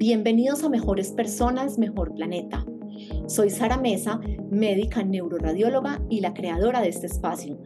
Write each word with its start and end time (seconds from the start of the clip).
Bienvenidos 0.00 0.64
a 0.64 0.70
Mejores 0.70 1.12
Personas, 1.12 1.76
Mejor 1.76 2.14
Planeta. 2.14 2.64
Soy 3.26 3.50
Sara 3.50 3.76
Mesa, 3.76 4.18
médica 4.50 5.02
neuroradióloga 5.02 6.00
y 6.08 6.20
la 6.20 6.32
creadora 6.32 6.80
de 6.80 6.88
este 6.88 7.06
espacio. 7.06 7.58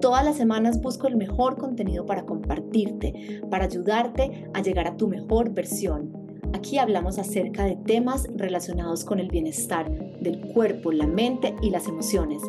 Todas 0.00 0.24
las 0.24 0.36
semanas 0.36 0.80
busco 0.80 1.08
el 1.08 1.16
mejor 1.16 1.56
contenido 1.56 2.06
para 2.06 2.26
compartirte, 2.26 3.42
para 3.50 3.64
ayudarte 3.64 4.48
a 4.54 4.62
llegar 4.62 4.86
a 4.86 4.96
tu 4.96 5.08
mejor 5.08 5.50
versión. 5.50 6.12
Aquí 6.54 6.78
hablamos 6.78 7.18
acerca 7.18 7.64
de 7.64 7.74
temas 7.74 8.28
relacionados 8.36 9.04
con 9.04 9.18
el 9.18 9.26
bienestar 9.26 9.90
del 10.20 10.40
cuerpo, 10.52 10.92
la 10.92 11.08
mente 11.08 11.56
y 11.60 11.70
las 11.70 11.88
emociones. 11.88 12.40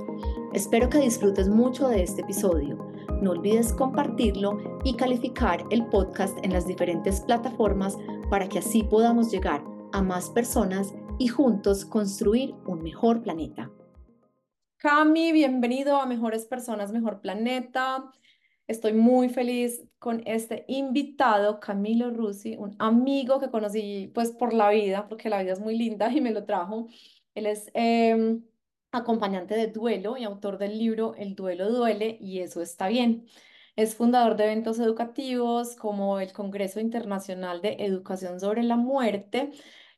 Espero 0.53 0.87
que 0.87 0.99
disfrutes 0.99 1.49
mucho 1.49 1.87
de 1.87 2.03
este 2.03 2.21
episodio. 2.21 2.77
No 3.23 3.31
olvides 3.31 3.73
compartirlo 3.73 4.59
y 4.83 4.93
calificar 4.93 5.63
el 5.71 5.87
podcast 5.87 6.37
en 6.43 6.53
las 6.53 6.67
diferentes 6.67 7.21
plataformas 7.21 7.97
para 8.31 8.47
que 8.47 8.59
así 8.59 8.83
podamos 8.83 9.29
llegar 9.29 9.61
a 9.91 10.01
más 10.01 10.29
personas 10.29 10.95
y 11.19 11.27
juntos 11.27 11.83
construir 11.83 12.55
un 12.65 12.81
mejor 12.81 13.21
planeta. 13.21 13.69
Cami, 14.77 15.33
bienvenido 15.33 15.97
a 15.97 16.05
Mejores 16.05 16.45
Personas, 16.45 16.93
Mejor 16.93 17.19
Planeta. 17.19 18.09
Estoy 18.67 18.93
muy 18.93 19.27
feliz 19.27 19.83
con 19.99 20.23
este 20.25 20.63
invitado, 20.69 21.59
Camilo 21.59 22.09
Rusi, 22.09 22.55
un 22.55 22.73
amigo 22.79 23.41
que 23.41 23.49
conocí 23.49 24.09
pues 24.13 24.31
por 24.31 24.53
la 24.53 24.69
vida, 24.69 25.09
porque 25.09 25.29
la 25.29 25.43
vida 25.43 25.51
es 25.51 25.59
muy 25.59 25.77
linda 25.77 26.09
y 26.09 26.21
me 26.21 26.31
lo 26.31 26.45
trajo. 26.45 26.87
Él 27.35 27.47
es 27.47 27.69
em, 27.73 28.45
acompañante 28.93 29.55
de 29.55 29.67
duelo 29.67 30.15
y 30.15 30.23
autor 30.23 30.57
del 30.57 30.79
libro 30.79 31.15
El 31.17 31.35
duelo 31.35 31.69
duele 31.69 32.17
y 32.21 32.39
eso 32.39 32.61
está 32.61 32.87
bien. 32.87 33.25
Es 33.81 33.95
fundador 33.95 34.35
de 34.35 34.43
eventos 34.43 34.79
educativos 34.79 35.75
como 35.75 36.19
el 36.19 36.33
Congreso 36.33 36.79
Internacional 36.79 37.61
de 37.63 37.77
Educación 37.79 38.39
sobre 38.39 38.61
la 38.61 38.75
Muerte. 38.75 39.53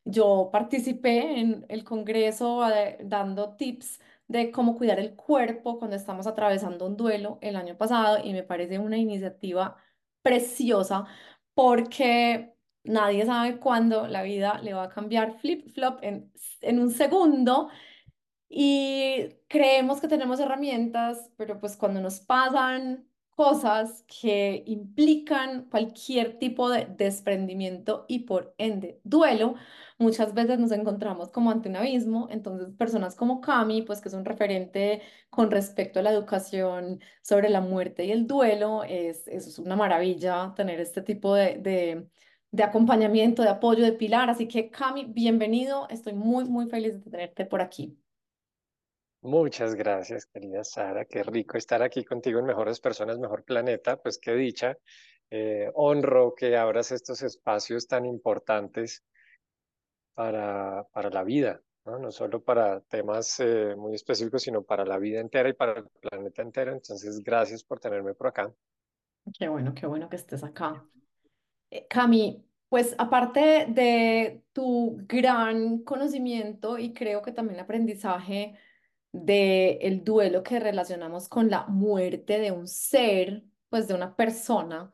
Yo 0.05 0.49
participé 0.53 1.41
en 1.41 1.65
el 1.67 1.83
Congreso 1.83 2.65
eh, 2.69 2.97
dando 3.03 3.58
tips 3.58 3.99
de 4.27 4.52
cómo 4.52 4.77
cuidar 4.77 4.99
el 4.99 5.16
cuerpo 5.17 5.80
cuando 5.80 5.97
estamos 5.97 6.27
atravesando 6.27 6.85
un 6.88 6.95
duelo 6.95 7.39
el 7.41 7.58
año 7.58 7.77
pasado 7.77 8.19
y 8.23 8.31
me 8.31 8.43
parece 8.43 8.80
una 8.80 8.97
iniciativa 8.97 9.75
preciosa 10.21 11.05
porque 11.53 12.53
nadie 12.86 13.25
sabe 13.25 13.59
cuándo 13.59 14.08
la 14.08 14.23
vida 14.23 14.61
le 14.63 14.73
va 14.73 14.83
a 14.83 14.89
cambiar 14.89 15.39
flip-flop 15.39 15.99
en, 16.03 16.31
en 16.61 16.80
un 16.80 16.89
segundo 16.91 17.69
y 18.47 19.27
creemos 19.49 19.99
que 19.99 20.08
tenemos 20.08 20.39
herramientas, 20.39 21.31
pero 21.38 21.59
pues 21.59 21.75
cuando 21.75 21.99
nos 21.99 22.21
pasan 22.21 23.09
cosas 23.36 24.03
que 24.08 24.64
implican 24.67 25.66
cualquier 25.70 26.38
tipo 26.39 26.70
de 26.70 26.86
desprendimiento 26.86 28.06
y 28.08 28.20
por 28.20 28.53
ende 28.58 29.00
duelo, 29.03 29.56
muchas 29.98 30.34
veces 30.34 30.59
nos 30.59 30.72
encontramos 30.72 31.30
como 31.30 31.52
ante 31.52 31.70
un 31.70 31.76
abismo. 31.78 32.28
Entonces, 32.31 32.70
personas 32.78 33.16
como 33.16 33.42
Cami, 33.42 33.81
pues 33.84 34.02
que 34.02 34.09
es 34.09 34.14
un 34.16 34.26
referente 34.26 35.02
con 35.30 35.52
respecto 35.52 36.00
a 36.00 36.04
la 36.04 36.11
educación 36.11 37.00
sobre 37.22 37.50
la 37.50 37.61
muerte 37.61 38.06
y 38.06 38.11
el 38.11 38.28
duelo, 38.28 38.84
es, 38.84 39.28
es 39.28 39.59
una 39.59 39.76
maravilla 39.76 40.54
tener 40.56 40.80
este 40.80 41.02
tipo 41.02 41.36
de, 41.36 41.58
de, 41.58 42.08
de 42.52 42.64
acompañamiento, 42.64 43.42
de 43.44 43.50
apoyo, 43.50 43.84
de 43.84 43.94
pilar. 43.94 44.30
Así 44.30 44.48
que, 44.48 44.70
Cami, 44.70 45.06
bienvenido. 45.06 45.88
Estoy 45.89 46.14
muy, 46.14 46.45
muy 46.45 46.67
feliz 46.70 46.94
de 47.04 47.11
tenerte 47.11 47.45
por 47.45 47.61
aquí. 47.61 47.98
Muchas 49.23 49.73
gracias, 49.75 50.25
querida 50.25 50.66
Sara. 50.66 51.05
Qué 51.05 51.23
rico 51.23 51.57
estar 51.57 51.81
aquí 51.81 52.03
contigo 52.03 52.39
en 52.39 52.45
Mejores 52.45 52.81
Personas, 52.81 53.17
Mejor 53.19 53.45
Planeta. 53.45 53.95
Pues 53.95 54.17
qué 54.17 54.33
dicha. 54.33 54.77
Eh, 55.30 55.71
honro 55.75 56.35
que 56.35 56.57
abras 56.57 56.91
estos 56.91 57.21
espacios 57.21 57.88
tan 57.88 58.05
importantes 58.05 59.02
para, 60.13 60.85
para 60.91 61.09
la 61.09 61.23
vida, 61.23 61.61
¿no? 61.85 61.99
no 61.99 62.11
solo 62.11 62.43
para 62.43 62.81
temas 62.81 63.39
eh, 63.39 63.77
muy 63.77 63.95
específicos, 63.95 64.43
sino 64.43 64.61
para 64.61 64.83
la 64.83 64.97
vida 64.97 65.21
entera 65.21 65.47
y 65.47 65.53
para 65.53 65.80
el 65.80 65.85
planeta 66.02 66.41
entero. 66.41 66.73
Entonces, 66.73 67.23
gracias 67.23 67.64
por 67.64 67.80
tenerme 67.80 68.14
por 68.15 68.27
acá. 68.27 68.53
Qué 69.39 69.48
bueno, 69.48 69.73
qué 69.73 69.87
bueno 69.87 70.09
que 70.09 70.17
estés 70.17 70.43
acá. 70.43 70.86
Eh, 71.71 71.87
Cami, 71.89 72.45
pues 72.67 72.93
aparte 72.98 73.67
de 73.69 74.43
tu 74.52 74.98
gran 75.08 75.81
conocimiento 75.86 76.77
y 76.77 76.93
creo 76.93 77.21
que 77.21 77.31
también 77.31 77.61
aprendizaje, 77.61 78.58
de 79.13 79.79
el 79.83 80.03
duelo 80.03 80.43
que 80.43 80.59
relacionamos 80.59 81.29
con 81.29 81.49
la 81.49 81.65
muerte 81.67 82.39
de 82.39 82.51
un 82.51 82.67
ser, 82.67 83.43
pues 83.69 83.87
de 83.87 83.93
una 83.95 84.15
persona. 84.15 84.91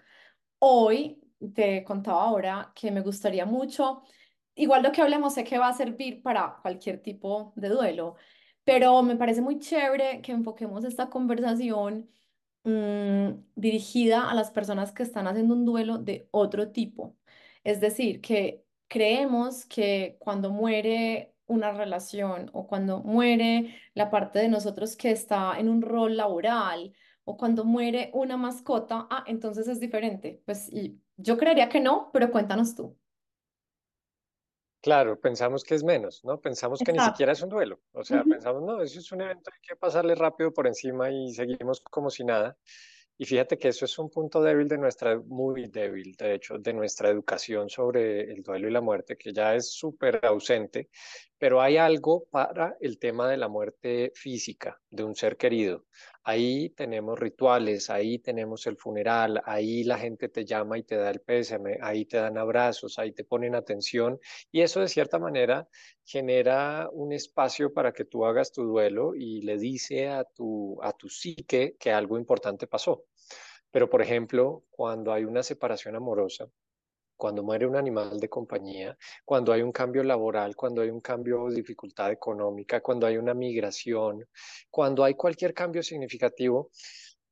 Hoy 0.59 1.21
te 1.55 1.83
contaba 1.83 2.23
ahora 2.23 2.71
que 2.75 2.91
me 2.91 3.01
gustaría 3.01 3.45
mucho, 3.45 4.03
igual 4.55 4.83
lo 4.83 4.91
que 4.91 5.01
hablemos 5.01 5.33
sé 5.35 5.43
que 5.43 5.57
va 5.57 5.69
a 5.69 5.73
servir 5.73 6.21
para 6.21 6.59
cualquier 6.61 7.01
tipo 7.01 7.53
de 7.55 7.69
duelo, 7.69 8.15
pero 8.63 9.01
me 9.03 9.15
parece 9.15 9.41
muy 9.41 9.59
chévere 9.59 10.21
que 10.21 10.31
enfoquemos 10.33 10.83
esta 10.85 11.09
conversación 11.09 12.09
mm, 12.63 13.29
dirigida 13.55 14.29
a 14.29 14.35
las 14.35 14.51
personas 14.51 14.91
que 14.91 15.03
están 15.03 15.27
haciendo 15.27 15.55
un 15.55 15.65
duelo 15.65 15.97
de 15.97 16.27
otro 16.31 16.71
tipo. 16.71 17.17
Es 17.63 17.79
decir, 17.81 18.21
que 18.21 18.65
creemos 18.87 19.65
que 19.65 20.17
cuando 20.19 20.51
muere 20.51 21.33
una 21.49 21.71
relación 21.71 22.49
o 22.53 22.67
cuando 22.67 23.01
muere 23.01 23.75
la 23.93 24.09
parte 24.09 24.39
de 24.39 24.47
nosotros 24.47 24.95
que 24.95 25.11
está 25.11 25.59
en 25.59 25.67
un 25.67 25.81
rol 25.81 26.15
laboral 26.15 26.93
o 27.25 27.37
cuando 27.37 27.65
muere 27.65 28.09
una 28.13 28.37
mascota, 28.37 29.07
ah, 29.09 29.23
entonces 29.27 29.67
es 29.67 29.79
diferente. 29.79 30.41
Pues 30.45 30.71
y 30.71 30.99
yo 31.17 31.37
creería 31.37 31.69
que 31.69 31.81
no, 31.81 32.09
pero 32.13 32.31
cuéntanos 32.31 32.75
tú. 32.75 32.97
Claro, 34.81 35.19
pensamos 35.19 35.63
que 35.63 35.75
es 35.75 35.83
menos, 35.83 36.23
¿no? 36.23 36.39
Pensamos 36.39 36.79
que 36.79 36.93
ni 36.93 36.99
siquiera 36.99 37.33
es 37.33 37.41
un 37.41 37.49
duelo. 37.49 37.81
O 37.91 38.03
sea, 38.03 38.23
pensamos, 38.23 38.63
no, 38.63 38.81
eso 38.81 38.99
es 38.99 39.11
un 39.11 39.21
evento, 39.21 39.51
hay 39.53 39.59
que 39.61 39.75
pasarle 39.75 40.15
rápido 40.15 40.53
por 40.53 40.67
encima 40.67 41.11
y 41.11 41.33
seguimos 41.33 41.81
como 41.81 42.09
si 42.09 42.23
nada. 42.23 42.57
Y 43.17 43.25
fíjate 43.25 43.57
que 43.57 43.67
eso 43.67 43.83
es 43.83 43.99
un 43.99 44.09
punto 44.09 44.41
débil 44.41 44.69
de 44.69 44.77
nuestra, 44.77 45.19
muy 45.19 45.67
débil, 45.67 46.15
de 46.15 46.35
hecho, 46.35 46.57
de 46.57 46.71
nuestra 46.71 47.09
educación 47.09 47.69
sobre 47.69 48.31
el 48.31 48.41
duelo 48.41 48.69
y 48.69 48.71
la 48.71 48.79
muerte, 48.79 49.17
que 49.17 49.33
ya 49.33 49.53
es 49.55 49.73
súper 49.73 50.25
ausente, 50.25 50.89
pero 51.39 51.61
hay 51.61 51.77
algo 51.77 52.25
para 52.29 52.75
el 52.81 52.99
tema 52.99 53.29
de 53.29 53.37
la 53.37 53.47
muerte 53.47 54.11
física 54.13 54.79
de 54.91 55.03
un 55.05 55.15
ser 55.15 55.37
querido. 55.37 55.85
Ahí 56.23 56.69
tenemos 56.71 57.17
rituales, 57.17 57.89
ahí 57.89 58.19
tenemos 58.19 58.67
el 58.67 58.77
funeral, 58.77 59.41
ahí 59.45 59.83
la 59.85 59.97
gente 59.97 60.27
te 60.29 60.45
llama 60.45 60.77
y 60.77 60.83
te 60.83 60.97
da 60.97 61.09
el 61.09 61.21
pésame, 61.21 61.79
ahí 61.81 62.05
te 62.05 62.17
dan 62.17 62.37
abrazos, 62.37 62.99
ahí 62.99 63.13
te 63.13 63.23
ponen 63.23 63.55
atención 63.55 64.19
y 64.51 64.61
eso 64.61 64.81
de 64.81 64.89
cierta 64.89 65.17
manera 65.17 65.67
genera 66.05 66.89
un 66.91 67.13
espacio 67.13 67.73
para 67.73 67.93
que 67.93 68.05
tú 68.05 68.25
hagas 68.25 68.51
tu 68.51 68.63
duelo 68.63 69.15
y 69.15 69.41
le 69.41 69.57
dice 69.57 70.09
a 70.09 70.25
tu, 70.25 70.77
a 70.83 70.91
tu 70.91 71.07
psique 71.09 71.77
que 71.79 71.91
algo 71.91 72.17
importante 72.17 72.67
pasó. 72.67 73.05
Pero, 73.71 73.89
por 73.89 74.01
ejemplo, 74.01 74.65
cuando 74.69 75.13
hay 75.13 75.25
una 75.25 75.43
separación 75.43 75.95
amorosa, 75.95 76.49
cuando 77.19 77.43
muere 77.43 77.67
un 77.67 77.75
animal 77.75 78.17
de 78.17 78.29
compañía, 78.29 78.97
cuando 79.25 79.51
hay 79.51 79.61
un 79.61 79.73
cambio 79.73 80.03
laboral, 80.03 80.55
cuando 80.55 80.81
hay 80.81 80.89
un 80.89 81.01
cambio 81.01 81.49
de 81.49 81.55
dificultad 81.55 82.11
económica, 82.13 82.79
cuando 82.79 83.05
hay 83.05 83.17
una 83.17 83.33
migración, 83.33 84.25
cuando 84.69 85.03
hay 85.03 85.15
cualquier 85.15 85.53
cambio 85.53 85.83
significativo, 85.83 86.71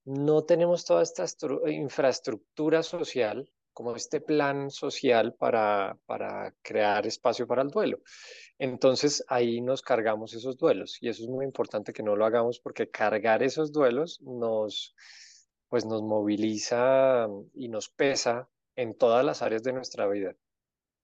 no 0.03 0.43
tenemos 0.43 0.83
toda 0.83 1.03
esta 1.03 1.25
infraestructura 1.67 2.83
social 2.83 3.49
como 3.71 3.95
este 3.95 4.19
plan 4.19 4.69
social 4.71 5.35
para, 5.35 5.97
para 6.05 6.53
crear 6.61 7.07
espacio 7.07 7.47
para 7.47 7.61
el 7.61 7.69
duelo. 7.69 7.99
Entonces 8.59 9.23
ahí 9.29 9.61
nos 9.61 9.81
cargamos 9.81 10.33
esos 10.33 10.57
duelos 10.57 10.97
y 10.99 11.07
eso 11.07 11.23
es 11.23 11.29
muy 11.29 11.45
importante 11.45 11.93
que 11.93 12.03
no 12.03 12.17
lo 12.17 12.25
hagamos 12.25 12.59
porque 12.59 12.89
cargar 12.89 13.41
esos 13.41 13.71
duelos 13.71 14.19
nos, 14.21 14.93
pues 15.69 15.85
nos 15.85 16.01
moviliza 16.01 17.29
y 17.53 17.69
nos 17.69 17.87
pesa 17.87 18.49
en 18.77 18.97
todas 18.97 19.25
las 19.25 19.41
áreas 19.41 19.63
de 19.63 19.73
nuestra 19.73 20.07
vida. 20.07 20.33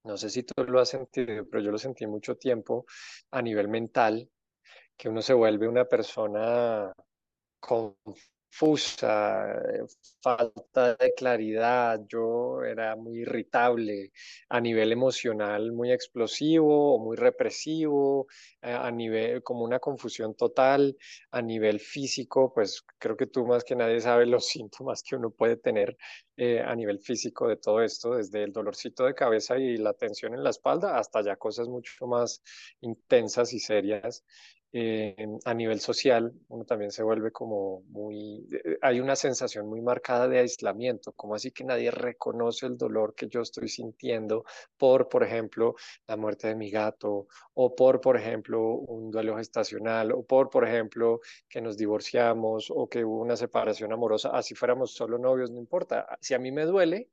No 0.04 0.16
sé 0.16 0.30
si 0.30 0.42
tú 0.42 0.64
lo 0.64 0.80
has 0.80 0.88
sentido, 0.88 1.46
pero 1.50 1.62
yo 1.62 1.70
lo 1.70 1.78
sentí 1.78 2.06
mucho 2.06 2.36
tiempo 2.36 2.86
a 3.30 3.42
nivel 3.42 3.68
mental, 3.68 4.30
que 4.96 5.08
uno 5.08 5.20
se 5.20 5.34
vuelve 5.34 5.68
una 5.68 5.84
persona 5.84 6.92
con 7.60 7.96
confusa, 8.54 9.60
falta 10.22 10.94
de 10.94 11.12
claridad, 11.14 12.00
yo 12.08 12.62
era 12.62 12.94
muy 12.96 13.22
irritable 13.22 14.12
a 14.48 14.60
nivel 14.60 14.92
emocional, 14.92 15.72
muy 15.72 15.90
explosivo 15.92 16.94
o 16.94 16.98
muy 17.00 17.16
represivo, 17.16 18.26
a 18.62 18.90
nivel 18.92 19.42
como 19.42 19.64
una 19.64 19.80
confusión 19.80 20.34
total, 20.36 20.96
a 21.32 21.42
nivel 21.42 21.80
físico, 21.80 22.52
pues 22.54 22.84
creo 22.98 23.16
que 23.16 23.26
tú 23.26 23.44
más 23.44 23.64
que 23.64 23.74
nadie 23.74 24.00
sabes 24.00 24.28
los 24.28 24.46
síntomas 24.54 25.02
que 25.02 25.16
uno 25.16 25.30
puede 25.30 25.56
tener 25.56 25.96
eh, 26.36 26.60
a 26.60 26.74
nivel 26.76 27.00
físico 27.00 27.48
de 27.48 27.56
todo 27.56 27.82
esto, 27.82 28.14
desde 28.14 28.44
el 28.44 28.52
dolorcito 28.52 29.04
de 29.04 29.14
cabeza 29.14 29.58
y 29.58 29.76
la 29.78 29.94
tensión 29.94 30.32
en 30.34 30.44
la 30.44 30.50
espalda 30.50 30.98
hasta 30.98 31.22
ya 31.22 31.36
cosas 31.36 31.68
mucho 31.68 32.06
más 32.06 32.42
intensas 32.80 33.52
y 33.52 33.58
serias 33.58 34.24
eh, 34.76 35.14
a 35.44 35.54
nivel 35.54 35.78
social, 35.78 36.32
uno 36.48 36.64
también 36.64 36.90
se 36.90 37.04
vuelve 37.04 37.30
como 37.30 37.82
muy, 37.82 38.44
eh, 38.52 38.76
hay 38.82 38.98
una 38.98 39.14
sensación 39.14 39.68
muy 39.68 39.80
marcada 39.80 40.26
de 40.26 40.40
aislamiento, 40.40 41.12
como 41.12 41.36
así 41.36 41.52
que 41.52 41.62
nadie 41.62 41.92
reconoce 41.92 42.66
el 42.66 42.76
dolor 42.76 43.14
que 43.14 43.28
yo 43.28 43.40
estoy 43.42 43.68
sintiendo 43.68 44.44
por, 44.76 45.08
por 45.08 45.22
ejemplo, 45.22 45.76
la 46.08 46.16
muerte 46.16 46.48
de 46.48 46.56
mi 46.56 46.70
gato, 46.70 47.28
o 47.54 47.74
por, 47.76 48.00
por 48.00 48.16
ejemplo, 48.16 48.60
un 48.74 49.12
duelo 49.12 49.36
gestacional, 49.36 50.10
o 50.10 50.24
por, 50.24 50.50
por 50.50 50.66
ejemplo, 50.66 51.20
que 51.48 51.60
nos 51.60 51.76
divorciamos, 51.76 52.66
o 52.74 52.88
que 52.88 53.04
hubo 53.04 53.20
una 53.20 53.36
separación 53.36 53.92
amorosa, 53.92 54.30
así 54.30 54.56
fuéramos 54.56 54.92
solo 54.92 55.18
novios, 55.18 55.52
no 55.52 55.58
importa. 55.60 56.18
Si 56.20 56.34
a 56.34 56.38
mí 56.40 56.50
me 56.50 56.64
duele, 56.64 57.10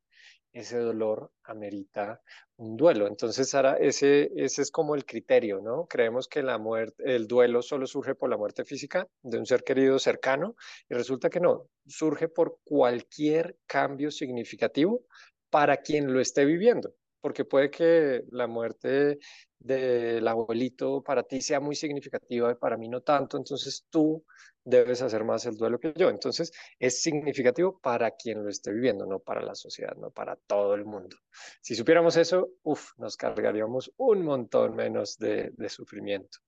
ese 0.52 0.78
dolor 0.78 1.32
amerita 1.44 2.20
un 2.56 2.76
duelo. 2.76 3.06
Entonces, 3.06 3.48
Sara, 3.50 3.76
ese, 3.78 4.30
ese 4.36 4.62
es 4.62 4.70
como 4.70 4.94
el 4.94 5.04
criterio, 5.04 5.60
¿no? 5.60 5.86
Creemos 5.86 6.28
que 6.28 6.42
la 6.42 6.58
muerte, 6.58 7.02
el 7.04 7.26
duelo 7.26 7.62
solo 7.62 7.86
surge 7.86 8.14
por 8.14 8.28
la 8.30 8.36
muerte 8.36 8.64
física 8.64 9.08
de 9.22 9.38
un 9.38 9.46
ser 9.46 9.64
querido 9.64 9.98
cercano 9.98 10.54
y 10.88 10.94
resulta 10.94 11.30
que 11.30 11.40
no, 11.40 11.68
surge 11.86 12.28
por 12.28 12.58
cualquier 12.64 13.56
cambio 13.66 14.10
significativo 14.10 15.04
para 15.50 15.78
quien 15.78 16.12
lo 16.12 16.20
esté 16.20 16.44
viviendo, 16.44 16.94
porque 17.20 17.44
puede 17.44 17.70
que 17.70 18.22
la 18.30 18.46
muerte 18.46 19.18
del 19.58 20.26
abuelito 20.26 21.02
para 21.02 21.22
ti 21.22 21.40
sea 21.40 21.60
muy 21.60 21.76
significativa 21.76 22.50
y 22.52 22.54
para 22.56 22.76
mí 22.76 22.88
no 22.88 23.00
tanto, 23.00 23.36
entonces 23.36 23.86
tú 23.90 24.24
debes 24.64 25.02
hacer 25.02 25.24
más 25.24 25.46
el 25.46 25.56
duelo 25.56 25.78
que 25.78 25.92
yo. 25.96 26.08
Entonces, 26.08 26.52
es 26.78 27.02
significativo 27.02 27.78
para 27.80 28.12
quien 28.12 28.42
lo 28.42 28.50
esté 28.50 28.72
viviendo, 28.72 29.06
no 29.06 29.18
para 29.20 29.42
la 29.42 29.54
sociedad, 29.54 29.94
no 29.96 30.10
para 30.10 30.36
todo 30.36 30.74
el 30.74 30.84
mundo. 30.84 31.16
Si 31.60 31.74
supiéramos 31.74 32.16
eso, 32.16 32.50
uff, 32.62 32.92
nos 32.98 33.16
cargaríamos 33.16 33.92
un 33.96 34.22
montón 34.22 34.76
menos 34.76 35.18
de, 35.18 35.50
de 35.56 35.68
sufrimiento. 35.68 36.38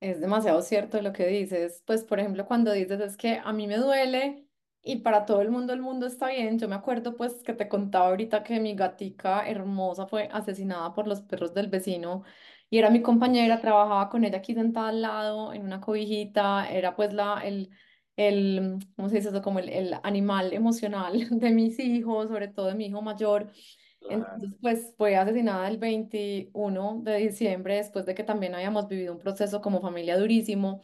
Es 0.00 0.20
demasiado 0.20 0.62
cierto 0.62 1.00
lo 1.02 1.12
que 1.12 1.26
dices. 1.26 1.82
Pues, 1.86 2.04
por 2.04 2.20
ejemplo, 2.20 2.46
cuando 2.46 2.72
dices 2.72 3.00
es 3.00 3.16
que 3.16 3.40
a 3.42 3.52
mí 3.52 3.66
me 3.66 3.76
duele 3.76 4.46
y 4.82 4.96
para 5.00 5.26
todo 5.26 5.42
el 5.42 5.50
mundo 5.50 5.72
el 5.72 5.82
mundo 5.82 6.06
está 6.06 6.28
bien. 6.28 6.58
Yo 6.58 6.68
me 6.68 6.74
acuerdo 6.74 7.16
pues 7.16 7.42
que 7.42 7.52
te 7.52 7.68
contaba 7.68 8.08
ahorita 8.08 8.42
que 8.42 8.60
mi 8.60 8.74
gatica 8.74 9.48
hermosa 9.48 10.06
fue 10.06 10.28
asesinada 10.32 10.94
por 10.94 11.06
los 11.06 11.20
perros 11.22 11.52
del 11.54 11.68
vecino 11.68 12.24
y 12.70 12.78
era 12.78 12.90
mi 12.90 13.02
compañera, 13.02 13.60
trabajaba 13.60 14.08
con 14.08 14.24
ella 14.24 14.38
aquí 14.38 14.54
sentada 14.54 14.88
al 14.88 15.02
lado 15.02 15.52
en 15.52 15.62
una 15.64 15.80
cobijita, 15.80 16.70
era 16.70 16.96
pues 16.96 17.12
la, 17.12 17.40
el, 17.44 17.70
el, 18.16 18.78
¿cómo 18.96 19.08
se 19.08 19.16
dice 19.16 19.28
eso? 19.30 19.42
Como 19.42 19.58
el, 19.58 19.68
el 19.68 19.94
animal 20.02 20.52
emocional 20.52 21.12
de 21.30 21.50
mis 21.50 21.78
hijos, 21.80 22.28
sobre 22.28 22.48
todo 22.48 22.66
de 22.68 22.74
mi 22.74 22.86
hijo 22.86 23.02
mayor. 23.02 23.50
Entonces, 24.08 24.50
pues 24.60 24.94
fue 24.96 25.16
asesinada 25.16 25.68
el 25.68 25.78
21 25.78 27.00
de 27.04 27.16
diciembre, 27.18 27.76
después 27.76 28.06
de 28.06 28.14
que 28.14 28.24
también 28.24 28.54
habíamos 28.54 28.88
vivido 28.88 29.12
un 29.12 29.18
proceso 29.20 29.60
como 29.60 29.80
familia 29.80 30.18
durísimo. 30.18 30.80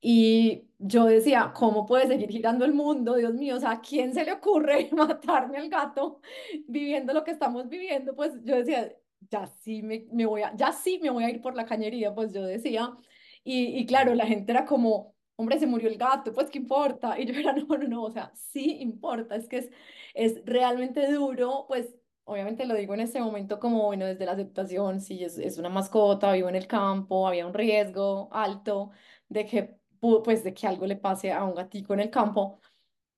Y 0.00 0.68
yo 0.78 1.06
decía, 1.06 1.52
¿cómo 1.54 1.84
puede 1.86 2.06
seguir 2.06 2.30
girando 2.30 2.64
el 2.64 2.72
mundo? 2.72 3.16
Dios 3.16 3.34
mío, 3.34 3.56
o 3.56 3.60
sea, 3.60 3.72
¿a 3.72 3.80
quién 3.80 4.14
se 4.14 4.24
le 4.24 4.32
ocurre 4.32 4.90
matarme 4.92 5.58
al 5.58 5.68
gato 5.68 6.20
viviendo 6.68 7.12
lo 7.12 7.24
que 7.24 7.32
estamos 7.32 7.68
viviendo? 7.68 8.14
Pues 8.14 8.32
yo 8.44 8.56
decía, 8.56 8.92
ya 9.30 9.46
sí 9.46 9.82
me, 9.82 10.06
me 10.12 10.26
voy 10.26 10.42
a, 10.42 10.54
ya 10.56 10.72
sí 10.72 10.98
me 11.02 11.10
voy 11.10 11.24
a 11.24 11.30
ir 11.30 11.40
por 11.40 11.54
la 11.54 11.64
cañería, 11.66 12.14
pues 12.14 12.32
yo 12.32 12.42
decía. 12.44 12.96
Y, 13.44 13.78
y 13.78 13.86
claro, 13.86 14.14
la 14.14 14.26
gente 14.26 14.52
era 14.52 14.64
como, 14.66 15.14
hombre, 15.36 15.58
se 15.58 15.66
murió 15.66 15.88
el 15.88 15.98
gato, 15.98 16.32
pues 16.32 16.50
qué 16.50 16.58
importa. 16.58 17.18
Y 17.18 17.26
yo 17.26 17.34
era, 17.38 17.52
no, 17.54 17.66
no, 17.78 17.88
no, 17.88 18.04
o 18.04 18.10
sea, 18.10 18.32
sí 18.34 18.78
importa, 18.80 19.36
es 19.36 19.48
que 19.48 19.58
es, 19.58 19.70
es 20.14 20.42
realmente 20.44 21.10
duro, 21.12 21.64
pues 21.68 21.94
obviamente 22.24 22.66
lo 22.66 22.74
digo 22.74 22.94
en 22.94 23.00
ese 23.00 23.20
momento 23.20 23.58
como, 23.58 23.84
bueno, 23.86 24.04
desde 24.06 24.26
la 24.26 24.32
aceptación, 24.32 25.00
si 25.00 25.24
es, 25.24 25.38
es 25.38 25.58
una 25.58 25.68
mascota, 25.70 26.32
vivo 26.32 26.48
en 26.48 26.56
el 26.56 26.66
campo, 26.66 27.26
había 27.26 27.46
un 27.46 27.54
riesgo 27.54 28.28
alto 28.32 28.90
de 29.28 29.46
que 29.46 29.78
pues 30.00 30.44
de 30.44 30.54
que 30.54 30.66
algo 30.66 30.86
le 30.86 30.96
pase 30.96 31.32
a 31.32 31.44
un 31.44 31.54
gatico 31.54 31.94
en 31.94 32.00
el 32.00 32.10
campo, 32.10 32.60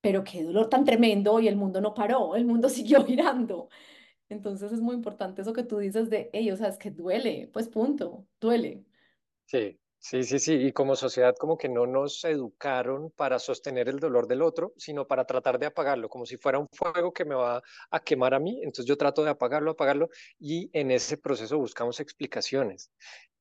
pero 0.01 0.23
qué 0.23 0.43
dolor 0.43 0.69
tan 0.69 0.85
tremendo 0.85 1.39
y 1.39 1.47
el 1.47 1.55
mundo 1.57 1.81
no 1.81 1.93
paró, 1.93 2.35
el 2.35 2.45
mundo 2.45 2.69
siguió 2.69 3.05
girando. 3.05 3.69
Entonces 4.33 4.71
es 4.71 4.81
muy 4.81 4.95
importante 4.95 5.41
eso 5.41 5.53
que 5.53 5.63
tú 5.63 5.77
dices 5.77 6.09
de, 6.09 6.29
ellos, 6.33 6.55
o 6.55 6.63
sea, 6.63 6.69
es 6.69 6.77
que 6.77 6.91
duele, 6.91 7.49
pues 7.51 7.67
punto, 7.67 8.25
duele. 8.39 8.85
Sí, 9.45 9.77
sí, 9.97 10.23
sí, 10.23 10.39
sí, 10.39 10.53
y 10.53 10.71
como 10.71 10.95
sociedad 10.95 11.35
como 11.37 11.57
que 11.57 11.67
no 11.67 11.85
nos 11.85 12.23
educaron 12.23 13.11
para 13.11 13.39
sostener 13.39 13.89
el 13.89 13.99
dolor 13.99 14.27
del 14.27 14.41
otro, 14.41 14.73
sino 14.77 15.05
para 15.05 15.25
tratar 15.25 15.59
de 15.59 15.65
apagarlo, 15.65 16.07
como 16.07 16.25
si 16.25 16.37
fuera 16.37 16.59
un 16.59 16.67
fuego 16.71 17.11
que 17.11 17.25
me 17.25 17.35
va 17.35 17.61
a 17.89 17.99
quemar 17.99 18.33
a 18.33 18.39
mí, 18.39 18.59
entonces 18.59 18.85
yo 18.85 18.97
trato 18.97 19.23
de 19.23 19.31
apagarlo, 19.31 19.71
apagarlo, 19.71 20.09
y 20.39 20.69
en 20.73 20.91
ese 20.91 21.17
proceso 21.17 21.57
buscamos 21.57 21.99
explicaciones 21.99 22.91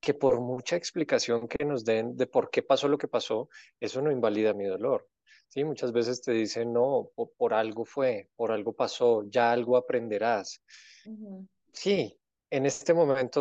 que 0.00 0.14
por 0.14 0.40
mucha 0.40 0.76
explicación 0.76 1.46
que 1.46 1.64
nos 1.64 1.84
den 1.84 2.16
de 2.16 2.26
por 2.26 2.50
qué 2.50 2.62
pasó 2.62 2.88
lo 2.88 2.98
que 2.98 3.06
pasó, 3.06 3.48
eso 3.78 4.02
no 4.02 4.10
invalida 4.10 4.54
mi 4.54 4.64
dolor. 4.64 5.08
Sí, 5.50 5.64
muchas 5.64 5.92
veces 5.92 6.22
te 6.22 6.30
dicen, 6.30 6.72
no, 6.72 7.10
por, 7.36 7.54
algo 7.54 7.84
fue, 7.84 8.30
por 8.36 8.52
algo 8.52 8.72
pasó, 8.72 9.24
ya 9.28 9.50
algo 9.50 9.76
aprenderás. 9.76 10.62
Sí, 11.72 12.16
en 12.50 12.66
este 12.66 12.94
momento 12.94 13.40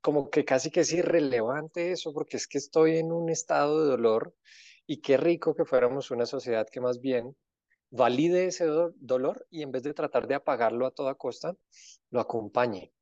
como 0.00 0.30
que 0.30 0.46
casi 0.46 0.70
que 0.70 0.80
es 0.80 0.92
irrelevante 0.94 1.92
eso, 1.92 2.14
porque 2.14 2.38
es 2.38 2.48
que 2.48 2.56
estoy 2.56 2.96
en 2.96 3.12
un 3.12 3.28
estado 3.28 3.82
de 3.82 3.90
dolor 3.90 4.34
y 4.86 5.02
qué 5.02 5.18
rico 5.18 5.54
que 5.54 5.66
fuéramos 5.66 6.10
una 6.10 6.24
sociedad 6.24 6.66
que 6.66 6.80
más 6.80 7.00
bien 7.00 7.36
valide 7.90 8.46
ese 8.46 8.64
dolor 8.96 9.46
y 9.50 9.62
en 9.62 9.72
vez 9.72 9.82
de 9.82 9.92
tratar 9.92 10.26
de 10.26 10.36
apagarlo 10.36 10.86
a 10.86 10.90
toda 10.90 11.16
costa, 11.16 11.54
lo 12.10 12.20
acompañe. 12.20 12.94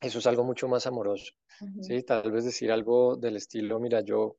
Eso 0.00 0.20
es 0.20 0.26
algo 0.26 0.42
mucho 0.42 0.68
más 0.68 0.86
amoroso. 0.86 1.34
¿sí? 1.82 2.02
Tal 2.02 2.32
vez 2.32 2.46
decir 2.46 2.72
algo 2.72 3.16
del 3.16 3.36
estilo, 3.36 3.78
mira, 3.78 4.00
yo 4.00 4.36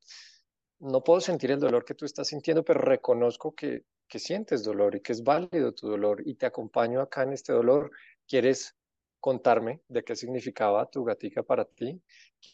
no 0.80 1.04
puedo 1.04 1.22
sentir 1.22 1.52
el 1.52 1.60
dolor 1.60 1.86
que 1.86 1.96
tú 1.96 2.06
estás 2.06 2.28
sintiendo, 2.28 2.64
pero 2.64 2.81
reconozco 2.81 3.54
que, 3.54 3.84
que 4.08 4.20
sientes 4.20 4.64
dolor 4.64 4.96
y 4.96 5.02
que 5.02 5.12
es 5.14 5.24
válido 5.24 5.74
tu 5.74 5.88
dolor 5.88 6.22
y 6.26 6.36
te 6.36 6.46
acompaño 6.46 7.02
acá 7.02 7.24
en 7.24 7.34
este 7.34 7.54
dolor. 7.54 7.92
¿Quieres 8.28 8.76
contarme 9.20 9.81
de 9.88 10.04
qué 10.04 10.16
significaba 10.16 10.90
tu 10.90 11.04
gatica 11.04 11.44
para 11.44 11.66
ti? 11.66 12.02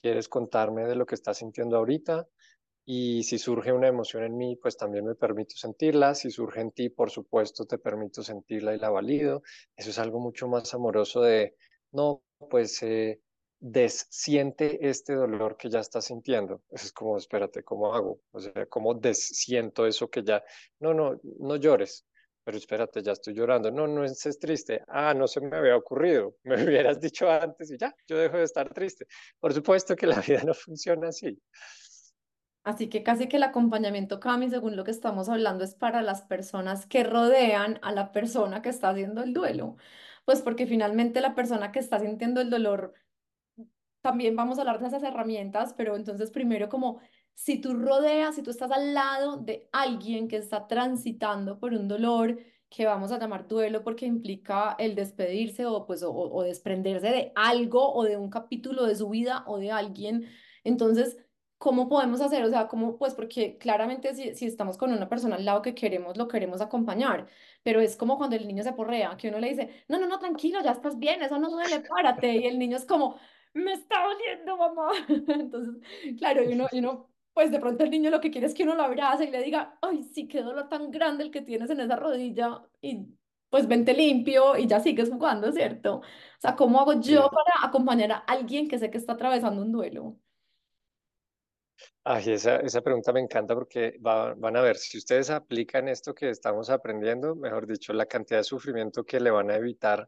¿Quieres 0.01 0.27
contarme 0.27 0.86
de 0.86 0.95
lo 0.95 1.06
que 1.06 1.16
estás 1.16 1.38
sintiendo 1.38 1.77
ahorita? 1.77 2.27
Y 2.88 3.24
si 3.24 3.39
surge 3.39 3.72
una 3.72 3.88
emoción 3.88 4.24
en 4.24 4.38
mí, 4.38 4.56
pues 4.57 4.77
también 4.77 5.06
me 5.06 5.16
permito 5.16 5.56
sentirla. 5.56 6.13
Si 6.13 6.30
surge 6.30 6.62
en 6.62 6.72
ti, 6.72 6.89
por 6.89 7.10
supuesto, 7.10 7.66
te 7.66 7.80
permito 7.80 8.22
sentirla 8.24 8.75
y 8.75 8.80
la 8.80 8.89
valido. 8.92 9.42
Eso 9.75 9.89
es 9.89 9.98
algo 9.98 10.19
mucho 10.19 10.48
más 10.48 10.74
amoroso 10.74 11.22
de, 11.22 11.56
no, 11.92 12.24
pues 12.50 12.81
eh, 12.83 13.22
desciente 13.67 14.88
este 14.88 15.15
dolor 15.15 15.57
que 15.57 15.69
ya 15.69 15.79
estás 15.79 16.06
sintiendo. 16.06 16.62
Es 16.69 16.91
como, 16.91 17.17
espérate, 17.17 17.63
¿cómo 17.63 17.94
hago? 17.94 18.21
O 18.31 18.39
sea, 18.39 18.65
¿cómo 18.67 18.94
desciento 18.94 19.88
eso 19.88 20.09
que 20.09 20.23
ya... 20.23 20.44
No, 20.79 20.94
no, 20.94 21.19
no 21.39 21.56
llores. 21.56 22.06
Pero 22.44 22.59
espérate, 22.59 23.01
ya 23.01 23.13
estoy 23.13 23.33
llorando. 23.33 23.71
No, 23.71 23.88
no 23.88 24.03
es 24.03 24.39
triste. 24.39 24.83
Ah, 24.88 25.15
no 25.15 25.27
se 25.27 25.41
me 25.41 25.57
había 25.57 25.75
ocurrido. 25.75 26.35
Me 26.44 26.63
hubieras 26.63 27.00
dicho 27.00 27.29
antes 27.29 27.71
y 27.71 27.77
ya, 27.77 27.95
yo 28.07 28.17
dejo 28.17 28.38
de 28.38 28.44
estar 28.44 28.71
triste. 28.71 29.07
Por 29.39 29.51
supuesto 29.51 29.95
que 29.95 30.06
la 30.06 30.22
vida 30.27 30.43
no 30.43 30.53
funciona 30.53 31.07
así. 31.07 31.41
Así 32.63 32.88
que 32.88 33.03
casi 33.03 33.27
que 33.27 33.38
el 33.38 33.43
acompañamiento, 33.43 34.19
Cami, 34.19 34.50
según 34.50 34.75
lo 34.75 34.84
que 34.84 34.91
estamos 34.91 35.27
hablando, 35.29 35.63
es 35.63 35.75
para 35.75 36.03
las 36.03 36.22
personas 36.24 36.86
que 36.86 37.03
rodean 37.03 37.79
a 37.81 37.91
la 37.91 38.12
persona 38.12 38.62
que 38.62 38.69
está 38.69 38.89
haciendo 38.89 39.24
el 39.24 39.34
duelo. 39.34 39.77
Pues 40.25 40.41
porque 40.41 40.67
finalmente 40.67 41.22
la 41.22 41.36
persona 41.36 41.72
que 41.72 41.79
está 41.79 42.00
sintiendo 42.00 42.41
el 42.41 42.50
dolor 42.50 42.93
también 44.05 44.35
vamos 44.35 44.59
a 44.59 44.62
hablar 44.62 44.79
de 44.79 44.85
esas 44.85 45.01
herramientas, 45.01 45.74
pero 45.75 45.95
entonces 45.95 46.29
primero 46.29 46.69
como 46.69 47.00
si 47.33 47.59
tú 47.59 47.74
rodeas, 47.74 48.35
si 48.35 48.43
tú 48.43 48.51
estás 48.51 48.69
al 48.69 48.93
lado 48.93 49.38
de 49.38 49.67
alguien 49.71 50.27
que 50.27 50.38
está 50.38 50.67
transitando 50.67 51.59
por 51.59 51.74
un 51.74 51.88
dolor 51.88 52.38
que 52.69 52.85
vamos 52.85 53.12
a 53.12 53.17
llamar 53.17 53.47
duelo 53.47 53.83
porque 53.83 54.05
implica 54.05 54.75
el 54.77 54.93
despedirse 54.93 55.65
o 55.65 55.88
pues 55.88 56.03
o, 56.05 56.43
desprenderse 56.43 57.07
de 57.07 57.31
algo 57.35 57.95
o 57.95 58.03
de 58.03 58.15
un 58.15 58.29
capítulo 58.29 58.85
de 58.85 58.95
su 58.95 59.09
vida 59.09 59.43
o 59.47 59.57
de 59.57 59.71
alguien, 59.71 60.29
entonces 60.63 61.17
¿cómo 61.57 61.89
podemos 61.89 62.21
hacer? 62.21 62.43
O 62.43 62.50
sea, 62.50 62.67
¿cómo? 62.67 62.97
Pues 63.00 63.15
porque 63.15 63.57
claramente 63.57 64.13
si, 64.13 64.35
si, 64.35 64.45
estamos 64.45 64.77
con 64.77 64.91
una 64.91 65.09
persona 65.09 65.38
al 65.38 65.45
lado 65.45 65.63
que 65.63 65.74
queremos, 65.74 66.15
lo 66.15 66.27
queremos 66.27 66.62
acompañar, 66.62 67.27
pero 67.63 67.79
es 67.81 67.95
como 67.95 68.17
cuando 68.17 68.35
el 68.35 68.47
niño 68.47 68.63
se 68.63 68.74
porrea, 68.74 69.17
que 69.17 69.29
uno 69.29 69.39
le 69.39 69.50
dice, 69.50 69.83
no, 69.88 69.97
no, 69.97 70.07
no, 70.07 70.19
tranquilo, 70.19 70.59
ya 70.63 70.71
estás 70.74 71.00
bien, 71.00 71.24
eso 71.24 71.39
no 71.39 71.50
duele, 71.50 71.81
párate, 71.89 72.35
y 72.35 72.45
el 72.45 72.59
niño 72.59 72.77
es 72.77 72.85
como, 72.85 73.17
me 73.55 73.74
está 73.74 74.03
doliendo, 74.03 74.57
mamá. 74.57 74.91
Entonces, 75.39 75.75
claro, 76.17 76.43
y 76.43 76.53
uno, 76.53 76.67
y 76.71 76.79
uno, 76.79 77.09
pues 77.33 77.51
de 77.51 77.59
pronto 77.59 77.83
el 77.83 77.89
niño 77.89 78.12
lo 78.12 78.21
que 78.21 78.31
quiere 78.31 78.47
es 78.47 78.53
que 78.53 78.63
uno 78.63 78.75
lo 78.75 78.83
abrace 78.83 79.25
y 79.25 79.31
le 79.31 79.41
diga, 79.41 79.77
ay, 79.81 80.03
sí, 80.03 80.27
qué 80.27 80.41
dolor 80.41 80.69
tan 80.69 80.91
grande 80.91 81.24
el 81.24 81.31
que 81.31 81.41
tienes 81.41 81.69
en 81.69 81.79
esa 81.79 81.95
rodilla, 81.95 82.63
y 82.81 83.07
pues 83.50 83.67
vente 83.67 83.93
limpio 83.93 84.57
y 84.57 84.67
ya 84.67 84.79
sigues 84.79 85.09
jugando, 85.09 85.51
¿cierto? 85.51 85.97
O 85.97 86.03
sea, 86.39 86.55
¿cómo 86.55 86.79
hago 86.79 87.00
yo 87.00 87.29
para 87.29 87.67
acompañar 87.67 88.12
a 88.12 88.17
alguien 88.17 88.67
que 88.67 88.77
sé 88.77 88.91
que 88.91 88.97
está 88.97 89.13
atravesando 89.13 89.62
un 89.62 89.71
duelo? 89.71 90.17
Ay, 92.03 92.31
esa, 92.31 92.57
esa 92.57 92.81
pregunta 92.81 93.12
me 93.13 93.19
encanta 93.21 93.55
porque 93.55 93.95
van 94.00 94.55
a 94.55 94.62
ver, 94.62 94.75
si 94.75 94.97
ustedes 94.97 95.29
aplican 95.29 95.88
esto 95.88 96.13
que 96.13 96.29
estamos 96.29 96.69
aprendiendo, 96.69 97.35
mejor 97.35 97.65
dicho, 97.65 97.93
la 97.93 98.05
cantidad 98.05 98.39
de 98.39 98.43
sufrimiento 98.43 99.03
que 99.05 99.19
le 99.19 99.31
van 99.31 99.50
a 99.50 99.55
evitar 99.55 100.07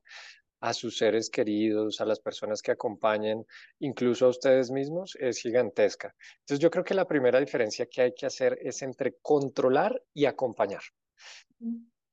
a 0.59 0.73
sus 0.73 0.97
seres 0.97 1.29
queridos, 1.29 2.01
a 2.01 2.05
las 2.05 2.19
personas 2.19 2.61
que 2.61 2.71
acompañen, 2.71 3.45
incluso 3.79 4.25
a 4.25 4.29
ustedes 4.29 4.71
mismos, 4.71 5.15
es 5.19 5.39
gigantesca. 5.39 6.15
Entonces 6.39 6.59
yo 6.59 6.71
creo 6.71 6.83
que 6.83 6.93
la 6.93 7.07
primera 7.07 7.39
diferencia 7.39 7.85
que 7.85 8.01
hay 8.01 8.13
que 8.13 8.25
hacer 8.25 8.57
es 8.61 8.81
entre 8.81 9.17
controlar 9.21 10.01
y 10.13 10.25
acompañar. 10.25 10.81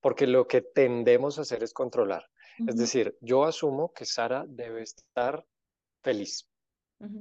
Porque 0.01 0.27
lo 0.27 0.47
que 0.47 0.61
tendemos 0.61 1.39
a 1.39 1.43
hacer 1.43 1.63
es 1.63 1.73
controlar. 1.73 2.27
Es 2.67 2.77
decir, 2.77 3.17
yo 3.21 3.45
asumo 3.45 3.93
que 3.93 4.05
Sara 4.05 4.45
debe 4.47 4.83
estar 4.83 5.45
feliz, 6.03 6.49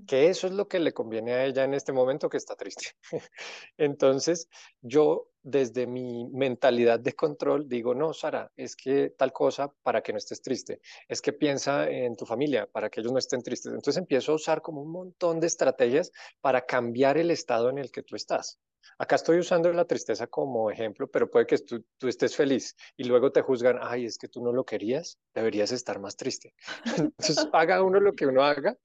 que 0.08 0.30
eso 0.30 0.48
es 0.48 0.54
lo 0.54 0.68
que 0.68 0.80
le 0.80 0.94
conviene 0.94 1.34
a 1.34 1.46
ella 1.46 1.64
en 1.64 1.74
este 1.74 1.92
momento 1.92 2.30
que 2.30 2.38
está 2.38 2.56
triste. 2.56 2.92
Entonces, 3.78 4.48
yo 4.82 5.30
desde 5.42 5.86
mi 5.86 6.28
mentalidad 6.30 7.00
de 7.00 7.14
control 7.14 7.68
digo, 7.68 7.94
no, 7.94 8.14
Sara, 8.14 8.52
es 8.56 8.76
que 8.76 9.10
tal 9.18 9.34
cosa 9.34 9.74
para 9.84 10.02
que 10.02 10.14
no 10.14 10.18
estés 10.18 10.42
triste, 10.42 10.82
es 11.08 11.22
que 11.22 11.34
piensa 11.34 11.90
en 11.90 12.16
tu 12.16 12.26
familia 12.26 12.66
para 12.66 12.90
que 12.90 13.02
ellos 13.02 13.12
no 13.12 13.20
estén 13.20 13.44
tristes. 13.44 13.74
Entonces 13.74 13.98
empiezo 13.98 14.32
a 14.32 14.36
usar 14.36 14.62
como 14.62 14.82
un 14.82 14.92
montón 14.92 15.40
de 15.40 15.48
estrategias 15.48 16.12
para 16.42 16.66
cambiar 16.66 17.18
el 17.18 17.30
estado 17.30 17.70
en 17.70 17.78
el 17.78 17.92
que 17.92 18.04
tú 18.04 18.16
estás. 18.16 18.60
Acá 18.98 19.16
estoy 19.16 19.40
usando 19.40 19.72
la 19.74 19.86
tristeza 19.86 20.28
como 20.28 20.70
ejemplo, 20.70 21.08
pero 21.08 21.30
puede 21.30 21.46
que 21.46 21.58
tú, 21.58 21.84
tú, 21.98 22.08
estés 22.08 22.36
feliz 22.36 22.76
y 22.96 23.06
luego 23.06 23.32
te 23.32 23.42
juzgan, 23.42 23.80
ay, 23.82 24.06
es 24.06 24.18
que 24.18 24.28
tú 24.28 24.44
no 24.44 24.52
lo 24.52 24.66
querías, 24.66 25.18
deberías 25.34 25.72
estar 25.72 26.00
más 26.00 26.16
triste. 26.16 26.54
Entonces, 26.98 27.38
haga 27.54 27.82
uno 27.84 28.00
lo 28.00 28.14
que 28.14 28.28
uno 28.28 28.44
haga, 28.44 28.78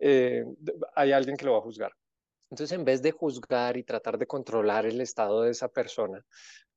eh, 0.00 0.44
hay 0.94 1.12
alguien 1.12 1.36
que 1.36 1.44
lo 1.44 1.52
va 1.52 1.58
a 1.58 1.62
juzgar. 1.62 1.92
Entonces, 2.50 2.76
en 2.76 2.84
vez 2.84 3.00
de 3.00 3.12
juzgar 3.12 3.76
y 3.76 3.84
tratar 3.84 4.18
de 4.18 4.26
controlar 4.26 4.84
el 4.84 5.00
estado 5.00 5.42
de 5.42 5.52
esa 5.52 5.68
persona, 5.68 6.24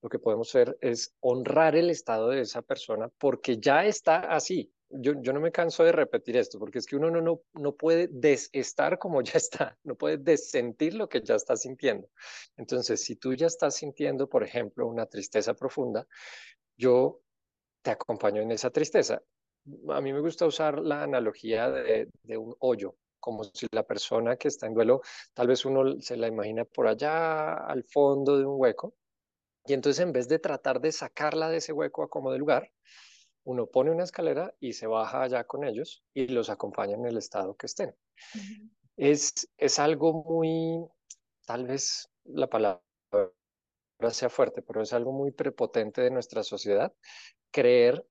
lo 0.04 0.10
que 0.10 0.20
podemos 0.20 0.50
hacer 0.50 0.78
es 0.82 1.16
honrar 1.22 1.76
el 1.76 1.90
estado 1.90 2.30
de 2.30 2.42
esa 2.42 2.62
persona 2.62 3.10
porque 3.18 3.58
ya 3.58 3.86
está 3.86 4.20
así. 4.36 4.72
Yo, 4.90 5.14
yo 5.20 5.34
no 5.34 5.40
me 5.40 5.52
canso 5.52 5.84
de 5.84 5.92
repetir 5.92 6.38
esto, 6.38 6.60
porque 6.60 6.78
es 6.78 6.86
que 6.86 6.96
uno 6.96 7.10
no, 7.10 7.22
no, 7.22 7.42
no 7.54 7.76
puede 7.76 8.08
desestar 8.12 9.00
como 9.00 9.22
ya 9.24 9.38
está, 9.38 9.78
no 9.84 9.96
puede 9.96 10.18
desentir 10.18 10.94
lo 10.94 11.10
que 11.10 11.22
ya 11.22 11.36
está 11.36 11.56
sintiendo. 11.56 12.08
Entonces, 12.56 13.04
si 13.04 13.16
tú 13.16 13.34
ya 13.34 13.48
estás 13.48 13.76
sintiendo, 13.76 14.30
por 14.30 14.44
ejemplo, 14.44 14.88
una 14.88 15.08
tristeza 15.08 15.56
profunda, 15.56 16.06
yo 16.78 17.22
te 17.82 17.92
acompaño 17.92 18.42
en 18.44 18.52
esa 18.52 18.70
tristeza. 18.70 19.24
A 19.90 20.02
mí 20.02 20.14
me 20.14 20.20
gusta 20.20 20.46
usar 20.46 20.80
la 20.80 21.04
analogía 21.04 21.72
de, 21.72 22.10
de 22.24 22.38
un 22.38 22.56
hoyo 22.60 22.96
como 23.24 23.46
si 23.46 23.68
la 23.72 23.84
persona 23.84 24.36
que 24.36 24.50
está 24.50 24.68
en 24.68 24.74
duelo, 24.74 25.02
tal 25.34 25.48
vez 25.48 25.64
uno 25.64 25.98
se 26.02 26.18
la 26.18 26.28
imagina 26.28 26.66
por 26.66 26.88
allá 26.88 27.54
al 27.54 27.86
fondo 27.86 28.38
de 28.38 28.46
un 28.46 28.60
hueco, 28.60 28.96
y 29.66 29.72
entonces 29.72 30.04
en 30.04 30.12
vez 30.12 30.28
de 30.28 30.40
tratar 30.40 30.82
de 30.82 30.92
sacarla 30.92 31.48
de 31.48 31.58
ese 31.58 31.72
hueco 31.72 32.04
a 32.04 32.10
como 32.10 32.34
de 32.34 32.38
lugar, 32.38 32.70
uno 33.46 33.66
pone 33.68 33.92
una 33.92 34.04
escalera 34.04 34.54
y 34.60 34.74
se 34.74 34.88
baja 34.88 35.24
allá 35.24 35.46
con 35.46 35.64
ellos 35.64 36.04
y 36.14 36.28
los 36.28 36.50
acompaña 36.50 36.96
en 36.96 37.06
el 37.06 37.16
estado 37.16 37.56
que 37.56 37.68
estén. 37.68 37.96
es, 38.98 39.50
es 39.58 39.80
algo 39.80 40.26
muy, 40.26 40.86
tal 41.46 41.66
vez 41.66 42.10
la 42.26 42.50
palabra 42.50 42.84
sea 44.12 44.30
fuerte, 44.30 44.62
pero 44.62 44.82
es 44.82 44.92
algo 44.92 45.14
muy 45.14 45.32
prepotente 45.32 46.02
de 46.02 46.12
nuestra 46.12 46.44
sociedad, 46.44 46.94
creer 47.52 48.06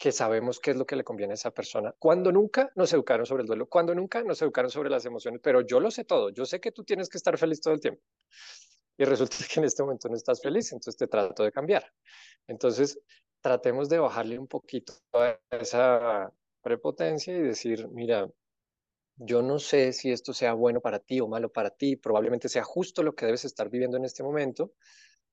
que 0.00 0.12
sabemos 0.12 0.60
qué 0.60 0.70
es 0.70 0.78
lo 0.78 0.86
que 0.86 0.96
le 0.96 1.04
conviene 1.04 1.34
a 1.34 1.34
esa 1.34 1.50
persona. 1.50 1.94
Cuando 1.98 2.32
nunca 2.32 2.72
nos 2.74 2.90
educaron 2.94 3.26
sobre 3.26 3.42
el 3.42 3.46
duelo, 3.46 3.68
cuando 3.68 3.94
nunca 3.94 4.22
nos 4.22 4.40
educaron 4.40 4.70
sobre 4.70 4.88
las 4.88 5.04
emociones, 5.04 5.42
pero 5.44 5.60
yo 5.60 5.78
lo 5.78 5.90
sé 5.90 6.04
todo, 6.04 6.30
yo 6.30 6.46
sé 6.46 6.58
que 6.58 6.72
tú 6.72 6.84
tienes 6.84 7.10
que 7.10 7.18
estar 7.18 7.36
feliz 7.36 7.60
todo 7.60 7.74
el 7.74 7.80
tiempo. 7.80 8.00
Y 8.96 9.04
resulta 9.04 9.36
que 9.52 9.60
en 9.60 9.66
este 9.66 9.82
momento 9.82 10.08
no 10.08 10.16
estás 10.16 10.40
feliz, 10.40 10.72
entonces 10.72 10.96
te 10.96 11.06
trato 11.06 11.44
de 11.44 11.52
cambiar. 11.52 11.84
Entonces, 12.46 12.98
tratemos 13.42 13.90
de 13.90 13.98
bajarle 13.98 14.38
un 14.38 14.46
poquito 14.46 14.94
a 15.12 15.38
esa 15.50 16.32
prepotencia 16.62 17.36
y 17.36 17.42
decir, 17.42 17.86
mira, 17.88 18.26
yo 19.16 19.42
no 19.42 19.58
sé 19.58 19.92
si 19.92 20.10
esto 20.12 20.32
sea 20.32 20.54
bueno 20.54 20.80
para 20.80 21.00
ti 21.00 21.20
o 21.20 21.28
malo 21.28 21.52
para 21.52 21.68
ti, 21.68 21.96
probablemente 21.96 22.48
sea 22.48 22.64
justo 22.64 23.02
lo 23.02 23.14
que 23.14 23.26
debes 23.26 23.44
estar 23.44 23.68
viviendo 23.68 23.98
en 23.98 24.06
este 24.06 24.22
momento 24.22 24.72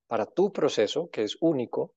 para 0.06 0.26
tu 0.26 0.52
proceso, 0.52 1.08
que 1.08 1.22
es 1.22 1.38
único, 1.40 1.94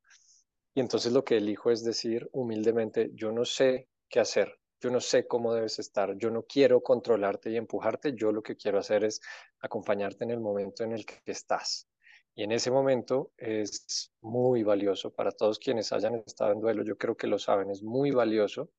y 0.73 0.79
entonces 0.79 1.11
lo 1.11 1.23
que 1.23 1.37
elijo 1.37 1.71
es 1.71 1.83
decir 1.83 2.29
humildemente, 2.31 3.11
yo 3.13 3.31
no 3.31 3.45
sé 3.45 3.89
qué 4.09 4.19
hacer, 4.19 4.57
yo 4.79 4.89
no 4.89 4.99
sé 4.99 5.27
cómo 5.27 5.53
debes 5.53 5.79
estar, 5.79 6.17
yo 6.17 6.31
no 6.31 6.43
quiero 6.43 6.81
controlarte 6.81 7.51
y 7.51 7.57
empujarte, 7.57 8.13
yo 8.15 8.31
lo 8.31 8.41
que 8.41 8.55
quiero 8.55 8.79
hacer 8.79 9.03
es 9.03 9.21
acompañarte 9.59 10.23
en 10.23 10.31
el 10.31 10.39
momento 10.39 10.83
en 10.83 10.93
el 10.93 11.05
que 11.05 11.19
estás. 11.25 11.87
Y 12.33 12.43
en 12.43 12.53
ese 12.53 12.71
momento 12.71 13.33
es 13.37 14.13
muy 14.21 14.63
valioso 14.63 15.13
para 15.13 15.31
todos 15.31 15.59
quienes 15.59 15.91
hayan 15.91 16.15
estado 16.25 16.53
en 16.53 16.61
duelo, 16.61 16.83
yo 16.83 16.97
creo 16.97 17.15
que 17.15 17.27
lo 17.27 17.37
saben, 17.37 17.69
es 17.69 17.83
muy 17.83 18.11
valioso 18.11 18.71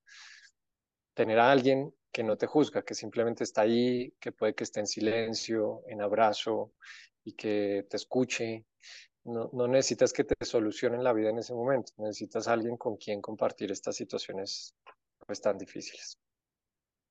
tener 1.15 1.39
a 1.39 1.53
alguien 1.53 1.95
que 2.11 2.23
no 2.23 2.37
te 2.37 2.47
juzga, 2.47 2.83
que 2.83 2.95
simplemente 2.95 3.45
está 3.45 3.63
ahí, 3.63 4.15
que 4.19 4.33
puede 4.33 4.55
que 4.55 4.65
esté 4.65 4.81
en 4.81 4.87
silencio, 4.87 5.83
en 5.87 6.01
abrazo 6.01 6.73
y 7.25 7.33
que 7.33 7.87
te 7.89 7.97
escuche 7.97 8.67
no, 9.25 9.51
no, 9.53 9.69
necesitas 9.69 10.13
que 10.13 10.25
te 10.25 10.35
solucionen 10.45 11.05
la 11.05 11.13
vida 11.13 11.31
en 11.31 11.39
ese 11.39 11.55
momento, 11.55 11.93
necesitas 11.99 12.49
alguien 12.49 12.77
con 12.77 12.97
quien 12.97 13.21
compartir 13.21 13.71
estas 13.71 13.97
situaciones 13.97 14.75
pues, 15.27 15.41
tan 15.41 15.59
difíciles. 15.59 16.19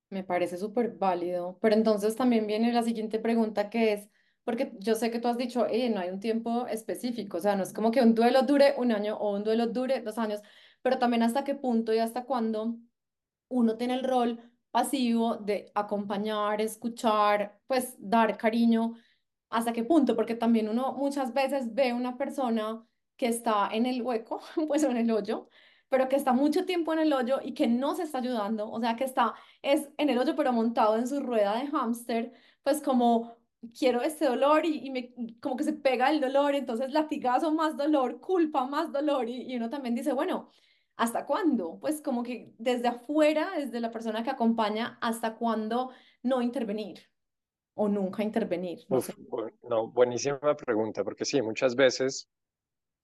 Me 0.09 0.23
parece 0.23 0.57
súper 0.57 0.91
válido, 0.91 1.57
pero 1.61 1.75
entonces 1.75 2.15
también 2.15 2.47
viene 2.47 2.73
la 2.73 2.83
siguiente 2.83 3.19
pregunta 3.19 3.69
que 3.69 3.93
es, 3.93 4.09
porque 4.43 4.73
yo 4.79 4.95
sé 4.95 5.09
que 5.09 5.19
tú 5.19 5.29
has 5.29 5.37
dicho, 5.37 5.65
eh, 5.67 5.89
no 5.89 6.01
hay 6.01 6.09
un 6.09 6.19
tiempo 6.19 6.67
específico, 6.67 7.37
o 7.37 7.39
sea, 7.39 7.55
no 7.55 7.63
es 7.63 7.71
como 7.71 7.91
que 7.91 8.01
un 8.01 8.13
duelo 8.13 8.41
dure 8.41 8.75
un 8.77 8.91
año 8.91 9.17
o 9.17 9.33
un 9.33 9.43
duelo 9.43 9.67
dure 9.67 10.01
dos 10.01 10.17
años, 10.17 10.41
pero 10.81 10.99
también 10.99 11.23
hasta 11.23 11.43
qué 11.43 11.55
punto 11.55 11.93
y 11.93 11.99
hasta 11.99 12.25
cuándo 12.25 12.75
uno 13.47 13.77
tiene 13.77 13.93
el 13.93 14.03
rol 14.03 14.39
pasivo 14.71 15.37
de 15.37 15.71
acompañar, 15.75 16.61
escuchar, 16.61 17.59
pues 17.67 17.95
dar 17.99 18.37
cariño 18.37 18.95
hasta 19.51 19.73
qué 19.73 19.83
punto, 19.83 20.15
porque 20.15 20.35
también 20.35 20.69
uno 20.69 20.93
muchas 20.93 21.33
veces 21.33 21.73
ve 21.75 21.93
una 21.93 22.17
persona 22.17 22.85
que 23.17 23.27
está 23.27 23.69
en 23.71 23.85
el 23.85 24.01
hueco, 24.01 24.41
pues 24.67 24.83
en 24.83 24.97
el 24.97 25.11
hoyo, 25.11 25.49
pero 25.89 26.09
que 26.09 26.15
está 26.15 26.33
mucho 26.33 26.65
tiempo 26.65 26.93
en 26.93 26.99
el 26.99 27.13
hoyo 27.13 27.39
y 27.43 27.53
que 27.53 27.67
no 27.67 27.95
se 27.95 28.03
está 28.03 28.19
ayudando, 28.19 28.71
o 28.71 28.79
sea, 28.79 28.95
que 28.95 29.03
está 29.03 29.35
es 29.61 29.89
en 29.97 30.09
el 30.09 30.17
hoyo 30.17 30.35
pero 30.35 30.53
montado 30.53 30.97
en 30.97 31.07
su 31.07 31.19
rueda 31.21 31.55
de 31.57 31.67
hámster, 31.67 32.33
pues 32.63 32.81
como 32.81 33.35
quiero 33.77 34.01
este 34.01 34.25
dolor 34.25 34.65
y, 34.65 34.89
me, 34.89 35.13
como 35.41 35.55
que 35.57 35.63
se 35.65 35.73
pega 35.73 36.09
el 36.09 36.21
dolor, 36.21 36.55
entonces 36.55 36.91
latigazo 36.91 37.51
más 37.53 37.77
dolor, 37.77 38.21
culpa 38.21 38.65
más 38.67 38.91
dolor 38.91 39.29
y, 39.29 39.51
y 39.51 39.55
uno 39.57 39.69
también 39.69 39.95
dice, 39.95 40.13
bueno, 40.13 40.49
¿hasta 40.95 41.25
cuándo? 41.25 41.77
Pues 41.79 42.01
como 42.01 42.23
que 42.23 42.53
desde 42.57 42.87
afuera, 42.87 43.51
desde 43.57 43.79
la 43.81 43.91
persona 43.91 44.23
que 44.23 44.29
acompaña, 44.31 44.97
¿hasta 45.01 45.35
cuándo 45.35 45.91
no 46.23 46.41
intervenir? 46.41 47.10
O 47.75 47.87
nunca 47.87 48.23
intervenir? 48.23 48.79
No, 49.63 49.91
buenísima 49.91 50.55
pregunta, 50.55 51.03
porque 51.03 51.25
sí, 51.25 51.41
muchas 51.41 51.75
veces 51.75 52.27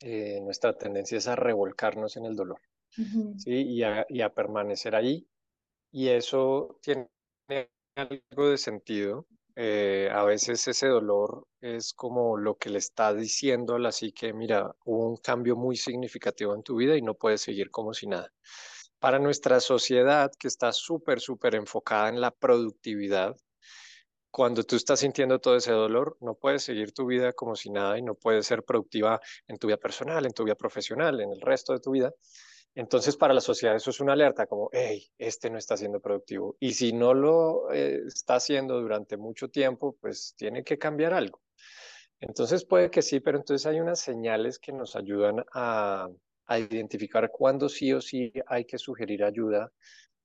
eh, 0.02 0.40
nuestra 0.42 0.78
tendencia 0.78 1.18
es 1.18 1.28
a 1.28 1.36
revolcarnos 1.36 2.18
en 2.18 2.26
el 2.26 2.36
dolor 2.36 2.60
¿sí? 2.90 3.54
y, 3.54 3.84
a, 3.84 4.06
y 4.10 4.22
a 4.22 4.34
permanecer 4.34 4.96
ahí. 4.96 5.28
Y 5.92 6.10
eso 6.10 6.80
tiene 6.82 7.10
algo 7.96 8.50
de 8.50 8.58
sentido. 8.58 9.26
Eh, 9.56 10.08
a 10.12 10.24
veces 10.24 10.68
ese 10.68 10.88
dolor 10.88 11.48
es 11.62 11.94
como 11.94 12.38
lo 12.38 12.58
que 12.58 12.70
le 12.70 12.78
está 12.78 13.14
diciendo 13.14 13.74
a 13.74 13.80
la 13.80 13.92
psique, 13.92 14.32
mira, 14.32 14.76
hubo 14.86 15.10
un 15.10 15.18
cambio 15.18 15.56
muy 15.56 15.76
significativo 15.76 16.54
en 16.54 16.62
tu 16.62 16.76
vida 16.76 16.96
y 16.96 17.02
no 17.02 17.16
puedes 17.16 17.42
seguir 17.42 17.72
como 17.72 17.94
si 17.94 18.06
nada. 18.06 18.32
Para 19.00 19.18
nuestra 19.18 19.60
sociedad 19.60 20.32
que 20.38 20.48
está 20.48 20.72
súper, 20.74 21.20
súper 21.20 21.56
enfocada 21.56 22.10
en 22.10 22.22
la 22.22 22.30
productividad, 22.30 23.36
cuando 24.38 24.62
tú 24.62 24.76
estás 24.76 25.00
sintiendo 25.00 25.40
todo 25.40 25.56
ese 25.56 25.72
dolor, 25.72 26.16
no 26.22 26.36
puedes 26.36 26.62
seguir 26.62 26.92
tu 26.92 27.08
vida 27.08 27.34
como 27.34 27.56
si 27.56 27.72
nada 27.72 27.98
y 27.98 28.04
no 28.04 28.14
puedes 28.14 28.46
ser 28.46 28.62
productiva 28.62 29.20
en 29.48 29.58
tu 29.58 29.66
vida 29.66 29.78
personal, 29.78 30.28
en 30.28 30.32
tu 30.32 30.44
vida 30.44 30.54
profesional, 30.54 31.20
en 31.22 31.32
el 31.32 31.42
resto 31.42 31.74
de 31.74 31.80
tu 31.80 31.90
vida. 31.90 32.14
Entonces, 32.76 33.18
para 33.18 33.34
la 33.34 33.42
sociedad 33.42 33.76
eso 33.76 33.90
es 33.90 34.00
una 34.00 34.14
alerta 34.14 34.46
como, 34.46 34.70
hey, 34.72 35.08
este 35.18 35.50
no 35.50 35.58
está 35.58 35.76
siendo 35.76 36.00
productivo. 36.00 36.56
Y 36.60 36.74
si 36.76 36.94
no 36.94 37.16
lo 37.16 37.72
eh, 37.74 38.04
está 38.06 38.36
haciendo 38.36 38.80
durante 38.80 39.18
mucho 39.18 39.50
tiempo, 39.50 39.98
pues 40.00 40.36
tiene 40.38 40.64
que 40.64 40.78
cambiar 40.78 41.16
algo. 41.16 41.42
Entonces 42.20 42.64
puede 42.64 42.92
que 42.92 43.02
sí, 43.02 43.20
pero 43.20 43.40
entonces 43.40 43.66
hay 43.66 43.80
unas 43.80 44.00
señales 44.00 44.60
que 44.60 44.72
nos 44.72 44.96
ayudan 44.96 45.44
a, 45.52 46.10
a 46.46 46.60
identificar 46.60 47.32
cuándo 47.32 47.70
sí 47.70 47.92
o 47.92 48.02
sí 48.02 48.32
hay 48.46 48.66
que 48.66 48.78
sugerir 48.78 49.24
ayuda 49.24 49.72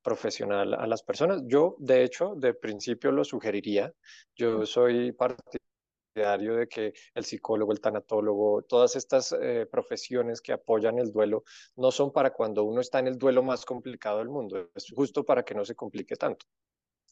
profesional 0.03 0.73
a 0.73 0.85
las 0.85 1.01
personas. 1.03 1.41
Yo, 1.45 1.75
de 1.79 2.03
hecho, 2.03 2.35
de 2.35 2.53
principio 2.53 3.11
lo 3.11 3.23
sugeriría. 3.23 3.93
Yo 4.35 4.65
soy 4.65 5.11
partidario 5.13 6.55
de 6.55 6.67
que 6.67 6.93
el 7.15 7.25
psicólogo, 7.25 7.71
el 7.71 7.81
tanatólogo, 7.81 8.61
todas 8.63 8.95
estas 8.95 9.35
eh, 9.41 9.67
profesiones 9.71 10.41
que 10.41 10.53
apoyan 10.53 10.99
el 10.99 11.11
duelo 11.11 11.43
no 11.75 11.91
son 11.91 12.11
para 12.11 12.31
cuando 12.31 12.63
uno 12.63 12.81
está 12.81 12.99
en 12.99 13.07
el 13.07 13.17
duelo 13.17 13.41
más 13.41 13.65
complicado 13.65 14.19
del 14.19 14.29
mundo, 14.29 14.69
es 14.75 14.91
justo 14.93 15.23
para 15.23 15.43
que 15.43 15.55
no 15.55 15.65
se 15.65 15.75
complique 15.75 16.15
tanto. 16.15 16.45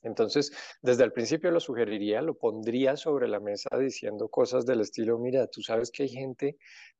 Entonces, 0.04 0.52
desde 0.82 1.04
el 1.04 1.14
principio 1.14 1.52
lo 1.52 1.60
sugeriría, 1.60 2.22
lo 2.22 2.36
pondría 2.36 2.98
sobre 2.98 3.28
la 3.28 3.40
mesa 3.40 3.70
diciendo 3.78 4.30
cosas 4.30 4.66
del 4.66 4.82
estilo, 4.82 5.18
mira, 5.20 5.48
tú 5.48 5.62
sabes 5.62 5.92
que 5.92 6.04
hay 6.04 6.10
gente 6.10 6.58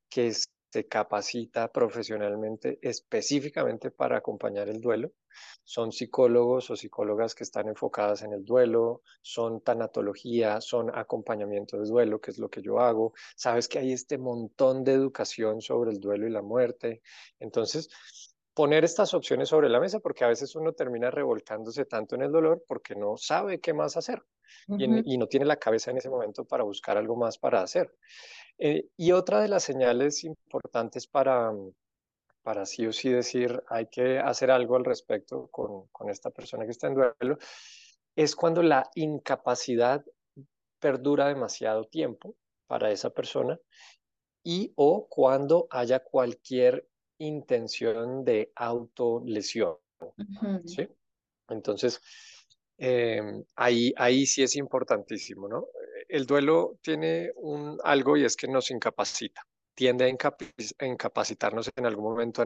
que 0.10 0.28
es 0.28 0.51
se 0.72 0.88
capacita 0.88 1.70
profesionalmente 1.72 2.80
específicamente 2.82 3.92
para 3.92 4.18
acompañar 4.18 4.70
el 4.70 4.80
duelo. 4.80 5.12
Son 5.64 5.92
psicólogos 5.92 6.70
o 6.70 6.76
psicólogas 6.76 7.36
que 7.36 7.44
están 7.44 7.68
enfocadas 7.68 8.22
en 8.24 8.34
el 8.34 8.46
duelo, 8.46 9.02
son 9.22 9.62
tanatología, 9.62 10.62
son 10.62 10.90
acompañamiento 10.94 11.78
de 11.78 11.88
duelo, 11.88 12.22
que 12.22 12.32
es 12.32 12.38
lo 12.38 12.50
que 12.50 12.62
yo 12.62 12.80
hago. 12.80 13.14
Sabes 13.36 13.68
que 13.68 13.80
hay 13.80 13.92
este 13.92 14.18
montón 14.18 14.84
de 14.84 14.94
educación 14.94 15.62
sobre 15.62 15.92
el 15.92 16.00
duelo 16.00 16.26
y 16.26 16.32
la 16.32 16.42
muerte. 16.42 17.02
Entonces, 17.40 17.90
poner 18.54 18.86
estas 18.86 19.14
opciones 19.14 19.50
sobre 19.50 19.70
la 19.70 19.80
mesa 19.80 20.00
porque 20.00 20.24
a 20.24 20.30
veces 20.30 20.56
uno 20.56 20.72
termina 20.74 21.12
revolcándose 21.12 21.86
tanto 21.86 22.16
en 22.16 22.22
el 22.22 22.32
dolor 22.32 22.64
porque 22.66 22.96
no 22.96 23.18
sabe 23.18 23.60
qué 23.60 23.74
más 23.74 23.98
hacer 23.98 24.24
y, 24.68 25.18
no 25.18 25.28
tiene 25.28 25.46
la 25.46 25.58
cabeza 25.58 25.92
en 25.92 25.98
ese 25.98 26.10
momento 26.10 26.46
para 26.46 26.64
buscar 26.64 26.98
algo 26.98 27.16
más 27.16 27.38
para 27.38 27.62
hacer. 27.62 27.94
Eh, 28.64 28.90
y 28.96 29.12
otra 29.12 29.42
de 29.42 29.48
las 29.48 29.64
señales 29.64 30.24
importantes 30.24 31.08
para, 31.08 31.52
para 32.44 32.68
sí 32.68 32.86
o 32.86 32.94
sí 32.94 33.10
decir 33.10 33.64
hay 33.68 33.88
que 33.88 34.20
hacer 34.20 34.52
algo 34.52 34.76
al 34.76 34.86
respecto 34.86 35.48
con, 35.48 35.88
con 35.88 36.12
esta 36.12 36.30
persona 36.30 36.66
que 36.66 36.72
está 36.72 36.86
en 36.86 36.94
duelo 36.94 37.40
es 38.16 38.36
cuando 38.36 38.62
la 38.62 38.88
incapacidad 38.94 40.06
perdura 40.80 41.28
demasiado 41.28 41.86
tiempo 41.86 42.36
para 42.68 42.92
esa 42.92 43.10
persona 43.10 43.60
y 44.44 44.72
o 44.76 45.08
cuando 45.08 45.66
haya 45.72 46.04
cualquier 46.04 46.88
intención 47.18 48.24
de 48.24 48.52
autolesión. 48.56 49.78
¿sí? 50.66 50.88
Entonces, 51.50 52.00
em, 52.78 53.44
ahí, 53.56 53.92
ahí 53.98 54.28
sí 54.28 54.44
es 54.44 54.56
importantísimo, 54.56 55.48
¿no? 55.48 55.68
El 56.12 56.26
duelo 56.26 56.78
tiene 56.82 57.32
un, 57.38 57.80
algo 57.86 58.18
y 58.18 58.26
es 58.26 58.36
que 58.36 58.46
nos 58.46 58.70
incapacita, 58.70 59.48
tiende 59.74 60.04
a, 60.04 60.86
incapacitarnos 60.86 61.70
en 61.74 61.86
algún 61.86 62.04
momento 62.04 62.42
a 62.42 62.46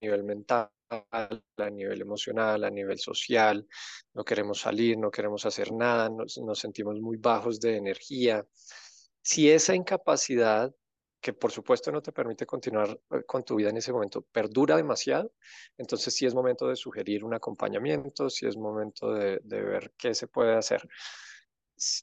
nivel 0.00 0.24
mental, 0.24 0.70
a 0.88 1.70
nivel 1.70 2.00
emocional, 2.00 2.64
a 2.64 2.70
nivel 2.70 2.98
social, 2.98 3.66
no 4.14 4.24
queremos 4.24 4.60
salir, 4.60 4.96
no 4.96 5.10
queremos 5.10 5.44
hacer 5.44 5.72
nada, 5.72 6.08
nos, 6.08 6.58
sentimos 6.58 6.98
muy 6.98 7.18
bajos 7.18 7.60
de 7.60 7.76
energía. 7.76 8.46
Si 9.20 9.50
esa 9.50 9.74
incapacidad 9.74 10.74
que 11.20 11.34
por 11.34 11.50
supuesto 11.52 11.92
no 11.92 12.00
te 12.00 12.12
permite 12.12 12.46
continuar 12.46 12.98
eh, 13.10 13.24
con 13.26 13.42
tu 13.42 13.56
vida 13.56 13.68
en 13.68 13.76
ese 13.76 13.92
momento, 13.92 14.22
perdura 14.22 14.76
demasiado, 14.76 15.32
entonces 15.76 16.14
sí 16.14 16.24
es 16.24 16.34
momento 16.34 16.66
de 16.68 16.76
sugerir 16.76 17.24
un 17.24 17.34
acompañamiento, 17.34 18.30
sí 18.30 18.46
es 18.46 18.56
momento 18.56 19.12
de, 19.12 19.40
ver 19.42 19.92
qué 19.98 20.14
se 20.14 20.28
puede 20.28 20.54
hacer. 20.54 20.88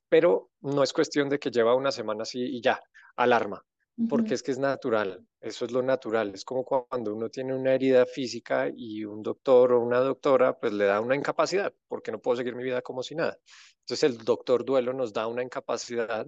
Pero 0.10 0.52
no 0.62 0.84
es 0.84 0.94
cuestión 0.94 1.30
de 1.30 1.40
que 1.40 1.52
lleva 1.52 1.76
una 1.76 1.92
semana 1.92 2.24
así 2.24 2.40
y 2.42 2.62
ya, 2.62 2.80
alarma, 3.16 3.66
porque 4.10 4.34
es 4.34 4.44
que 4.44 4.52
es 4.52 4.60
natural, 4.60 5.26
eso 5.40 5.66
es 5.66 5.72
lo 5.72 5.82
natural, 5.82 6.34
es 6.34 6.44
como 6.46 6.64
cuando 6.64 7.14
uno 7.16 7.30
tiene 7.30 7.56
una 7.56 7.74
herida 7.74 8.06
física 8.06 8.70
y 8.74 9.04
un 9.06 9.22
doctor 9.22 9.74
o 9.74 9.82
una 9.82 10.00
doctora 10.00 10.58
pues 10.60 10.74
le 10.74 10.86
da 10.86 11.00
una 11.00 11.16
incapacidad, 11.16 11.74
porque 11.88 12.12
no 12.12 12.20
puedo 12.20 12.38
seguir 12.38 12.56
mi 12.56 12.64
vida 12.64 12.82
como 12.82 13.04
si 13.04 13.16
nada. 13.16 13.38
Entonces 13.80 14.04
el 14.04 14.18
doctor 14.18 14.66
duelo 14.66 14.94
nos 14.94 15.14
da 15.14 15.28
una 15.28 15.44
incapacidad 15.44 16.28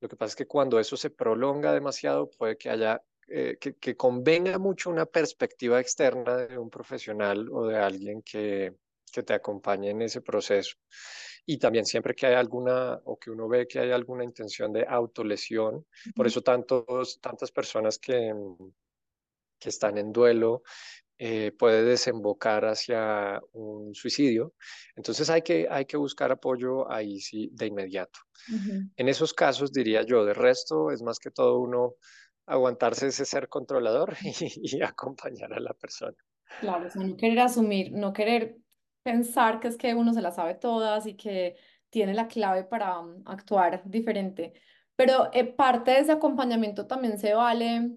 lo 0.00 0.08
que 0.08 0.16
pasa 0.16 0.30
es 0.30 0.36
que 0.36 0.46
cuando 0.46 0.78
eso 0.78 0.96
se 0.96 1.10
prolonga 1.10 1.72
demasiado, 1.72 2.30
puede 2.30 2.56
que 2.58 2.70
haya, 2.70 3.02
eh, 3.28 3.56
que, 3.58 3.96
convenga 3.96 4.58
mucho 4.58 4.90
una 4.90 5.06
perspectiva 5.06 5.80
externa 5.80 6.36
de 6.36 6.58
un 6.58 6.70
profesional 6.70 7.48
o 7.50 7.66
de 7.66 7.78
alguien 7.78 8.22
que, 8.22 8.74
que 9.10 9.22
te 9.22 9.34
acompañe 9.34 9.90
en 9.90 10.02
ese 10.02 10.20
proceso. 10.20 10.76
Y 11.46 11.58
también 11.58 11.86
siempre 11.86 12.14
que 12.14 12.26
hay 12.26 12.34
alguna, 12.34 13.00
o 13.04 13.18
que 13.18 13.30
uno 13.30 13.48
ve 13.48 13.66
que 13.66 13.78
hay 13.78 13.92
alguna 13.92 14.24
intención 14.24 14.72
de 14.72 14.84
autolesión, 14.86 15.86
por 16.14 16.26
eso 16.26 16.42
tantos, 16.42 17.20
tantas 17.20 17.52
personas 17.52 17.98
que, 17.98 18.34
que 19.58 19.68
están 19.68 19.96
en 19.96 20.12
duelo 20.12 20.62
eh, 21.18 21.52
puede 21.58 21.82
desembocar 21.82 22.66
hacia 22.66 23.40
un 23.52 23.94
suicidio. 23.94 24.52
Entonces 24.94 25.30
hay 25.30 25.40
que, 25.40 25.66
hay 25.70 25.86
que 25.86 25.96
buscar 25.96 26.30
apoyo 26.30 26.90
ahí 26.90 27.20
sí 27.20 27.48
de 27.52 27.66
inmediato. 27.66 28.20
En 28.96 29.08
esos 29.08 29.32
casos, 29.32 29.72
diría 29.72 30.02
yo, 30.02 30.26
de 30.26 30.34
resto 30.34 30.90
es 30.90 31.02
más 31.02 31.18
que 31.18 31.30
todo 31.30 31.58
uno 31.58 31.94
aguantarse 32.44 33.08
ese 33.08 33.24
ser 33.24 33.48
controlador 33.48 34.14
y, 34.22 34.82
acompañar 34.82 35.54
a 35.54 35.60
la 35.60 35.72
persona. 35.72 36.16
Claro, 36.60 36.86
o 36.86 36.90
sea, 36.90 37.02
no 37.02 37.16
querer 37.16 37.40
asumir, 37.40 37.92
no 37.92 38.12
querer 38.12 38.56
pensar 39.06 39.60
que 39.60 39.68
es 39.68 39.76
que 39.76 39.94
uno 39.94 40.12
se 40.12 40.20
la 40.20 40.32
sabe 40.32 40.54
todas 40.54 41.06
y 41.06 41.14
que 41.14 41.56
tiene 41.90 42.12
la 42.12 42.26
clave 42.26 42.64
para 42.64 42.98
um, 42.98 43.22
actuar 43.24 43.82
diferente. 43.84 44.52
Pero 44.96 45.30
eh, 45.32 45.44
parte 45.44 45.92
de 45.92 46.00
ese 46.00 46.12
acompañamiento 46.12 46.88
también 46.88 47.16
se 47.18 47.32
vale 47.34 47.92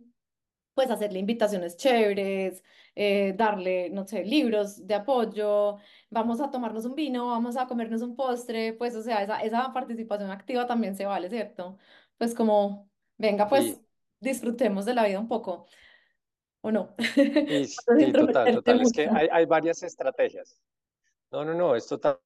pues 0.76 0.92
hacerle 0.92 1.20
invitaciones 1.20 1.78
chéveres, 1.78 2.64
eh, 2.96 3.34
darle, 3.36 3.90
no 3.90 4.06
sé, 4.08 4.24
libros 4.24 4.86
de 4.86 4.96
apoyo, 4.96 5.78
vamos 6.12 6.40
a 6.42 6.52
tomarnos 6.52 6.86
un 6.86 6.96
vino, 6.96 7.28
vamos 7.28 7.58
a 7.58 7.66
comernos 7.68 8.02
un 8.04 8.16
postre, 8.16 8.74
pues 8.74 8.96
o 8.96 9.02
sea, 9.02 9.24
esa, 9.24 9.42
esa 9.42 9.74
participación 9.74 10.30
activa 10.32 10.68
también 10.68 10.96
se 10.96 11.06
vale, 11.06 11.28
¿cierto? 11.30 11.78
Pues 12.18 12.36
como, 12.36 12.90
venga, 13.18 13.48
pues 13.50 13.82
disfrutemos 14.20 14.86
de 14.86 14.94
la 14.94 15.06
vida 15.06 15.20
un 15.20 15.28
poco, 15.28 15.66
¿o 16.62 16.72
no? 16.72 16.96
Sí, 17.48 17.66
sí 17.66 18.12
total, 18.14 18.54
total. 18.54 18.82
Es 18.82 18.94
que 18.94 19.10
hay, 19.10 19.28
hay 19.32 19.46
varias 19.46 19.82
estrategias. 19.84 20.62
No, 21.36 21.44
no, 21.46 21.54
no, 21.56 21.76
es 21.76 21.88
total 21.88 22.20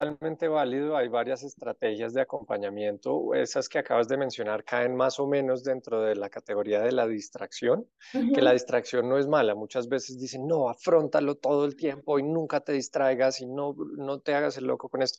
totalmente 0.00 0.48
válido. 0.48 0.96
Hay 0.96 1.08
varias 1.08 1.42
estrategias 1.42 2.14
de 2.14 2.22
acompañamiento. 2.22 3.34
Esas 3.34 3.68
que 3.68 3.78
acabas 3.78 4.08
de 4.08 4.16
mencionar 4.16 4.64
caen 4.64 4.96
más 4.96 5.20
o 5.20 5.26
menos 5.26 5.62
dentro 5.62 6.00
de 6.00 6.14
la 6.16 6.30
categoría 6.30 6.80
de 6.80 6.92
la 6.92 7.06
distracción, 7.06 7.86
que 8.12 8.40
la 8.40 8.52
distracción 8.52 9.08
no 9.08 9.18
es 9.18 9.26
mala. 9.26 9.54
Muchas 9.54 9.88
veces 9.88 10.18
dicen, 10.18 10.46
no, 10.46 10.70
afrontalo 10.70 11.34
todo 11.34 11.66
el 11.66 11.76
tiempo 11.76 12.18
y 12.18 12.22
nunca 12.22 12.60
te 12.60 12.72
distraigas 12.72 13.40
y 13.42 13.46
no, 13.46 13.74
no 13.98 14.20
te 14.20 14.34
hagas 14.34 14.56
el 14.56 14.64
loco 14.64 14.88
con 14.88 15.02
esto. 15.02 15.18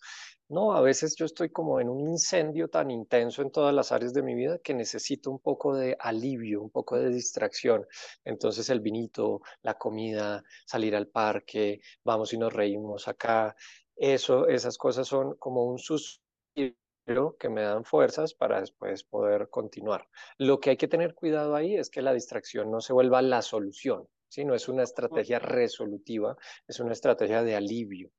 No, 0.50 0.74
a 0.74 0.82
veces 0.82 1.16
yo 1.16 1.26
estoy 1.26 1.50
como 1.50 1.80
en 1.80 1.88
un 1.88 2.10
incendio 2.10 2.68
tan 2.68 2.92
intenso 2.92 3.42
en 3.42 3.52
todas 3.52 3.74
las 3.74 3.92
áreas 3.94 4.14
de 4.14 4.22
mi 4.22 4.36
vida 4.36 4.58
que 4.62 4.74
necesito 4.74 5.32
un 5.32 5.40
poco 5.40 5.76
de 5.76 5.96
alivio, 5.98 6.62
un 6.62 6.72
poco 6.72 6.98
de 6.98 7.08
distracción. 7.10 7.86
Entonces 8.26 8.70
el 8.70 8.82
vinito, 8.82 9.42
la 9.62 9.76
comida, 9.76 10.44
salir 10.66 10.96
al 10.96 11.08
parque, 11.08 11.80
vamos 12.04 12.34
y 12.34 12.38
nos 12.38 12.52
reímos 12.52 13.08
acá, 13.08 13.56
eso, 14.02 14.48
esas 14.48 14.80
cosas 14.80 15.08
son 15.08 15.36
como 15.36 15.64
un 15.64 15.78
suspiro 15.78 17.38
que 17.40 17.50
me 17.50 17.62
dan 17.62 17.86
fuerzas 17.86 18.34
para 18.34 18.60
después 18.60 19.04
poder 19.04 19.50
continuar. 19.50 20.08
Lo 20.40 20.60
que 20.60 20.72
hay 20.72 20.78
que 20.78 20.88
tener 20.88 21.14
cuidado 21.14 21.56
ahí 21.56 21.76
es 21.76 21.92
que 21.92 22.02
la 22.02 22.12
distracción 22.12 22.72
no 22.72 22.82
se 22.82 22.94
vuelva 22.94 23.22
la 23.22 23.44
solución, 23.44 24.08
¿sí? 24.28 24.44
No 24.44 24.56
es 24.56 24.68
una 24.68 24.84
estrategia 24.84 25.38
resolutiva, 25.38 26.36
es 26.68 26.80
una 26.80 26.94
estrategia 26.94 27.44
de 27.44 27.56
alivio. 27.56 28.12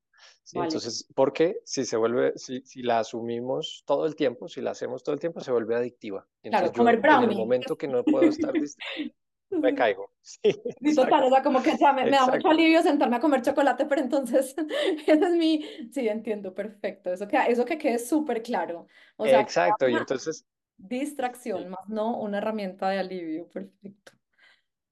¿sí? 0.45 0.57
Entonces, 0.57 1.09
porque 1.17 1.57
si 1.65 1.85
se 1.85 1.97
vuelve, 1.97 2.33
si, 2.37 2.61
si, 2.61 2.83
la 2.83 3.01
asumimos 3.01 3.83
todo 3.85 4.07
el 4.07 4.15
tiempo, 4.15 4.49
si 4.49 4.61
la 4.61 4.71
hacemos 4.71 5.03
todo 5.03 5.15
el 5.15 5.21
tiempo, 5.21 5.41
se 5.41 5.51
vuelve 5.51 5.75
adictiva. 5.75 6.25
Entonces, 6.45 6.71
claro, 6.71 6.79
comer 6.79 7.01
brownie. 7.01 7.25
En 7.25 7.31
el 7.33 7.39
momento 7.39 7.77
que 7.77 7.89
no 7.89 8.05
puedo 8.05 8.29
estar 8.29 8.53
me 9.61 9.75
caigo. 9.75 10.11
Sí, 10.21 10.41
total, 10.97 11.25
o 11.25 11.31
sea, 11.31 11.43
como 11.43 11.63
que 11.63 11.77
ya 11.77 11.93
me, 11.93 12.09
da 12.11 12.27
mucho 12.27 12.49
alivio 12.49 12.83
sentarme 12.83 13.17
a 13.17 13.21
comer 13.21 13.43
chocolate, 13.43 13.87
pero 13.87 14.01
entonces, 14.01 14.55
ese 15.07 15.25
es 15.25 15.33
mi, 15.33 15.65
sí, 15.93 16.09
entiendo, 16.09 16.55
perfecto, 16.55 17.13
eso 17.13 17.27
que, 17.29 17.39
eso 17.49 17.65
que 17.65 17.79
quede 17.79 17.99
súper 17.99 18.43
claro. 18.43 18.87
O 19.17 19.27
sea, 19.27 19.41
exacto, 19.41 19.89
y 19.89 19.95
entonces... 19.95 20.47
Distracción, 20.77 21.69
más 21.69 21.89
no 21.89 22.19
una 22.19 22.39
herramienta 22.39 22.89
de 22.89 22.99
alivio, 22.99 23.49
perfecto. 23.49 24.13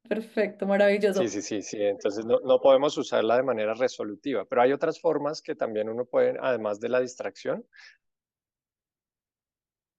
Perfecto, 0.09 0.67
maravilloso. 0.67 1.21
Sí, 1.23 1.29
sí, 1.29 1.41
sí, 1.41 1.63
sí. 1.63 1.81
Entonces 1.81 2.27
no, 2.27 2.41
no, 2.41 2.61
podemos 2.61 2.99
usarla 2.99 3.37
de 3.37 3.45
manera 3.45 3.75
resolutiva, 3.75 4.45
pero 4.45 4.63
hay 4.63 4.73
otras 4.73 5.01
formas 5.01 5.41
que 5.41 5.55
también 5.55 5.89
uno 5.89 6.05
puede, 6.05 6.37
además 6.41 6.81
de 6.81 6.89
la 6.89 7.01
distracción, 7.01 7.65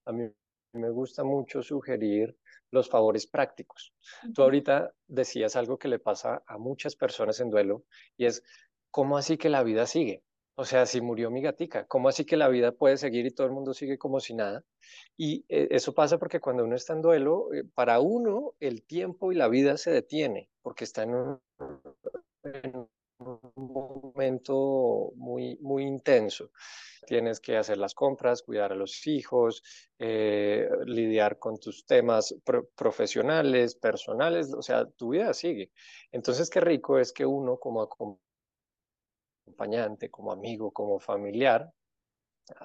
a 0.05 0.11
mí 0.11 0.29
me 0.73 0.89
gusta 0.89 1.23
mucho 1.23 1.61
sugerir 1.61 2.37
los 2.71 2.89
favores 2.89 3.27
prácticos. 3.27 3.93
Tú 4.33 4.41
ahorita 4.43 4.93
decías 5.07 5.55
algo 5.55 5.77
que 5.77 5.87
le 5.87 5.99
pasa 5.99 6.41
a 6.47 6.57
muchas 6.57 6.95
personas 6.95 7.39
en 7.39 7.49
duelo 7.49 7.83
y 8.17 8.25
es, 8.25 8.43
¿cómo 8.89 9.17
así 9.17 9.37
que 9.37 9.49
la 9.49 9.63
vida 9.63 9.85
sigue? 9.85 10.23
O 10.55 10.65
sea, 10.65 10.85
si 10.85 11.01
murió 11.01 11.31
mi 11.31 11.41
gatica, 11.41 11.85
¿cómo 11.87 12.09
así 12.09 12.25
que 12.25 12.37
la 12.37 12.49
vida 12.49 12.71
puede 12.71 12.97
seguir 12.97 13.25
y 13.25 13.31
todo 13.31 13.47
el 13.47 13.53
mundo 13.53 13.73
sigue 13.73 13.97
como 13.97 14.19
si 14.19 14.33
nada? 14.33 14.63
Y 15.17 15.45
eh, 15.49 15.69
eso 15.71 15.93
pasa 15.93 16.17
porque 16.17 16.39
cuando 16.39 16.65
uno 16.65 16.75
está 16.75 16.93
en 16.93 17.01
duelo, 17.01 17.53
eh, 17.53 17.63
para 17.73 17.99
uno 17.99 18.53
el 18.59 18.83
tiempo 18.83 19.31
y 19.31 19.35
la 19.35 19.47
vida 19.47 19.77
se 19.77 19.91
detiene 19.91 20.49
porque 20.61 20.83
está 20.83 21.03
en 21.03 21.15
un, 21.15 21.41
en 22.43 22.75
un 22.75 22.89
momento 24.21 25.11
muy, 25.15 25.57
muy 25.61 25.83
intenso 25.83 26.51
tienes 27.07 27.39
que 27.39 27.57
hacer 27.57 27.77
las 27.77 27.93
compras, 27.95 28.43
cuidar 28.43 28.71
a 28.71 28.75
los 28.75 29.07
hijos, 29.07 29.63
eh, 29.97 30.69
lidiar 30.85 31.39
con 31.39 31.59
tus 31.59 31.85
temas 31.85 32.35
profesionales, 32.75 33.75
personales, 33.75 34.53
o 34.53 34.61
sea, 34.61 34.85
tu 34.85 35.09
vida 35.09 35.33
sigue. 35.33 35.71
Entonces, 36.11 36.49
qué 36.49 36.59
rico 36.59 36.99
es 36.99 37.11
que 37.11 37.25
uno 37.25 37.57
como 37.57 37.81
acompañante, 39.45 40.09
como 40.09 40.31
amigo, 40.31 40.71
como 40.71 40.99
familiar, 40.99 41.73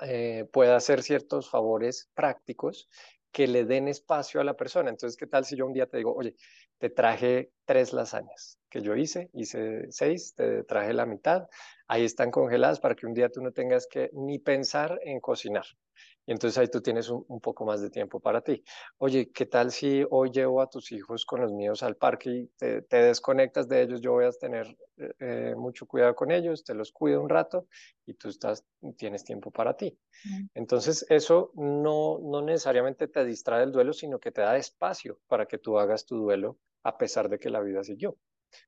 eh, 0.03 0.47
pueda 0.53 0.77
hacer 0.77 1.03
ciertos 1.03 1.49
favores 1.49 2.11
prácticos 2.15 2.89
que 3.33 3.47
le 3.47 3.65
den 3.65 3.89
espacio 3.89 4.41
a 4.41 4.45
la 4.45 4.55
persona. 4.55 4.91
Entonces, 4.91 5.17
¿qué 5.17 5.27
tal 5.27 5.45
si 5.45 5.57
yo 5.57 5.67
un 5.67 5.73
día 5.73 5.87
te 5.87 5.99
digo, 5.99 6.15
oye, 6.15 6.37
te 6.79 6.91
traje 6.91 7.51
tres 7.65 7.93
lasañas 7.93 8.59
que 8.69 8.83
yo 8.83 8.95
hice, 8.97 9.31
hice 9.33 9.87
seis, 9.91 10.35
te 10.35 10.65
traje 10.65 10.93
la 10.93 11.07
mitad, 11.07 11.49
ahí 11.89 12.05
están 12.05 12.31
congeladas 12.31 12.81
para 12.81 12.95
que 12.95 13.07
un 13.07 13.15
día 13.15 13.31
tú 13.31 13.41
no 13.41 13.53
tengas 13.53 13.87
que 13.87 14.11
ni 14.13 14.39
pensar 14.39 14.99
en 15.03 15.21
cocinar. 15.21 15.65
Y 16.27 16.33
entonces 16.33 16.59
ahí 16.59 16.67
tú 16.67 16.81
tienes 16.81 17.09
un, 17.09 17.41
poco 17.41 17.65
más 17.65 17.81
de 17.81 17.89
tiempo 17.89 18.19
para 18.19 18.41
ti. 18.41 18.65
Oye, 18.99 19.31
¿qué 19.31 19.47
tal 19.47 19.71
si 19.71 20.05
hoy 20.11 20.31
llevo 20.31 20.61
a 20.61 20.69
tus 20.69 20.91
hijos 20.91 21.25
con 21.25 21.41
los 21.41 21.53
míos 21.53 21.85
al 21.85 21.97
parque 21.97 22.31
y 22.31 22.47
te, 22.59 22.83
desconectas 22.91 23.69
de 23.69 23.83
ellos? 23.83 24.01
Yo 24.01 24.13
voy 24.13 24.25
a 24.25 24.33
tener 24.33 24.67
eh, 24.97 25.13
eh, 25.21 25.55
mucho 25.57 25.87
cuidado 25.87 26.17
con 26.17 26.33
ellos, 26.33 26.65
te 26.65 26.75
los 26.75 26.91
cuido 26.91 27.23
un 27.23 27.29
rato 27.29 27.69
y 28.05 28.15
tú 28.15 28.29
estás, 28.29 28.65
tienes 28.99 29.23
tiempo 29.23 29.53
para 29.53 29.77
ti. 29.77 29.97
Entonces 30.53 31.07
eso 31.11 31.53
no, 31.55 32.19
no 32.19 32.43
necesariamente 32.43 33.07
te 33.07 33.25
distrae 33.25 33.61
del 33.61 33.71
duelo, 33.71 33.93
sino 33.93 34.19
que 34.19 34.33
te 34.33 34.41
da 34.41 34.57
espacio 34.57 35.21
para 35.29 35.47
que 35.47 35.59
tú 35.59 35.79
hagas 35.79 36.07
tu 36.07 36.17
duelo 36.17 36.59
a 36.87 36.97
pesar 36.99 37.29
de 37.29 37.39
que 37.39 37.51
la 37.51 37.61
vida 37.61 37.83
siguió. 37.85 38.17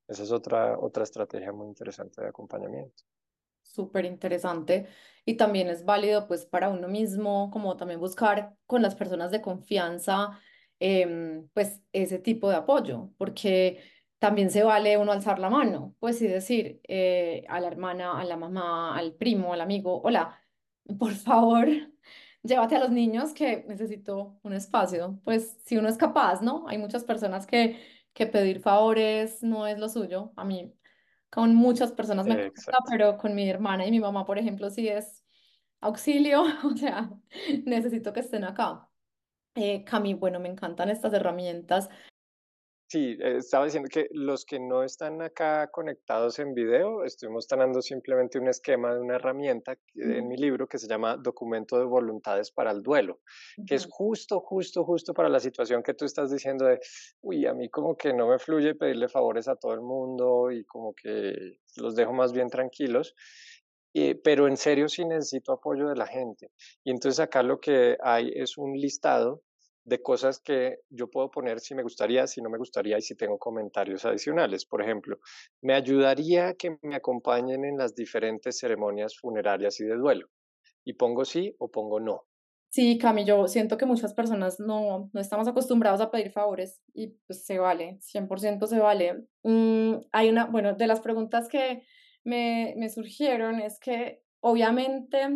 Esa 0.06 0.22
es 0.24 0.32
otra, 0.32 0.78
otra 0.78 1.04
estrategia 1.04 1.52
muy 1.52 1.68
interesante 1.68 2.20
de 2.20 2.28
acompañamiento 2.28 3.04
súper 3.78 4.04
interesante 4.06 4.88
y 5.24 5.34
también 5.36 5.68
es 5.68 5.84
válido 5.84 6.26
pues 6.26 6.46
para 6.46 6.68
uno 6.70 6.88
mismo, 6.88 7.50
como 7.50 7.76
también 7.76 8.00
buscar 8.00 8.54
con 8.66 8.82
las 8.82 8.94
personas 8.94 9.30
de 9.30 9.42
confianza 9.42 10.40
em, 10.80 11.48
pues 11.54 11.82
ese 11.92 12.18
tipo 12.18 12.50
de 12.50 12.56
apoyo, 12.56 13.10
porque 13.18 13.82
también 14.18 14.50
se 14.50 14.62
vale 14.64 14.96
uno 14.98 15.12
alzar 15.12 15.38
la 15.38 15.50
mano, 15.50 15.94
pues 16.00 16.20
y 16.22 16.26
decir 16.28 16.80
eh, 16.88 17.44
a 17.48 17.60
la 17.60 17.68
hermana, 17.68 18.18
a 18.20 18.24
la 18.24 18.36
mamá, 18.36 18.96
al 18.96 19.14
primo, 19.14 19.52
al 19.52 19.60
amigo, 19.60 20.00
hola, 20.02 20.40
por 20.98 21.12
favor, 21.14 21.68
llévate 22.42 22.76
a 22.76 22.80
los 22.80 22.90
niños 22.90 23.32
que 23.34 23.64
necesito 23.68 24.38
un 24.42 24.54
espacio, 24.54 25.20
pues 25.24 25.56
si 25.64 25.76
uno 25.76 25.88
es 25.88 25.96
capaz, 25.98 26.42
¿no? 26.42 26.66
Hay 26.68 26.78
muchas 26.78 27.04
personas 27.04 27.46
que, 27.46 27.78
que 28.18 28.26
pedir 28.26 28.58
favores 28.58 29.44
no 29.44 29.68
es 29.68 29.78
lo 29.78 29.88
suyo, 29.88 30.32
a 30.34 30.44
mí 30.44 30.74
con 31.30 31.54
muchas 31.54 31.92
personas 31.92 32.26
me 32.26 32.50
cuesta, 32.50 32.78
pero 32.88 33.16
con 33.16 33.34
mi 33.34 33.48
hermana 33.48 33.86
y 33.86 33.92
mi 33.92 34.00
mamá, 34.00 34.24
por 34.24 34.38
ejemplo, 34.38 34.70
sí 34.70 34.88
es 34.88 35.24
auxilio, 35.80 36.42
o 36.64 36.76
sea, 36.76 37.10
necesito 37.64 38.12
que 38.12 38.20
estén 38.20 38.42
acá. 38.42 38.88
Eh, 39.54 39.84
Cami, 39.84 40.14
bueno, 40.14 40.40
me 40.40 40.48
encantan 40.48 40.88
estas 40.90 41.12
herramientas. 41.12 41.88
Sí, 42.90 43.18
eh, 43.20 43.36
estaba 43.36 43.66
diciendo 43.66 43.90
que 43.92 44.08
los 44.12 44.46
que 44.46 44.58
no 44.58 44.82
están 44.82 45.20
acá 45.20 45.66
conectados 45.70 46.38
en 46.38 46.54
video, 46.54 47.04
estoy 47.04 47.28
mostrando 47.28 47.82
simplemente 47.82 48.38
un 48.38 48.48
esquema 48.48 48.94
de 48.94 49.00
una 49.00 49.16
herramienta 49.16 49.76
en 49.94 50.26
mi 50.26 50.38
libro 50.38 50.66
que 50.66 50.78
se 50.78 50.88
llama 50.88 51.18
Documento 51.18 51.78
de 51.78 51.84
Voluntades 51.84 52.50
para 52.50 52.70
el 52.70 52.82
Duelo, 52.82 53.20
que 53.66 53.74
es 53.74 53.86
justo, 53.90 54.40
justo, 54.40 54.84
justo 54.84 55.12
para 55.12 55.28
la 55.28 55.38
situación 55.38 55.82
que 55.82 55.92
tú 55.92 56.06
estás 56.06 56.30
diciendo 56.30 56.64
de, 56.64 56.80
uy, 57.20 57.44
a 57.44 57.52
mí 57.52 57.68
como 57.68 57.94
que 57.94 58.14
no 58.14 58.26
me 58.26 58.38
fluye 58.38 58.74
pedirle 58.74 59.08
favores 59.08 59.48
a 59.48 59.56
todo 59.56 59.74
el 59.74 59.82
mundo 59.82 60.50
y 60.50 60.64
como 60.64 60.94
que 60.94 61.58
los 61.76 61.94
dejo 61.94 62.14
más 62.14 62.32
bien 62.32 62.48
tranquilos. 62.48 63.14
Eh, 63.92 64.14
pero 64.14 64.48
en 64.48 64.56
serio 64.56 64.88
sí 64.88 65.04
necesito 65.04 65.52
apoyo 65.52 65.88
de 65.88 65.96
la 65.96 66.06
gente. 66.06 66.52
Y 66.84 66.90
entonces 66.90 67.20
acá 67.20 67.42
lo 67.42 67.60
que 67.60 67.98
hay 68.02 68.32
es 68.34 68.56
un 68.56 68.72
listado 68.72 69.42
de 69.88 70.02
cosas 70.02 70.40
que 70.40 70.80
yo 70.90 71.10
puedo 71.10 71.30
poner 71.30 71.60
si 71.60 71.74
me 71.74 71.82
gustaría, 71.82 72.26
si 72.26 72.42
no 72.42 72.50
me 72.50 72.58
gustaría 72.58 72.98
y 72.98 73.02
si 73.02 73.14
tengo 73.14 73.38
comentarios 73.38 74.04
adicionales. 74.04 74.66
Por 74.66 74.82
ejemplo, 74.82 75.18
me 75.62 75.74
ayudaría 75.74 76.54
que 76.54 76.78
me 76.82 76.96
acompañen 76.96 77.64
en 77.64 77.78
las 77.78 77.94
diferentes 77.94 78.58
ceremonias 78.58 79.16
funerarias 79.16 79.80
y 79.80 79.84
de 79.84 79.96
duelo. 79.96 80.28
Y 80.84 80.94
pongo 80.94 81.24
sí 81.24 81.54
o 81.58 81.70
pongo 81.70 82.00
no. 82.00 82.24
Sí, 82.70 82.98
Cami, 82.98 83.24
yo 83.24 83.48
siento 83.48 83.78
que 83.78 83.86
muchas 83.86 84.12
personas 84.12 84.60
no, 84.60 85.10
no 85.12 85.20
estamos 85.20 85.48
acostumbrados 85.48 86.02
a 86.02 86.10
pedir 86.10 86.30
favores 86.30 86.82
y 86.92 87.08
pues 87.26 87.46
se 87.46 87.58
vale, 87.58 87.98
100% 88.00 88.66
se 88.66 88.78
vale. 88.78 89.26
Mm, 89.42 89.94
hay 90.12 90.28
una, 90.28 90.44
bueno, 90.46 90.74
de 90.74 90.86
las 90.86 91.00
preguntas 91.00 91.48
que 91.48 91.82
me, 92.24 92.74
me 92.76 92.90
surgieron 92.90 93.60
es 93.60 93.80
que 93.80 94.22
obviamente 94.40 95.28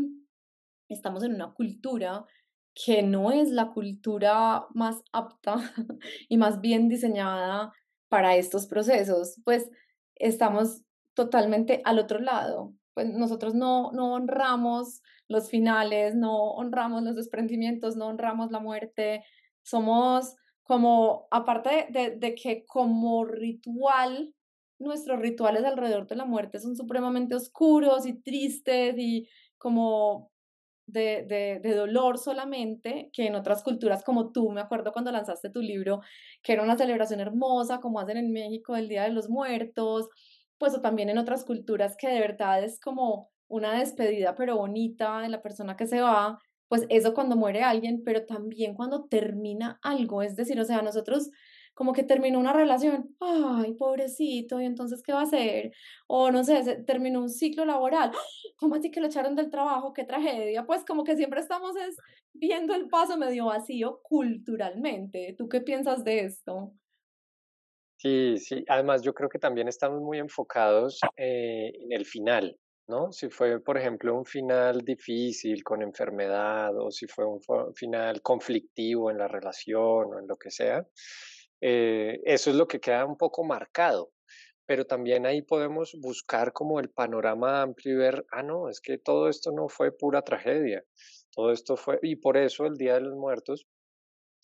estamos 0.91 1.25
en 1.25 1.35
una 1.35 1.55
cultura 1.55 2.27
que 2.75 3.03
no 3.03 3.31
es 3.33 3.51
la 3.51 3.71
cultura 3.71 4.67
más 4.75 5.03
apta 5.13 5.57
y 6.29 6.37
más 6.37 6.61
bien 6.61 6.89
diseñada 6.89 7.73
para 8.09 8.37
estos 8.37 8.67
procesos, 8.67 9.41
pues 9.45 9.71
estamos 10.17 10.83
totalmente 11.15 11.83
al 11.85 11.99
otro 11.99 12.19
lado. 12.19 12.75
Pues 12.95 13.09
nosotros 13.09 13.55
no, 13.55 13.91
no 13.93 14.13
honramos 14.13 15.03
los 15.29 15.49
finales, 15.49 16.15
no 16.15 16.53
honramos 16.53 17.03
los 17.03 17.17
desprendimientos, 17.17 17.97
no 17.97 18.09
honramos 18.09 18.51
la 18.51 18.61
muerte. 18.61 19.25
Somos 19.63 20.37
como, 20.63 21.27
aparte 21.31 21.87
de, 21.91 22.17
de 22.17 22.35
que 22.35 22.65
como 22.67 23.25
ritual, 23.25 24.35
nuestros 24.79 25.21
rituales 25.21 25.65
alrededor 25.65 26.07
de 26.07 26.17
la 26.17 26.25
muerte 26.25 26.59
son 26.59 26.77
supremamente 26.77 27.35
oscuros 27.35 28.07
y 28.07 28.15
tristes 28.15 28.95
y 28.99 29.29
como 29.57 30.32
de, 30.87 31.61
de, 31.63 31.75
dolor 31.75 32.19
solamente, 32.19 33.11
que 33.13 33.27
en 33.27 33.35
otras 33.35 33.63
culturas 33.63 34.05
como 34.05 34.33
tú, 34.33 34.51
me 34.51 34.61
acuerdo 34.61 34.93
cuando 34.93 35.13
lanzaste 35.13 35.51
tu 35.51 35.61
libro, 35.61 36.01
que 36.43 36.53
era 36.53 36.63
una 36.63 36.77
celebración 36.77 37.21
hermosa, 37.21 37.81
como 37.81 38.01
hacen 38.01 38.17
en 38.17 38.33
México 38.33 38.77
el 38.77 38.89
Día 38.89 39.05
de 39.05 39.11
los 39.11 39.29
Muertos, 39.29 40.09
pues 40.59 40.75
o 40.75 40.81
también 40.81 41.09
en 41.09 41.19
otras 41.19 41.45
culturas 41.45 41.97
que 41.97 42.09
de 42.09 42.21
verdad 42.21 42.63
es 42.63 42.81
como 42.81 43.31
una 43.49 43.79
despedida 43.79 44.35
pero 44.35 44.57
bonita 44.57 45.21
de 45.21 45.29
la 45.29 45.43
persona 45.43 45.77
que 45.77 45.87
se 45.87 46.01
va, 46.01 46.39
pues 46.69 46.87
eso 46.89 47.15
cuando 47.15 47.37
muere 47.37 47.63
alguien, 47.63 48.03
pero 48.05 48.25
también 48.25 48.75
cuando 48.75 49.05
termina 49.05 49.79
algo, 49.83 50.23
es 50.23 50.37
decir, 50.37 50.59
o 50.59 50.65
sea, 50.65 50.83
nosotros 50.83 51.31
como 51.75 51.93
que 51.93 52.03
terminó 52.05 52.39
una 52.39 52.53
relación, 52.53 53.17
ay, 53.21 53.75
pobrecito, 53.75 54.61
¿y 54.61 54.67
entonces 54.67 55.03
qué 55.03 55.13
va 55.13 55.21
a 55.21 55.25
hacer? 55.25 55.73
O 56.07 56.31
no 56.31 56.45
sé, 56.45 56.83
terminó 56.87 57.21
un 57.23 57.31
ciclo 57.31 57.65
laboral, 57.65 58.13
¿cómo 58.57 58.75
así 58.75 58.91
que 58.91 59.01
lo 59.01 59.07
echaron 59.07 59.37
del 59.37 59.51
trabajo? 59.51 59.93
¡Qué 59.93 60.05
tragedia! 60.05 60.67
Pues 60.67 60.85
como 60.85 61.05
que 61.05 61.17
siempre 61.17 61.41
estamos 61.41 61.77
es 61.77 61.97
viendo 62.35 62.75
el 62.75 62.89
paso 62.89 63.17
medio 63.19 63.47
vacío 63.47 64.01
culturalmente. 64.03 65.35
¿Tú 65.39 65.49
qué 65.49 65.61
piensas 65.61 66.05
de 66.05 66.21
esto? 66.21 66.73
Sí, 67.99 68.37
sí, 68.39 68.65
además 68.69 69.03
yo 69.03 69.15
creo 69.15 69.29
que 69.29 69.39
también 69.39 69.69
estamos 69.69 70.01
muy 70.03 70.19
enfocados 70.19 71.01
eh, 71.17 71.73
en 71.83 71.93
el 71.93 72.05
final, 72.05 72.59
¿no? 72.89 73.13
Si 73.13 73.31
fue, 73.31 73.61
por 73.61 73.79
ejemplo, 73.79 74.17
un 74.17 74.25
final 74.25 74.81
difícil 74.81 75.63
con 75.63 75.83
enfermedad 75.83 76.77
o 76.77 76.91
si 76.91 77.07
fue 77.07 77.25
un 77.25 77.41
final 77.75 78.21
conflictivo 78.21 79.09
en 79.11 79.19
la 79.19 79.29
relación 79.29 80.15
o 80.15 80.19
en 80.19 80.27
lo 80.27 80.37
que 80.37 80.51
sea, 80.51 80.85
eh, 81.63 82.21
eso 82.25 82.51
es 82.51 82.57
lo 82.57 82.67
que 82.67 82.81
queda 82.81 83.07
un 83.07 83.17
poco 83.17 83.45
marcado, 83.45 84.13
pero 84.67 84.85
también 84.85 85.27
ahí 85.27 85.43
podemos 85.43 85.97
buscar 86.01 86.53
como 86.53 86.81
el 86.81 86.91
panorama 86.91 87.63
amplio 87.63 87.95
y 87.95 87.97
ver, 87.99 88.27
ah, 88.33 88.43
no, 88.43 88.69
es 88.69 88.81
que 88.81 88.99
todo 88.99 89.29
esto 89.29 89.53
no 89.53 89.69
fue 89.69 89.93
pura 89.97 90.23
tragedia, 90.23 90.85
todo 91.31 91.53
esto 91.53 91.77
fue, 91.77 92.01
y 92.03 92.17
por 92.17 92.37
eso 92.37 92.67
el 92.67 92.77
Día 92.77 92.95
de 92.95 93.03
los 93.03 93.15
Muertos, 93.15 93.67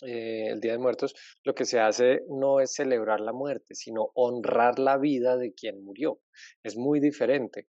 eh, 0.02 0.46
el 0.46 0.60
Día 0.60 0.72
de 0.72 0.78
Muertos, 0.78 1.14
lo 1.42 1.56
que 1.56 1.64
se 1.64 1.80
hace 1.80 2.22
no 2.28 2.60
es 2.60 2.72
celebrar 2.72 3.20
la 3.20 3.32
muerte, 3.32 3.74
sino 3.74 4.12
honrar 4.14 4.78
la 4.78 4.96
vida 4.96 5.36
de 5.36 5.54
quien 5.54 5.82
murió. 5.82 6.20
Es 6.62 6.76
muy 6.76 7.00
diferente. 7.00 7.66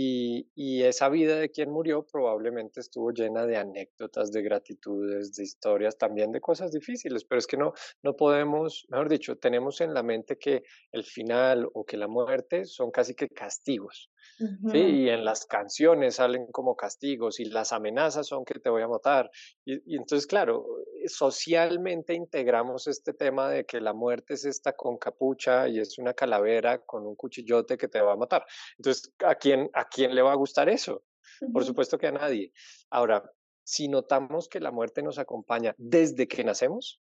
Y, 0.00 0.82
esa 0.84 1.08
vida 1.08 1.36
de 1.36 1.50
quien 1.50 1.70
murió 1.70 2.06
probablemente 2.06 2.78
estuvo 2.78 3.10
llena 3.10 3.46
de 3.46 3.56
anécdotas, 3.56 4.30
de 4.30 4.42
gratitudes, 4.42 5.34
de 5.34 5.42
historias, 5.42 5.98
también 5.98 6.30
de 6.30 6.40
cosas 6.40 6.70
difíciles, 6.70 7.24
pero 7.24 7.40
es 7.40 7.48
que 7.48 7.56
no, 7.56 7.72
no 8.02 8.14
podemos, 8.14 8.86
mejor 8.90 9.08
dicho, 9.08 9.36
tenemos 9.36 9.80
en 9.80 9.94
la 9.94 10.04
mente 10.04 10.38
que 10.38 10.62
el 10.92 11.02
final 11.02 11.68
o 11.74 11.84
que 11.84 11.96
la 11.96 12.06
muerte 12.06 12.64
son 12.64 12.92
casi 12.92 13.14
que 13.14 13.28
castigos. 13.28 14.10
¿Sí? 14.36 14.78
Y 14.78 15.08
en 15.08 15.24
las 15.24 15.46
canciones 15.46 16.16
salen 16.16 16.46
como 16.52 16.76
castigos 16.76 17.40
y 17.40 17.44
las 17.46 17.72
amenazas 17.72 18.26
son 18.26 18.44
que 18.44 18.58
te 18.58 18.70
voy 18.70 18.82
a 18.82 18.88
matar. 18.88 19.30
Y, 19.64 19.96
entonces, 19.96 20.26
claro, 20.26 20.66
socialmente 21.06 22.14
integramos 22.14 22.86
este 22.86 23.12
tema 23.12 23.48
de 23.48 23.64
que 23.64 23.80
la 23.80 23.92
muerte 23.92 24.34
es 24.34 24.44
esta 24.44 24.74
con 24.74 24.98
capucha 24.98 25.68
y 25.68 25.80
es 25.80 25.98
una 25.98 26.14
calavera 26.14 26.78
con 26.84 27.06
un 27.06 27.16
cuchillote 27.16 27.76
que 27.76 27.88
te 27.88 28.00
va 28.00 28.12
a 28.12 28.16
matar. 28.16 28.44
Entonces, 28.76 29.12
¿a 29.24 29.34
quién, 29.34 29.70
a 29.74 29.88
quién 29.88 30.14
le 30.14 30.22
va 30.22 30.32
a 30.32 30.36
gustar 30.36 30.68
eso? 30.68 31.04
Por 31.52 31.64
supuesto 31.64 31.98
que 31.98 32.06
a 32.06 32.12
nadie. 32.12 32.52
Ahora, 32.90 33.30
si 33.64 33.88
notamos 33.88 34.48
que 34.48 34.60
la 34.60 34.70
muerte 34.70 35.02
nos 35.02 35.18
acompaña 35.18 35.74
desde 35.76 36.26
que 36.26 36.42
nacemos, 36.42 37.02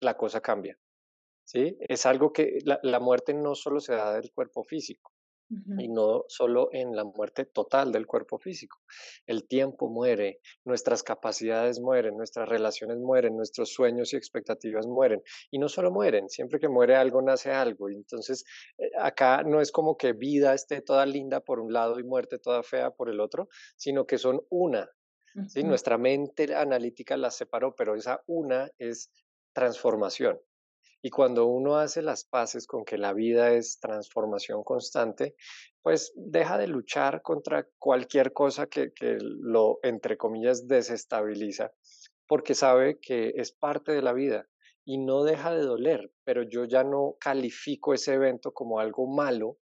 la 0.00 0.16
cosa 0.16 0.40
cambia. 0.40 0.78
¿sí? 1.44 1.76
Es 1.80 2.06
algo 2.06 2.32
que 2.32 2.58
la, 2.64 2.78
la 2.82 3.00
muerte 3.00 3.34
no 3.34 3.54
solo 3.54 3.80
se 3.80 3.94
da 3.94 4.14
del 4.14 4.30
cuerpo 4.32 4.64
físico, 4.64 5.13
y 5.78 5.88
no 5.88 6.24
solo 6.28 6.68
en 6.72 6.94
la 6.94 7.04
muerte 7.04 7.44
total 7.44 7.92
del 7.92 8.06
cuerpo 8.06 8.38
físico. 8.38 8.80
El 9.26 9.46
tiempo 9.46 9.88
muere, 9.88 10.40
nuestras 10.64 11.02
capacidades 11.02 11.80
mueren, 11.80 12.16
nuestras 12.16 12.48
relaciones 12.48 12.98
mueren, 12.98 13.36
nuestros 13.36 13.72
sueños 13.72 14.12
y 14.12 14.16
expectativas 14.16 14.86
mueren. 14.86 15.22
Y 15.50 15.58
no 15.58 15.68
solo 15.68 15.90
mueren, 15.90 16.28
siempre 16.28 16.60
que 16.60 16.68
muere 16.68 16.96
algo 16.96 17.22
nace 17.22 17.50
algo. 17.50 17.90
Y 17.90 17.96
entonces 17.96 18.44
eh, 18.78 18.90
acá 19.00 19.42
no 19.42 19.60
es 19.60 19.72
como 19.72 19.96
que 19.96 20.12
vida 20.12 20.54
esté 20.54 20.80
toda 20.80 21.06
linda 21.06 21.40
por 21.40 21.60
un 21.60 21.72
lado 21.72 21.98
y 21.98 22.04
muerte 22.04 22.38
toda 22.38 22.62
fea 22.62 22.90
por 22.90 23.08
el 23.08 23.20
otro, 23.20 23.48
sino 23.76 24.06
que 24.06 24.18
son 24.18 24.42
una. 24.50 24.88
¿sí? 25.48 25.64
Nuestra 25.64 25.98
mente 25.98 26.54
analítica 26.54 27.16
las 27.16 27.36
separó, 27.36 27.74
pero 27.74 27.94
esa 27.94 28.22
una 28.26 28.70
es 28.78 29.10
transformación. 29.52 30.38
Y 31.06 31.10
cuando 31.10 31.44
uno 31.44 31.76
hace 31.76 32.00
las 32.00 32.24
paces 32.24 32.66
con 32.66 32.82
que 32.86 32.96
la 32.96 33.12
vida 33.12 33.52
es 33.52 33.78
transformación 33.78 34.64
constante, 34.64 35.36
pues 35.82 36.14
deja 36.16 36.56
de 36.56 36.66
luchar 36.66 37.20
contra 37.20 37.68
cualquier 37.78 38.32
cosa 38.32 38.68
que, 38.68 38.90
lo, 39.20 39.80
entre 39.82 40.16
comillas, 40.16 40.66
desestabiliza, 40.66 41.74
porque 42.26 42.54
sabe 42.54 43.00
que 43.00 43.34
es 43.36 43.52
parte 43.52 43.92
de 43.92 44.00
la 44.00 44.14
vida 44.14 44.48
y 44.86 44.96
no 44.96 45.24
deja 45.24 45.52
de 45.52 45.60
doler, 45.60 46.10
pero 46.24 46.42
yo 46.42 46.64
ya 46.64 46.84
no 46.84 47.16
califico 47.20 47.92
ese 47.92 48.14
evento 48.14 48.54
como 48.54 48.78
algo 48.78 49.06
malo 49.06 49.58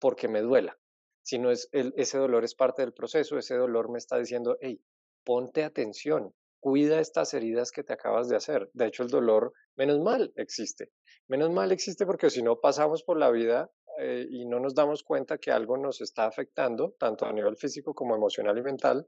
porque 0.00 0.28
me 0.28 0.40
duela, 0.40 0.78
sino 1.22 1.50
es 1.50 1.68
ese 1.72 2.16
dolor 2.16 2.42
es 2.42 2.54
parte 2.54 2.80
del 2.80 2.94
proceso, 2.94 3.36
ese 3.36 3.54
dolor 3.54 3.90
me 3.90 3.98
está 3.98 4.16
diciendo, 4.16 4.56
hey, 4.62 4.80
ponte 5.24 5.62
atención, 5.62 6.34
cuida 6.66 6.98
estas 6.98 7.32
heridas 7.32 7.70
que 7.70 7.84
te 7.84 7.92
acabas 7.92 8.28
de 8.28 8.34
hacer. 8.34 8.68
De 8.72 8.88
hecho, 8.88 9.04
el 9.04 9.08
dolor, 9.08 9.52
menos 9.76 10.00
mal, 10.00 10.32
existe. 10.34 10.90
Menos 11.28 11.52
mal 11.52 11.70
existe 11.70 12.04
porque 12.04 12.28
si 12.28 12.42
no 12.42 12.58
pasamos 12.58 13.04
por 13.04 13.20
la 13.20 13.30
vida 13.30 13.70
eh, 14.00 14.26
y 14.28 14.46
no 14.46 14.58
nos 14.58 14.74
damos 14.74 15.04
cuenta 15.04 15.38
que 15.38 15.52
algo 15.52 15.76
nos 15.76 16.00
está 16.00 16.26
afectando, 16.26 16.96
tanto 16.98 17.24
a 17.24 17.32
nivel 17.32 17.56
físico 17.56 17.94
como 17.94 18.16
emocional 18.16 18.58
y 18.58 18.62
mental, 18.62 19.06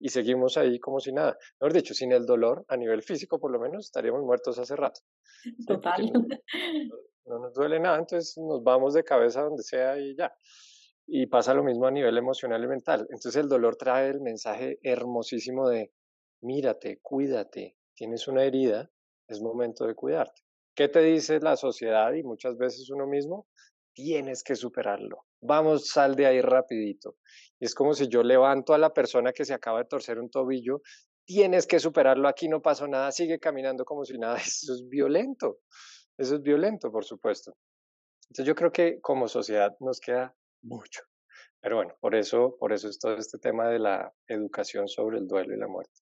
y 0.00 0.08
seguimos 0.08 0.56
ahí 0.56 0.80
como 0.80 0.98
si 0.98 1.12
nada. 1.12 1.36
Mejor 1.60 1.74
dicho, 1.74 1.92
sin 1.92 2.10
el 2.10 2.24
dolor, 2.24 2.64
a 2.68 2.76
nivel 2.78 3.02
físico 3.02 3.38
por 3.38 3.50
lo 3.50 3.60
menos, 3.60 3.84
estaríamos 3.84 4.22
muertos 4.22 4.58
hace 4.58 4.74
rato. 4.74 5.02
Total. 5.68 6.10
No, 7.26 7.38
nos 7.38 7.52
duele 7.52 7.80
nada, 7.80 7.98
entonces 7.98 8.34
nos 8.38 8.62
vamos 8.62 8.94
de 8.94 9.04
cabeza 9.04 9.42
donde 9.42 9.62
sea 9.62 9.98
y 9.98 10.16
ya. 10.16 10.34
Y 11.06 11.26
pasa 11.26 11.52
lo 11.52 11.62
mismo 11.62 11.86
a 11.86 11.90
nivel 11.90 12.16
emocional 12.16 12.64
y 12.64 12.66
mental. 12.66 13.00
Entonces 13.10 13.36
el 13.36 13.50
dolor 13.50 13.76
trae 13.76 14.08
el 14.08 14.22
mensaje 14.22 14.78
hermosísimo 14.82 15.68
de, 15.68 15.92
mírate, 16.44 16.98
cuídate, 17.02 17.76
tienes 17.94 18.28
una 18.28 18.44
herida, 18.44 18.90
es 19.28 19.40
momento 19.40 19.86
de 19.86 19.94
cuidarte. 19.94 20.42
¿Qué 20.76 20.88
te 20.88 21.00
dice 21.00 21.40
la 21.40 21.56
sociedad 21.56 22.12
y 22.12 22.22
muchas 22.22 22.56
veces 22.58 22.90
uno 22.90 23.06
mismo? 23.06 23.46
Tienes 23.94 24.42
que 24.42 24.54
superarlo. 24.54 25.24
Vamos, 25.40 25.88
sal 25.88 26.16
de 26.16 26.26
ahí 26.26 26.40
rapidito. 26.40 27.16
Es 27.60 27.74
como 27.74 27.94
si 27.94 28.08
yo 28.08 28.22
levanto 28.22 28.74
a 28.74 28.78
la 28.78 28.92
persona 28.92 29.32
que 29.32 29.44
se 29.44 29.54
acaba 29.54 29.78
de 29.78 29.86
torcer 29.86 30.18
un 30.18 30.30
tobillo, 30.30 30.82
tienes 31.24 31.66
que 31.66 31.78
superarlo, 31.78 32.28
aquí 32.28 32.48
no 32.48 32.60
pasó 32.60 32.86
nada, 32.86 33.10
sigue 33.12 33.38
caminando 33.38 33.84
como 33.84 34.04
si 34.04 34.18
nada. 34.18 34.36
Eso 34.44 34.74
es 34.74 34.86
violento. 34.88 35.60
Eso 36.18 36.36
es 36.36 36.42
violento, 36.42 36.90
por 36.92 37.04
supuesto. 37.04 37.56
Entonces 38.28 38.46
yo 38.46 38.54
creo 38.54 38.72
que 38.72 39.00
como 39.00 39.28
sociedad 39.28 39.74
nos 39.80 40.00
queda 40.00 40.34
mucho. 40.62 41.02
Pero 41.60 41.76
bueno, 41.76 41.94
por 42.00 42.14
eso, 42.14 42.56
por 42.58 42.72
eso 42.72 42.88
es 42.88 42.98
todo 42.98 43.16
este 43.16 43.38
tema 43.38 43.68
de 43.70 43.78
la 43.78 44.12
educación 44.28 44.86
sobre 44.86 45.18
el 45.18 45.26
duelo 45.26 45.54
y 45.54 45.58
la 45.58 45.66
muerte. 45.66 46.03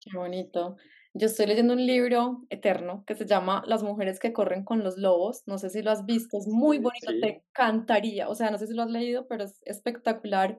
Qué 0.00 0.16
bonito. 0.16 0.76
Yo 1.12 1.26
estoy 1.26 1.46
leyendo 1.46 1.74
un 1.74 1.86
libro 1.86 2.42
eterno 2.50 3.04
que 3.06 3.14
se 3.14 3.26
llama 3.26 3.62
Las 3.66 3.82
mujeres 3.82 4.18
que 4.18 4.32
corren 4.32 4.64
con 4.64 4.82
los 4.82 4.96
lobos. 4.96 5.42
No 5.46 5.58
sé 5.58 5.70
si 5.70 5.82
lo 5.82 5.90
has 5.90 6.04
visto, 6.06 6.38
es 6.38 6.46
muy 6.48 6.78
bonito, 6.78 7.12
te 7.20 7.42
encantaría. 7.50 8.28
O 8.28 8.34
sea, 8.34 8.50
no 8.50 8.58
sé 8.58 8.66
si 8.66 8.74
lo 8.74 8.82
has 8.82 8.90
leído, 8.90 9.26
pero 9.28 9.44
es 9.44 9.60
espectacular 9.64 10.58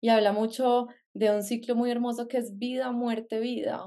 y 0.00 0.08
habla 0.08 0.32
mucho 0.32 0.88
de 1.14 1.30
un 1.30 1.42
ciclo 1.42 1.76
muy 1.76 1.90
hermoso 1.90 2.28
que 2.28 2.38
es 2.38 2.58
vida, 2.58 2.90
muerte, 2.92 3.40
vida. 3.40 3.84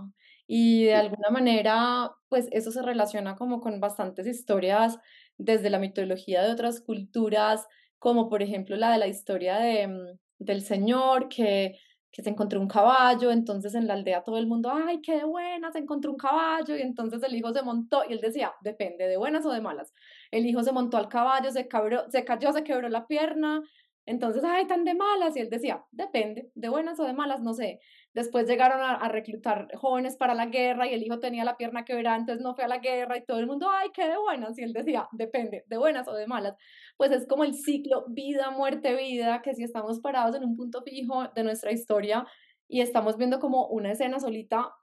Y 0.48 0.86
de 0.86 0.96
alguna 0.96 1.30
manera, 1.32 2.12
pues 2.30 2.48
eso 2.52 2.72
se 2.72 2.82
relaciona 2.84 3.36
como 3.36 3.60
con 3.62 3.80
bastantes 3.80 4.28
historias 4.28 5.00
desde 5.38 5.70
la 5.72 5.80
mitología 5.80 6.44
de 6.44 6.52
otras 6.52 6.80
culturas, 6.82 7.68
como 8.00 8.30
por 8.30 8.44
ejemplo 8.44 8.76
la 8.78 8.92
de 8.92 9.00
la 9.00 9.08
historia 9.08 9.58
de, 9.58 9.88
mm, 9.88 10.20
del 10.40 10.62
Señor 10.62 11.28
que 11.30 11.78
que 12.16 12.24
se 12.24 12.30
encontró 12.30 12.62
un 12.62 12.70
caballo, 12.70 13.30
entonces 13.30 13.76
en 13.76 13.88
la 13.88 13.94
aldea 13.94 14.24
todo 14.24 14.38
el 14.38 14.48
mundo, 14.48 14.72
ay, 14.74 15.02
qué 15.02 15.18
de 15.18 15.26
buena, 15.26 15.70
se 15.74 15.80
encontró 15.80 16.12
un 16.12 16.18
caballo, 16.18 16.78
y 16.78 16.82
entonces 16.82 17.22
el 17.22 17.36
hijo 17.36 17.52
se 17.54 17.62
montó, 17.62 18.04
y 18.08 18.14
él 18.14 18.22
decía, 18.22 18.54
depende, 18.62 19.06
de 19.06 19.18
buenas 19.18 19.46
o 19.46 19.52
de 19.52 19.60
malas. 19.60 19.94
El 20.32 20.46
hijo 20.46 20.64
se 20.64 20.72
montó 20.72 20.96
al 20.96 21.10
caballo, 21.10 21.52
se, 21.52 21.68
cabró, 21.68 22.10
se 22.10 22.24
cayó, 22.24 22.54
se 22.54 22.64
quebró 22.64 22.88
la 22.88 23.06
pierna, 23.06 23.62
entonces, 24.06 24.46
ay, 24.46 24.66
tan 24.66 24.86
de 24.86 24.96
malas, 24.96 25.36
y 25.36 25.42
él 25.42 25.50
decía, 25.50 25.84
depende, 25.92 26.50
de 26.56 26.70
buenas 26.70 26.98
o 27.02 27.04
de 27.04 27.12
malas, 27.12 27.42
no 27.42 27.54
sé. 27.54 27.82
Después 28.16 28.48
llegaron 28.48 28.80
a, 28.80 29.10
reclutar 29.10 29.68
jóvenes 29.76 30.16
para 30.16 30.34
la 30.34 30.46
guerra 30.46 30.88
y 30.88 30.94
el 30.94 31.04
hijo 31.04 31.20
tenía 31.20 31.44
la 31.44 31.58
pierna 31.58 31.84
quebrada, 31.84 32.16
entonces 32.16 32.42
no 32.42 32.56
fue 32.56 32.64
a 32.64 32.70
la 32.70 32.78
guerra 32.78 33.18
y 33.18 33.26
todo 33.26 33.40
el 33.40 33.46
mundo, 33.46 33.68
ay, 33.70 33.90
qué 33.94 34.08
de 34.08 34.18
buenas. 34.18 34.58
Y 34.58 34.64
él 34.64 34.72
decía, 34.72 35.10
depende, 35.12 35.66
de 35.68 35.78
buenas 35.78 36.08
o 36.08 36.14
de 36.14 36.26
malas. 36.26 36.56
Pues 36.96 37.12
es 37.12 37.28
como 37.28 37.44
el 37.44 37.54
ciclo 37.54 38.06
vida, 38.08 38.52
muerte, 38.52 38.96
vida, 38.96 39.42
que 39.42 39.54
si 39.54 39.64
estamos 39.64 40.00
parados 40.00 40.34
en 40.38 40.46
un 40.46 40.56
punto 40.56 40.82
fijo 40.82 41.28
de 41.36 41.44
nuestra 41.44 41.74
historia 41.74 42.26
y 42.70 42.80
estamos 42.80 43.18
viendo 43.18 43.42
como 43.42 43.68
una 43.68 43.92
escena 43.92 44.18
solita, 44.22 44.74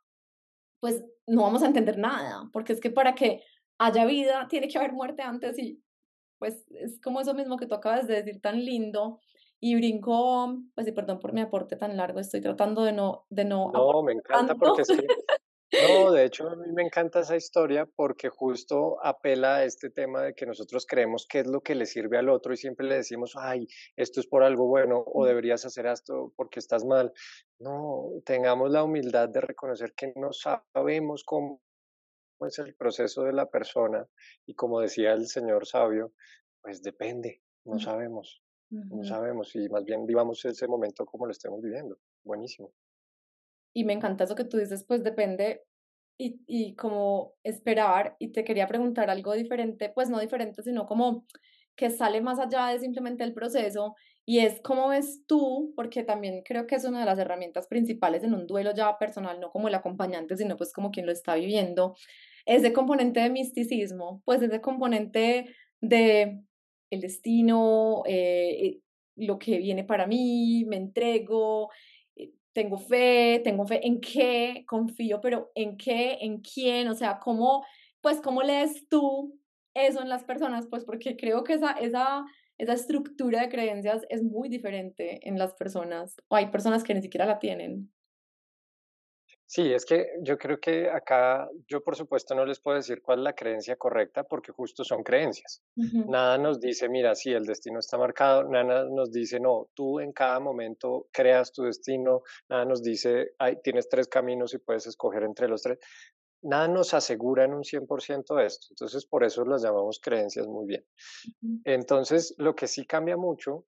pues 0.79 1.03
no 1.27 1.40
vamos 1.40 1.62
a 1.62 1.68
entender 1.68 1.97
nada, 1.97 2.51
porque 2.53 2.75
es 2.75 2.81
que 2.81 2.90
para 2.90 3.14
que 3.14 3.42
haya 3.79 4.05
vida 4.05 4.47
tiene 4.51 4.68
que 4.68 4.77
haber 4.77 4.92
muerte 4.92 5.23
antes 5.23 5.59
y 5.59 5.83
pues 6.38 6.66
es 6.71 7.01
como 7.01 7.23
eso 7.23 7.33
mismo 7.33 7.57
que 7.57 7.66
tú 7.66 7.77
acabas 7.77 8.07
de 8.07 8.23
decir 8.23 8.42
tan 8.42 8.62
lindo 8.62 9.21
y 9.64 9.77
brinco, 9.77 10.59
pues 10.75 10.87
sí, 10.87 10.92
perdón 10.92 11.20
por 11.20 11.33
mi 11.33 11.40
aporte 11.40 11.77
tan 11.77 11.96
largo, 11.96 12.18
estoy 12.18 12.40
tratando 12.40 12.83
de 12.83 12.92
no... 12.92 13.27
De 13.31 13.44
no, 13.44 13.70
no 13.70 14.03
me 14.03 14.12
encanta 14.12 14.57
porque 14.57 14.83
es 14.83 14.88
que... 14.88 15.07
No, 15.88 16.11
de 16.11 16.25
hecho 16.25 16.51
a 16.51 16.57
mí 16.57 16.70
me 16.72 16.83
encanta 16.83 17.20
esa 17.20 17.37
historia 17.37 17.87
porque 17.87 18.29
justo 18.29 18.98
apela 19.03 19.57
a 19.57 19.64
este 19.64 19.88
tema 19.88 20.20
de 20.20 20.35
que 20.35 20.46
nosotros 20.46 20.85
creemos 20.85 21.27
qué 21.29 21.38
es 21.38 21.46
lo 21.46 21.61
que 21.61 21.77
le 21.77 21.87
sirve 21.87 22.18
al 22.18 22.29
otro 22.29 22.53
y 22.53 22.57
siempre 22.57 22.87
le 22.87 22.96
decimos, 22.96 23.35
ay, 23.37 23.68
esto 23.96 24.18
es 24.18 24.27
por 24.27 24.42
algo 24.42 24.66
bueno 24.66 25.03
o 25.07 25.25
deberías 25.25 25.64
hacer 25.64 25.87
esto 25.87 26.33
porque 26.37 26.59
estás 26.59 26.85
mal. 26.85 27.12
No, 27.61 28.11
tengamos 28.27 28.68
la 28.68 28.83
humildad 28.83 29.29
de 29.29 29.40
reconocer 29.42 29.94
que 29.94 30.12
no 30.16 30.33
sabemos 30.33 31.22
cómo 31.25 31.62
es 32.40 32.59
el 32.59 32.75
proceso 32.75 33.22
de 33.22 33.33
la 33.33 33.48
persona 33.48 34.09
y 34.44 34.55
como 34.55 34.81
decía 34.81 35.12
el 35.12 35.29
señor 35.29 35.66
sabio, 35.66 36.12
pues 36.61 36.83
depende, 36.83 37.42
no 37.64 37.79
sabemos. 37.79 38.41
No 38.72 39.04
sabemos 39.04 39.54
y 39.54 39.68
más 39.68 39.85
bien 39.85 40.06
vivamos 40.06 40.42
ese 40.46 40.66
momento 40.66 41.04
como 41.04 41.26
lo 41.26 41.32
estemos 41.32 41.61
viviendo. 41.61 41.98
Buenísimo. 42.24 42.72
Y 43.74 43.85
me 43.85 43.92
encanta 43.92 44.24
eso 44.24 44.35
que 44.35 44.44
tú 44.44 44.56
dices, 44.56 44.85
pues 44.87 45.04
depende 45.04 45.62
y, 46.18 46.40
y 46.46 46.74
como 46.74 47.35
esperar. 47.42 48.16
Y 48.18 48.32
te 48.32 48.44
quería 48.44 48.66
preguntar 48.66 49.11
algo 49.11 49.35
diferente, 49.35 49.90
pues 49.94 50.08
no 50.08 50.18
diferente, 50.18 50.62
sino 50.62 50.87
como 50.87 51.26
que 51.76 51.90
sale 51.90 52.20
más 52.20 52.38
allá 52.38 52.68
de 52.68 52.78
simplemente 52.78 53.24
el 53.24 53.35
proceso 53.35 53.94
y 54.24 54.38
es 54.38 54.61
cómo 54.62 54.88
ves 54.88 55.24
tú, 55.26 55.72
porque 55.74 56.04
también 56.04 56.42
creo 56.44 56.66
que 56.66 56.76
es 56.76 56.85
una 56.85 57.00
de 57.00 57.06
las 57.06 57.18
herramientas 57.18 57.66
principales 57.66 58.22
en 58.22 58.35
un 58.35 58.46
duelo 58.46 58.72
ya 58.74 58.98
personal, 58.98 59.40
no 59.40 59.50
como 59.50 59.68
el 59.68 59.74
acompañante, 59.74 60.37
sino 60.37 60.56
pues 60.56 60.72
como 60.72 60.90
quien 60.90 61.06
lo 61.06 61.12
está 61.12 61.35
viviendo, 61.35 61.96
ese 62.46 62.72
componente 62.72 63.20
de 63.20 63.30
misticismo, 63.30 64.22
pues 64.24 64.42
ese 64.42 64.61
componente 64.61 65.54
de 65.80 66.40
el 66.92 67.00
destino, 67.00 68.02
eh, 68.07 68.66
eh, 68.66 68.81
lo 69.16 69.38
que 69.38 69.59
viene 69.59 69.83
para 69.83 70.07
mí, 70.07 70.64
me 70.66 70.76
entrego, 70.76 71.70
eh, 72.14 72.33
tengo 72.52 72.76
fe, 72.78 73.40
tengo 73.42 73.66
fe 73.66 73.87
en 73.87 74.00
qué, 74.00 74.64
confío, 74.66 75.20
pero 75.22 75.50
en 75.55 75.78
qué, 75.78 76.18
en 76.20 76.40
quién, 76.40 76.88
o 76.88 76.94
sea, 76.94 77.18
cómo, 77.18 77.64
pues, 78.02 78.20
cómo 78.20 78.42
lees 78.42 78.87
tú 78.88 79.38
eso 79.74 80.02
en 80.02 80.11
las 80.11 80.24
personas, 80.24 80.66
pues, 80.68 80.85
porque 80.85 81.16
creo 81.16 81.44
que 81.44 81.55
esa, 81.55 81.72
esa, 81.72 82.26
esa 82.59 82.74
estructura 82.74 83.40
de 83.40 83.48
creencias 83.48 84.02
es 84.11 84.22
muy 84.22 84.50
diferente 84.50 85.26
en 85.26 85.38
las 85.38 85.55
personas, 85.55 86.16
o 86.28 86.37
hay 86.37 86.50
personas 86.50 86.85
que 86.85 86.94
ni 86.94 87.00
siquiera 87.00 87.24
la 87.24 87.38
tienen. 87.38 87.90
Sí, 89.54 89.70
es 89.70 89.84
que 89.84 90.14
yo 90.22 90.38
creo 90.38 90.58
que 90.58 90.88
acá 90.88 91.46
yo 91.68 91.84
por 91.84 91.94
supuesto 91.94 92.34
no 92.34 92.46
les 92.46 92.58
puedo 92.58 92.78
decir 92.78 93.02
cuál 93.02 93.18
es 93.18 93.24
la 93.24 93.34
creencia 93.34 93.76
correcta 93.76 94.24
porque 94.24 94.50
justo 94.50 94.82
son 94.82 95.02
creencias. 95.02 95.62
Nada 95.76 96.38
nos 96.38 96.58
dice, 96.58 96.88
mira, 96.88 97.14
sí, 97.14 97.32
el 97.32 97.44
destino 97.44 97.78
está 97.78 97.98
marcado, 97.98 98.44
nada 98.44 98.86
nos 98.88 99.12
dice, 99.12 99.38
no, 99.38 99.68
tú 99.74 100.00
en 100.00 100.12
cada 100.12 100.40
momento 100.40 101.08
creas 101.12 101.52
tu 101.52 101.64
destino, 101.64 102.22
nada 102.48 102.64
nos 102.64 102.82
dice, 102.82 103.34
hay, 103.38 103.60
tienes 103.62 103.90
tres 103.90 104.08
caminos 104.08 104.54
y 104.54 104.58
puedes 104.58 104.86
escoger 104.86 105.22
entre 105.22 105.48
los 105.48 105.60
tres. 105.60 105.78
Nada 106.40 106.66
nos 106.66 106.94
asegura 106.94 107.44
en 107.44 107.52
un 107.52 107.62
100% 107.62 108.38
esto, 108.40 108.68
entonces 108.70 109.04
por 109.04 109.22
eso 109.22 109.44
las 109.44 109.62
llamamos 109.62 110.00
creencias 110.00 110.46
muy 110.46 110.64
bien. 110.64 110.86
Entonces, 111.64 112.34
lo 112.38 112.54
que 112.54 112.66
sí 112.66 112.86
cambia 112.86 113.18
mucho 113.18 113.66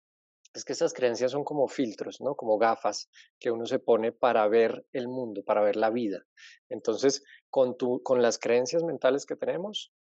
es 0.53 0.65
que 0.65 0.73
esas 0.73 0.93
creencias 0.93 1.33
son 1.33 1.45
como 1.45 1.69
filtros, 1.69 2.21
¿no? 2.21 2.35
Como 2.35 2.59
gafas 2.59 3.09
que 3.39 3.51
uno 3.51 3.67
se 3.67 3.79
pone 3.79 4.13
para 4.13 4.47
ver 4.49 4.85
el 4.93 5.09
mundo, 5.09 5.43
para 5.45 5.63
ver 5.63 5.77
la 5.77 5.91
vida. 5.91 6.25
Entonces, 6.69 7.23
con, 7.51 7.77
tu, 7.77 8.03
con 8.03 8.21
las 8.23 8.39
creencias 8.39 8.83
mentales 8.83 9.27
que 9.27 9.37
tenemos, 9.37 9.93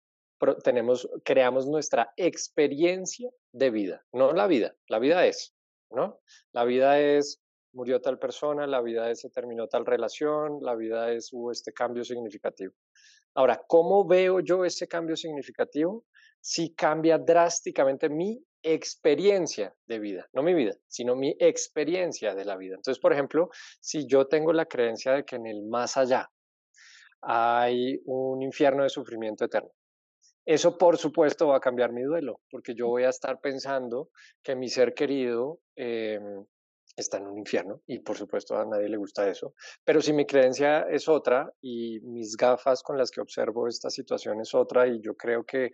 tenemos, 0.63 1.09
creamos 1.23 1.67
nuestra 1.67 2.13
experiencia 2.15 3.29
de 3.51 3.69
vida, 3.69 4.05
no 4.13 4.31
la 4.31 4.47
vida, 4.47 4.75
la 4.87 4.99
vida 4.99 5.25
es, 5.25 5.53
¿no? 5.91 6.21
La 6.53 6.63
vida 6.63 6.99
es, 6.99 7.41
murió 7.73 8.01
tal 8.01 8.17
persona, 8.19 8.65
la 8.65 8.81
vida 8.81 9.11
es, 9.11 9.19
se 9.19 9.29
terminó 9.29 9.67
tal 9.67 9.85
relación, 9.85 10.59
la 10.61 10.75
vida 10.75 11.11
es, 11.11 11.33
hubo 11.33 11.51
este 11.51 11.73
cambio 11.73 12.03
significativo. 12.03 12.73
Ahora, 13.35 13.61
¿cómo 13.67 14.05
veo 14.05 14.39
yo 14.41 14.65
ese 14.65 14.87
cambio 14.87 15.15
significativo? 15.15 16.05
Si 16.41 16.73
cambia 16.75 17.17
drásticamente 17.17 18.09
mi 18.09 18.43
experiencia 18.61 19.73
de 19.87 19.99
vida, 19.99 20.27
no 20.33 20.43
mi 20.43 20.53
vida, 20.53 20.75
sino 20.87 21.15
mi 21.15 21.35
experiencia 21.39 22.35
de 22.35 22.45
la 22.45 22.57
vida. 22.57 22.75
Entonces, 22.75 22.99
por 22.99 23.13
ejemplo, 23.13 23.49
si 23.79 24.07
yo 24.07 24.27
tengo 24.27 24.53
la 24.53 24.65
creencia 24.65 25.13
de 25.13 25.23
que 25.25 25.37
en 25.37 25.45
el 25.47 25.63
más 25.63 25.97
allá 25.97 26.29
hay 27.21 27.99
un 28.05 28.41
infierno 28.41 28.83
de 28.83 28.89
sufrimiento 28.89 29.45
eterno, 29.45 29.69
Eso, 30.45 30.77
por 30.77 30.97
supuesto, 30.97 31.47
va 31.49 31.57
a 31.57 31.59
cambiar 31.61 31.91
mi 31.93 32.01
duelo, 32.03 32.41
porque 32.51 32.73
yo 32.75 32.87
voy 32.87 33.03
a 33.03 33.09
estar 33.09 33.39
pensando 33.39 34.09
que 34.43 34.55
mi 34.55 34.67
ser 34.69 34.93
querido 34.93 35.59
em, 35.75 36.45
está 36.95 37.17
en 37.17 37.27
un 37.27 37.37
infierno 37.37 37.81
y, 37.87 37.99
por 37.99 38.17
supuesto, 38.17 38.57
a 38.57 38.65
nadie 38.65 38.89
le 38.89 38.97
gusta 38.97 39.29
eso. 39.29 39.53
Pero 39.85 40.01
si 40.01 40.13
mi 40.13 40.25
creencia 40.25 40.81
es 40.89 41.07
otra 41.07 41.51
y 41.61 41.99
mis 42.01 42.35
gafas 42.35 42.83
con 42.83 42.97
las 42.97 43.11
que 43.11 43.21
observo 43.21 43.67
esta 43.67 43.89
situación 43.89 44.41
es 44.41 44.53
otra 44.53 44.87
y 44.87 45.01
yo 45.01 45.15
creo 45.15 45.45
que 45.45 45.71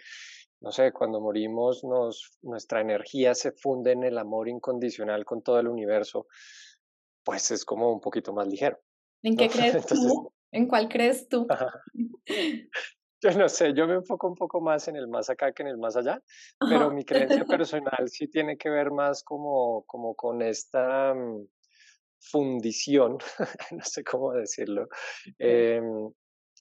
no 0.62 0.71
sé, 0.71 0.91
cuando 0.91 1.21
morimos 1.21 1.84
nos, 1.84 2.39
nuestra 2.41 2.82
energía 2.82 3.36
se 3.36 3.51
funde 3.51 3.91
en 3.91 4.04
el 4.04 4.17
amor 4.17 4.49
incondicional 4.49 5.23
con 5.25 5.43
todo 5.43 5.60
el 5.60 5.67
universo, 5.67 6.28
pues 7.23 7.51
es 7.51 7.65
como 7.65 7.91
un 7.91 8.01
poquito 8.01 8.34
más 8.34 8.47
ligero. 8.47 8.80
¿En 9.21 9.36
qué 9.36 9.49
crees 9.49 9.86
tú? 9.86 10.34
¿En 10.51 10.67
cuál 10.67 10.89
crees 10.89 11.28
tú? 11.30 11.47
Yo 13.25 13.31
no 13.31 13.49
sé, 13.49 13.73
yo 13.73 13.88
me 13.88 13.95
enfoco 13.95 14.27
un 14.27 14.35
poco 14.35 14.61
más 14.61 14.88
en 14.88 14.97
el 14.97 15.07
más 15.07 15.31
acá 15.31 15.51
que 15.51 15.63
en 15.63 15.69
el 15.69 15.79
más 15.79 15.95
allá, 15.95 16.21
pero 16.59 16.91
mi 16.91 17.03
creencia 17.03 17.43
personal 17.43 18.07
sí 18.07 18.27
tiene 18.27 18.55
que 18.55 18.69
ver 18.69 18.91
más 18.91 19.23
como, 19.23 19.83
como 19.88 20.13
con 20.13 20.43
esta 20.43 21.11
mm, 21.15 21.47
fundición, 22.19 23.17
no 23.71 23.83
sé 23.83 24.03
cómo 24.03 24.31
decirlo, 24.31 24.89
em, 25.39 26.11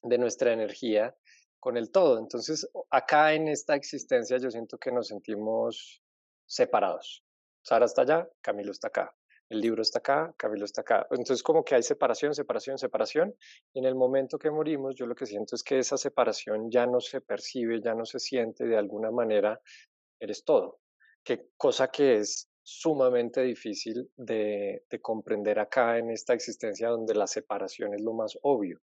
de 0.05 0.17
nuestra 0.17 0.55
energía 0.55 1.15
con 1.61 1.77
el 1.77 1.91
todo. 1.91 2.19
Entonces, 2.19 2.67
acá 2.89 3.35
en 3.35 3.49
esta 3.49 3.75
existencia 3.75 4.39
yo 4.39 4.51
siento 4.51 4.79
que 4.79 4.91
nos 4.91 5.09
sentimos 5.09 6.03
separados. 6.47 7.23
Sara 7.61 7.85
está 7.85 8.03
allá, 8.03 8.27
Camilo 8.41 8.73
está 8.73 8.89
acá. 8.89 9.15
El 9.49 9.61
libro 9.61 9.83
está 9.83 9.99
acá, 9.99 10.35
Camilo 10.37 10.65
está 10.65 10.81
acá. 10.81 11.07
Entonces, 11.11 11.43
como 11.43 11.65
que 11.65 11.75
hay 11.75 11.83
separación, 11.83 12.35
separación, 12.35 12.79
separación. 12.79 13.35
Y 13.73 13.81
en 13.81 13.85
el 13.85 13.95
momento 13.95 14.39
que 14.39 14.51
morimos, 14.51 14.95
yo 14.95 15.07
lo 15.07 15.15
que 15.15 15.27
siento 15.27 15.55
es 15.55 15.63
que 15.63 15.79
esa 15.79 15.97
separación 15.97 16.71
ya 16.71 16.87
no 16.87 17.01
se 17.01 17.21
percibe, 17.21 17.81
ya 17.81 17.95
no 17.95 18.05
se 18.05 18.19
siente, 18.19 18.65
de 18.65 18.77
alguna 18.77 19.11
manera 19.11 19.61
eres 20.19 20.45
todo. 20.45 20.81
Que 21.23 21.49
cosa 21.57 21.89
que 21.89 22.17
es 22.17 22.49
sumamente 22.63 23.43
difícil 23.43 24.11
de, 24.17 24.85
de 24.91 25.01
comprender 25.01 25.59
acá 25.59 25.99
en 25.99 26.11
esta 26.11 26.33
existencia 26.33 26.89
donde 26.89 27.15
la 27.15 27.27
separación 27.27 27.95
es 27.95 28.03
lo 28.03 28.15
más 28.15 28.39
obvio. 28.43 28.81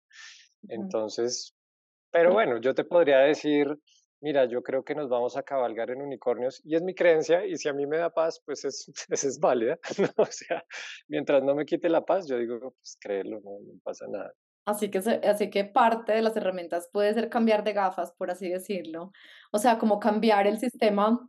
Entonces, 0.69 1.55
pero 2.11 2.33
bueno, 2.33 2.61
yo 2.61 2.75
te 2.75 2.85
podría 2.85 3.19
decir, 3.21 3.69
mira, 4.21 4.47
yo 4.47 4.63
creo 4.63 4.85
que 4.85 4.95
nos 4.95 5.09
vamos 5.09 5.37
a 5.37 5.43
cabalgar 5.43 5.91
en 5.91 6.03
unicornios 6.03 6.61
y 6.65 6.75
es 6.75 6.83
mi 6.83 6.95
creencia 6.95 7.47
y 7.47 7.57
si 7.57 7.69
a 7.69 7.73
mí 7.73 7.87
me 7.87 7.99
da 7.99 8.11
paz, 8.11 8.43
pues 8.45 8.65
es, 8.65 8.91
pues 9.09 9.25
es 9.25 9.39
válida. 9.39 9.79
O 10.17 10.27
sea, 10.27 10.65
mientras 11.09 11.43
no 11.43 11.55
me 11.55 11.65
quite 11.65 11.89
la 11.89 12.05
paz, 12.05 12.29
yo 12.29 12.39
digo, 12.39 12.59
pues 12.61 12.97
créelo, 13.01 13.41
no, 13.41 13.59
pasa 13.83 14.07
nada. 14.09 14.33
Así 14.67 14.91
que, 14.91 14.99
así 14.99 15.49
que 15.51 15.65
parte 15.65 16.13
de 16.13 16.23
las 16.23 16.37
herramientas 16.37 16.91
puede 16.93 17.15
ser 17.15 17.31
cambiar 17.31 17.65
de 17.65 17.73
gafas, 17.73 18.13
por 18.13 18.31
así 18.31 18.49
decirlo. 18.51 19.13
O 19.51 19.59
sea, 19.59 19.79
como 19.79 19.99
cambiar 19.99 20.47
el 20.47 20.59
sistema 20.59 21.27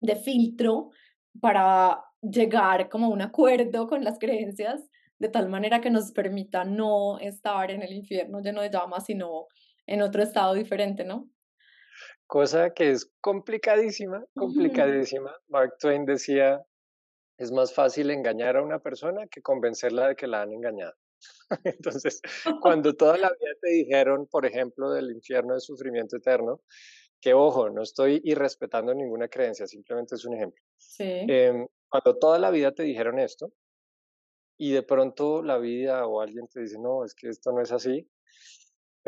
de 0.00 0.14
filtro 0.14 0.90
para 1.40 2.04
llegar 2.20 2.88
como 2.88 3.06
a 3.06 3.10
un 3.10 3.22
acuerdo 3.22 3.88
con 3.88 4.04
las 4.04 4.18
creencias, 4.18 4.88
de 5.18 5.28
tal 5.28 5.48
manera 5.48 5.80
que 5.80 5.90
nos 5.90 6.12
permita 6.12 6.64
no 6.64 7.18
estar 7.18 7.70
en 7.72 7.82
el 7.82 7.92
infierno 7.92 8.40
lleno 8.40 8.62
de 8.62 8.70
llamas, 8.70 9.06
sino 9.06 9.46
en 9.86 10.02
otro 10.02 10.22
estado 10.22 10.54
diferente, 10.54 11.04
¿no? 11.04 11.28
Cosa 12.28 12.74
que 12.74 12.90
es 12.90 13.10
complicadísima, 13.22 14.22
complicadísima. 14.36 15.34
Mark 15.48 15.76
Twain 15.80 16.04
decía, 16.04 16.62
es 17.38 17.50
más 17.50 17.72
fácil 17.72 18.10
engañar 18.10 18.58
a 18.58 18.62
una 18.62 18.80
persona 18.80 19.26
que 19.28 19.40
convencerla 19.40 20.08
de 20.08 20.14
que 20.14 20.26
la 20.26 20.42
han 20.42 20.52
engañado. 20.52 20.92
Entonces, 21.64 22.20
cuando 22.60 22.94
toda 22.94 23.16
la 23.16 23.30
vida 23.30 23.52
te 23.62 23.70
dijeron, 23.70 24.26
por 24.26 24.44
ejemplo, 24.44 24.90
del 24.90 25.10
infierno 25.10 25.54
de 25.54 25.60
sufrimiento 25.60 26.18
eterno, 26.18 26.60
que 27.18 27.32
ojo, 27.32 27.70
no 27.70 27.82
estoy 27.82 28.20
irrespetando 28.22 28.94
ninguna 28.94 29.28
creencia, 29.28 29.66
simplemente 29.66 30.16
es 30.16 30.24
un 30.26 30.34
ejemplo. 30.34 30.62
Sí. 30.76 31.24
Em, 31.28 31.66
cuando 31.88 32.18
toda 32.18 32.38
la 32.38 32.50
vida 32.50 32.72
te 32.72 32.82
dijeron 32.82 33.18
esto 33.18 33.50
y 34.58 34.72
de 34.72 34.82
pronto 34.82 35.42
la 35.42 35.56
vida 35.56 36.06
o 36.06 36.20
alguien 36.20 36.46
te 36.48 36.60
dice, 36.60 36.78
no, 36.78 37.06
es 37.06 37.14
que 37.14 37.28
esto 37.28 37.52
no 37.52 37.62
es 37.62 37.72
así, 37.72 38.06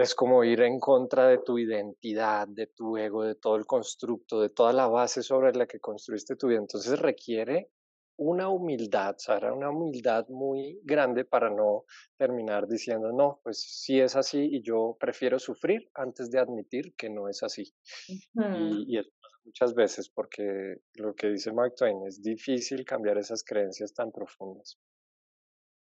es 0.02 0.14
como 0.14 0.44
ir 0.44 0.60
en 0.62 0.78
contra 0.80 1.28
de 1.28 1.38
tu 1.38 1.58
identidad, 1.58 2.48
de 2.48 2.66
tu 2.66 2.96
ego, 2.96 3.24
de 3.24 3.34
todo 3.34 3.56
el 3.56 3.66
constructo, 3.66 4.40
de 4.40 4.50
toda 4.50 4.72
la 4.72 4.86
base 4.86 5.22
sobre 5.22 5.52
la 5.54 5.66
que 5.66 5.80
construiste 5.80 6.36
tu 6.36 6.48
vida. 6.48 6.58
Entonces 6.58 6.98
requiere 6.98 7.70
una 8.16 8.50
humildad, 8.50 9.14
Sara, 9.16 9.54
una 9.54 9.70
humildad 9.70 10.28
muy 10.28 10.78
grande 10.84 11.24
para 11.24 11.48
no 11.48 11.84
terminar 12.18 12.68
diciendo, 12.68 13.12
no, 13.12 13.40
pues 13.42 13.62
sí 13.62 13.98
es 13.98 14.14
así 14.14 14.40
y 14.52 14.62
yo 14.62 14.96
prefiero 15.00 15.38
sufrir 15.38 15.90
antes 15.94 16.30
de 16.30 16.38
admitir 16.38 16.94
que 16.96 17.08
no 17.08 17.28
es 17.28 17.42
así. 17.42 17.72
y, 18.06 18.94
y 18.94 18.98
eso 18.98 19.10
pasa 19.22 19.36
muchas 19.44 19.74
veces 19.74 20.10
porque 20.10 20.76
lo 20.94 21.14
que 21.14 21.28
dice 21.30 21.50
Mark 21.50 21.74
Twain, 21.76 22.06
es 22.06 22.22
difícil 22.22 22.84
cambiar 22.84 23.16
esas 23.16 23.42
creencias 23.42 23.94
tan 23.94 24.12
profundas. 24.12 24.78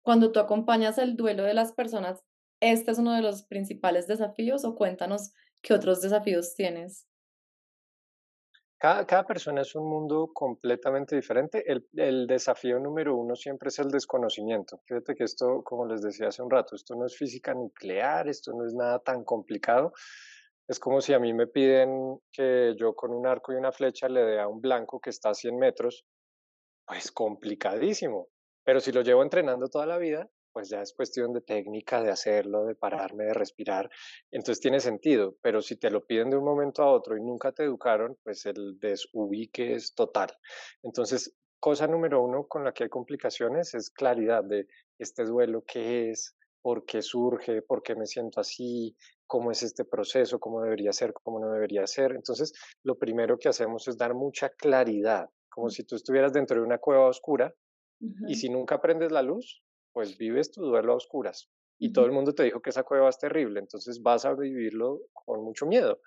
Cuando 0.03 0.31
tú 0.31 0.39
acompañas 0.39 0.99
el 0.99 1.17
duelo 1.17 1.43
de 1.43 1.55
las 1.55 1.73
personas, 1.73 2.23
este 2.59 2.91
es 2.91 2.97
uno 2.97 3.13
de 3.13 3.21
los 3.21 3.43
principales 3.43 4.07
desafíos 4.07 4.65
o 4.65 4.75
cuéntanos 4.75 5.33
qué 5.61 5.73
otros 5.73 6.01
desafíos 6.01 6.55
tienes. 6.55 7.07
Cada, 8.79 9.25
persona 9.25 9.61
es 9.61 9.73
un 9.73 9.89
mundo 9.89 10.29
completamente 10.31 11.15
diferente. 11.15 11.63
El, 11.65 11.87
el, 11.93 12.27
desafío 12.27 12.79
número 12.79 13.15
uno 13.15 13.35
siempre 13.35 13.69
es 13.69 13.79
el 13.79 13.89
desconocimiento. 13.89 14.79
Fíjate 14.85 15.15
que 15.15 15.23
esto, 15.23 15.63
como 15.63 15.87
les 15.87 16.03
decía 16.03 16.27
hace 16.27 16.43
un 16.43 16.51
rato, 16.51 16.75
esto 16.75 16.95
no 16.95 17.07
es 17.07 17.17
física 17.17 17.55
nuclear, 17.55 18.27
esto 18.27 18.53
no 18.53 18.67
es 18.67 18.75
nada 18.75 18.99
tan 18.99 19.23
complicado. 19.23 19.93
Es 20.67 20.79
como 20.79 21.01
si 21.01 21.13
a 21.13 21.19
mí 21.19 21.33
me 21.33 21.47
piden 21.47 22.19
que 22.31 22.75
yo 22.77 22.93
con 22.93 23.15
un 23.15 23.25
arco 23.25 23.51
y 23.51 23.55
una 23.55 23.71
flecha 23.71 24.09
le 24.09 24.21
dé 24.21 24.39
a 24.39 24.47
un 24.47 24.61
blanco 24.61 24.99
que 24.99 25.09
está 25.09 25.31
a 25.31 25.33
100 25.33 25.57
metros. 25.57 26.05
Pues 26.85 27.11
complicadísimo. 27.11 28.27
Pero 28.63 28.79
si 28.79 28.91
lo 28.91 29.01
llevo 29.01 29.23
entrenando 29.23 29.69
toda 29.69 29.87
la 29.87 29.97
vida, 29.97 30.29
pues 30.51 30.69
ya 30.69 30.81
es 30.81 30.93
cuestión 30.93 31.33
de 31.33 31.41
técnica, 31.41 32.01
de 32.01 32.11
hacerlo, 32.11 32.65
de 32.65 32.75
pararme, 32.75 33.25
de 33.25 33.33
respirar. 33.33 33.89
Entonces 34.31 34.61
tiene 34.61 34.79
sentido, 34.79 35.37
pero 35.41 35.61
si 35.61 35.75
te 35.75 35.89
lo 35.89 36.05
piden 36.05 36.29
de 36.29 36.37
un 36.37 36.45
momento 36.45 36.83
a 36.83 36.91
otro 36.91 37.17
y 37.17 37.21
nunca 37.21 37.51
te 37.51 37.63
educaron, 37.63 38.17
pues 38.23 38.45
el 38.45 38.79
desubique 38.79 39.73
es 39.73 39.93
total. 39.93 40.29
Entonces, 40.83 41.35
cosa 41.59 41.87
número 41.87 42.21
uno 42.21 42.47
con 42.47 42.63
la 42.63 42.73
que 42.73 42.83
hay 42.83 42.89
complicaciones 42.89 43.73
es 43.73 43.89
claridad 43.89 44.43
de 44.43 44.67
este 44.99 45.25
duelo, 45.25 45.63
qué 45.65 46.11
es, 46.11 46.35
por 46.61 46.85
qué 46.85 47.01
surge, 47.01 47.61
por 47.61 47.81
qué 47.81 47.95
me 47.95 48.05
siento 48.05 48.41
así, 48.41 48.95
cómo 49.25 49.51
es 49.51 49.63
este 49.63 49.85
proceso, 49.85 50.39
cómo 50.39 50.61
debería 50.61 50.91
ser, 50.91 51.13
cómo 51.13 51.39
no 51.39 51.51
debería 51.51 51.85
ser. 51.87 52.11
Entonces, 52.13 52.53
lo 52.83 52.97
primero 52.97 53.37
que 53.37 53.49
hacemos 53.49 53.87
es 53.87 53.97
dar 53.97 54.13
mucha 54.13 54.49
claridad, 54.49 55.29
como 55.49 55.69
si 55.69 55.83
tú 55.83 55.95
estuvieras 55.95 56.33
dentro 56.33 56.57
de 56.57 56.65
una 56.65 56.77
cueva 56.77 57.07
oscura 57.07 57.53
y 58.27 58.35
si 58.35 58.49
nunca 58.49 58.79
prendes 58.79 59.11
la 59.11 59.23
luz, 59.23 59.63
pues 59.97 60.15
vives 60.15 60.51
tu 60.51 60.61
duelo 60.61 60.93
a 60.93 60.95
oscuras 60.97 61.49
y 61.79 61.91
todo 61.91 62.05
el 62.05 62.11
mundo 62.11 62.35
te 62.35 62.43
dijo 62.43 62.61
que 62.61 62.69
esa 62.69 62.83
cueva 62.83 63.09
es 63.09 63.17
terrible, 63.17 63.59
entonces 63.59 63.99
vas 63.99 64.25
a 64.25 64.35
vivirlo 64.35 65.01
con 65.11 65.43
mucho 65.43 65.65
miedo. 65.65 66.01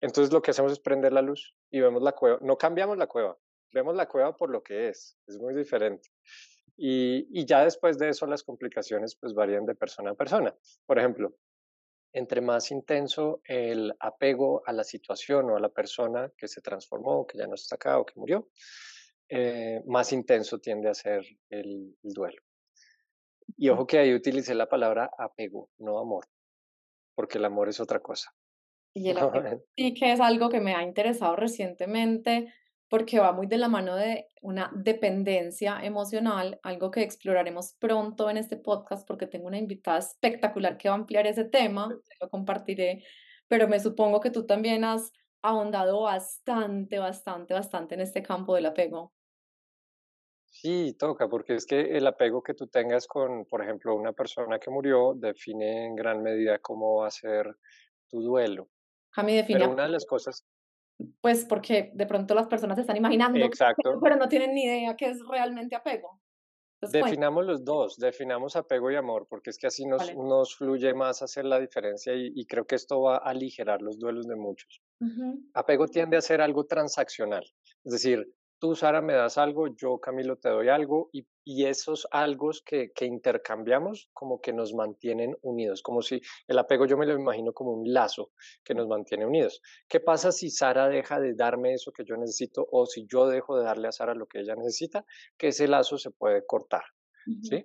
Entonces 0.00 0.32
lo 0.32 0.42
que 0.42 0.50
hacemos 0.50 0.72
es 0.72 0.80
prender 0.80 1.12
la 1.12 1.22
luz 1.22 1.54
y 1.70 1.78
vemos 1.78 2.02
la 2.02 2.10
cueva, 2.10 2.40
no 2.42 2.58
cambiamos 2.58 2.98
la 2.98 3.06
cueva, 3.06 3.38
vemos 3.72 3.94
la 3.94 4.08
cueva 4.08 4.36
por 4.36 4.50
lo 4.50 4.60
que 4.60 4.88
es, 4.88 5.16
es 5.28 5.38
muy 5.38 5.54
diferente. 5.54 6.10
Y, 6.76 7.28
y 7.30 7.46
ya 7.46 7.62
después 7.62 7.96
de 7.96 8.08
eso 8.08 8.26
las 8.26 8.42
complicaciones 8.42 9.14
pues 9.14 9.34
varían 9.34 9.66
de 9.66 9.76
persona 9.76 10.10
a 10.10 10.14
persona. 10.14 10.52
Por 10.84 10.98
ejemplo, 10.98 11.36
entre 12.12 12.40
más 12.40 12.72
intenso 12.72 13.40
el 13.44 13.94
apego 14.00 14.64
a 14.66 14.72
la 14.72 14.82
situación 14.82 15.48
o 15.48 15.56
a 15.56 15.60
la 15.60 15.68
persona 15.68 16.32
que 16.36 16.48
se 16.48 16.60
transformó, 16.60 17.24
que 17.24 17.38
ya 17.38 17.46
no 17.46 17.54
está 17.54 17.76
acá 17.76 18.00
o 18.00 18.04
que 18.04 18.18
murió, 18.18 18.48
eh, 19.28 19.80
más 19.86 20.12
intenso 20.12 20.58
tiende 20.58 20.88
a 20.88 20.94
ser 20.94 21.24
el, 21.50 21.96
el 22.02 22.12
duelo. 22.12 22.42
Y 23.56 23.68
ojo 23.68 23.86
que 23.86 23.98
ahí 23.98 24.14
utilicé 24.14 24.54
la 24.54 24.68
palabra 24.68 25.10
apego, 25.18 25.70
no 25.78 25.98
amor, 25.98 26.26
porque 27.14 27.38
el 27.38 27.44
amor 27.44 27.68
es 27.68 27.80
otra 27.80 28.00
cosa. 28.00 28.34
Y 28.94 29.10
el 29.10 29.18
apego 29.18 29.62
sí 29.76 29.94
que 29.94 30.12
es 30.12 30.20
algo 30.20 30.48
que 30.48 30.60
me 30.60 30.74
ha 30.74 30.82
interesado 30.82 31.36
recientemente 31.36 32.52
porque 32.88 33.18
va 33.18 33.32
muy 33.32 33.46
de 33.46 33.58
la 33.58 33.68
mano 33.68 33.96
de 33.96 34.28
una 34.42 34.70
dependencia 34.74 35.80
emocional, 35.82 36.60
algo 36.62 36.90
que 36.90 37.02
exploraremos 37.02 37.74
pronto 37.78 38.30
en 38.30 38.36
este 38.36 38.56
podcast 38.56 39.06
porque 39.06 39.26
tengo 39.26 39.48
una 39.48 39.58
invitada 39.58 39.98
espectacular 39.98 40.76
que 40.76 40.88
va 40.88 40.94
a 40.94 40.98
ampliar 40.98 41.26
ese 41.26 41.44
tema, 41.44 41.88
lo 42.20 42.30
compartiré, 42.30 43.02
pero 43.48 43.66
me 43.68 43.80
supongo 43.80 44.20
que 44.20 44.30
tú 44.30 44.46
también 44.46 44.84
has 44.84 45.12
ahondado 45.42 46.02
bastante, 46.02 46.98
bastante, 46.98 47.54
bastante 47.54 47.94
en 47.94 48.00
este 48.00 48.22
campo 48.22 48.54
del 48.54 48.66
apego. 48.66 49.12
Sí, 50.58 50.96
toca, 50.98 51.28
porque 51.28 51.54
es 51.54 51.66
que 51.66 51.98
el 51.98 52.06
apego 52.06 52.42
que 52.42 52.54
tú 52.54 52.66
tengas 52.66 53.06
con, 53.06 53.44
por 53.44 53.62
ejemplo, 53.62 53.94
una 53.94 54.14
persona 54.14 54.58
que 54.58 54.70
murió 54.70 55.12
define 55.14 55.84
en 55.84 55.94
gran 55.94 56.22
medida 56.22 56.58
cómo 56.60 56.96
va 56.96 57.08
a 57.08 57.10
ser 57.10 57.58
tu 58.08 58.22
duelo. 58.22 58.70
A 59.16 59.22
mí 59.22 59.36
define. 59.36 59.60
Pero 59.60 59.72
una 59.72 59.82
de 59.82 59.90
las 59.90 60.06
cosas. 60.06 60.46
Pues 61.20 61.44
porque 61.44 61.90
de 61.92 62.06
pronto 62.06 62.34
las 62.34 62.46
personas 62.46 62.76
se 62.76 62.80
están 62.80 62.96
imaginando, 62.96 63.38
Exacto. 63.44 64.00
pero 64.02 64.16
no 64.16 64.30
tienen 64.30 64.54
ni 64.54 64.64
idea 64.64 64.96
qué 64.96 65.10
es 65.10 65.18
realmente 65.28 65.76
apego. 65.76 66.22
Definamos 66.80 67.44
los 67.44 67.62
dos, 67.62 67.96
definamos 67.98 68.56
apego 68.56 68.90
y 68.90 68.96
amor, 68.96 69.26
porque 69.28 69.50
es 69.50 69.58
que 69.58 69.66
así 69.66 69.84
nos, 69.84 70.14
nos 70.14 70.56
fluye 70.56 70.94
más 70.94 71.20
hacer 71.20 71.44
la 71.44 71.60
diferencia 71.60 72.14
y, 72.14 72.46
creo 72.46 72.66
que 72.66 72.76
esto 72.76 73.00
va 73.02 73.16
a 73.16 73.30
aligerar 73.30 73.82
los 73.82 73.98
duelos 73.98 74.26
de 74.26 74.36
muchos. 74.36 74.82
Apego 75.54 75.88
tiende 75.88 76.16
a 76.16 76.22
ser 76.22 76.40
algo 76.40 76.64
transaccional, 76.64 77.44
es 77.84 77.92
decir, 77.92 78.26
tú, 78.58 78.74
Sara, 78.74 79.00
me 79.00 79.14
das 79.14 79.38
algo, 79.38 79.68
yo, 79.74 79.98
Camilo, 79.98 80.36
te 80.36 80.48
doy 80.48 80.68
algo, 80.68 81.10
y, 81.12 81.26
esos 81.64 82.08
algo 82.10 82.50
que, 82.64 82.90
que, 82.92 83.04
intercambiamos 83.04 84.08
como 84.12 84.40
que 84.40 84.52
nos 84.52 84.74
mantienen 84.74 85.36
unidos, 85.42 85.80
como 85.80 86.02
si 86.02 86.20
el 86.48 86.58
apego 86.58 86.86
yo 86.86 86.96
me 86.96 87.06
lo 87.06 87.14
imagino 87.14 87.52
como 87.52 87.70
un 87.70 87.92
lazo 87.92 88.32
que 88.64 88.74
nos 88.74 88.88
mantiene 88.88 89.26
unidos. 89.26 89.62
¿Qué 89.88 90.00
pasa 90.00 90.32
si 90.32 90.50
Sara 90.50 90.88
deja 90.88 91.20
de 91.20 91.34
darme 91.34 91.74
eso 91.74 91.92
que 91.92 92.04
yo 92.04 92.16
necesito 92.16 92.66
o 92.70 92.86
si 92.86 93.06
yo 93.06 93.28
dejo 93.28 93.56
de 93.56 93.64
darle 93.64 93.86
a 93.86 93.92
Sara 93.92 94.14
lo 94.14 94.26
que 94.26 94.40
ella 94.40 94.56
necesita? 94.56 95.04
Que 95.36 95.48
ese 95.48 95.68
lazo 95.68 95.98
se 95.98 96.10
puede 96.10 96.44
cortar, 96.44 96.82
¿sí? 97.42 97.64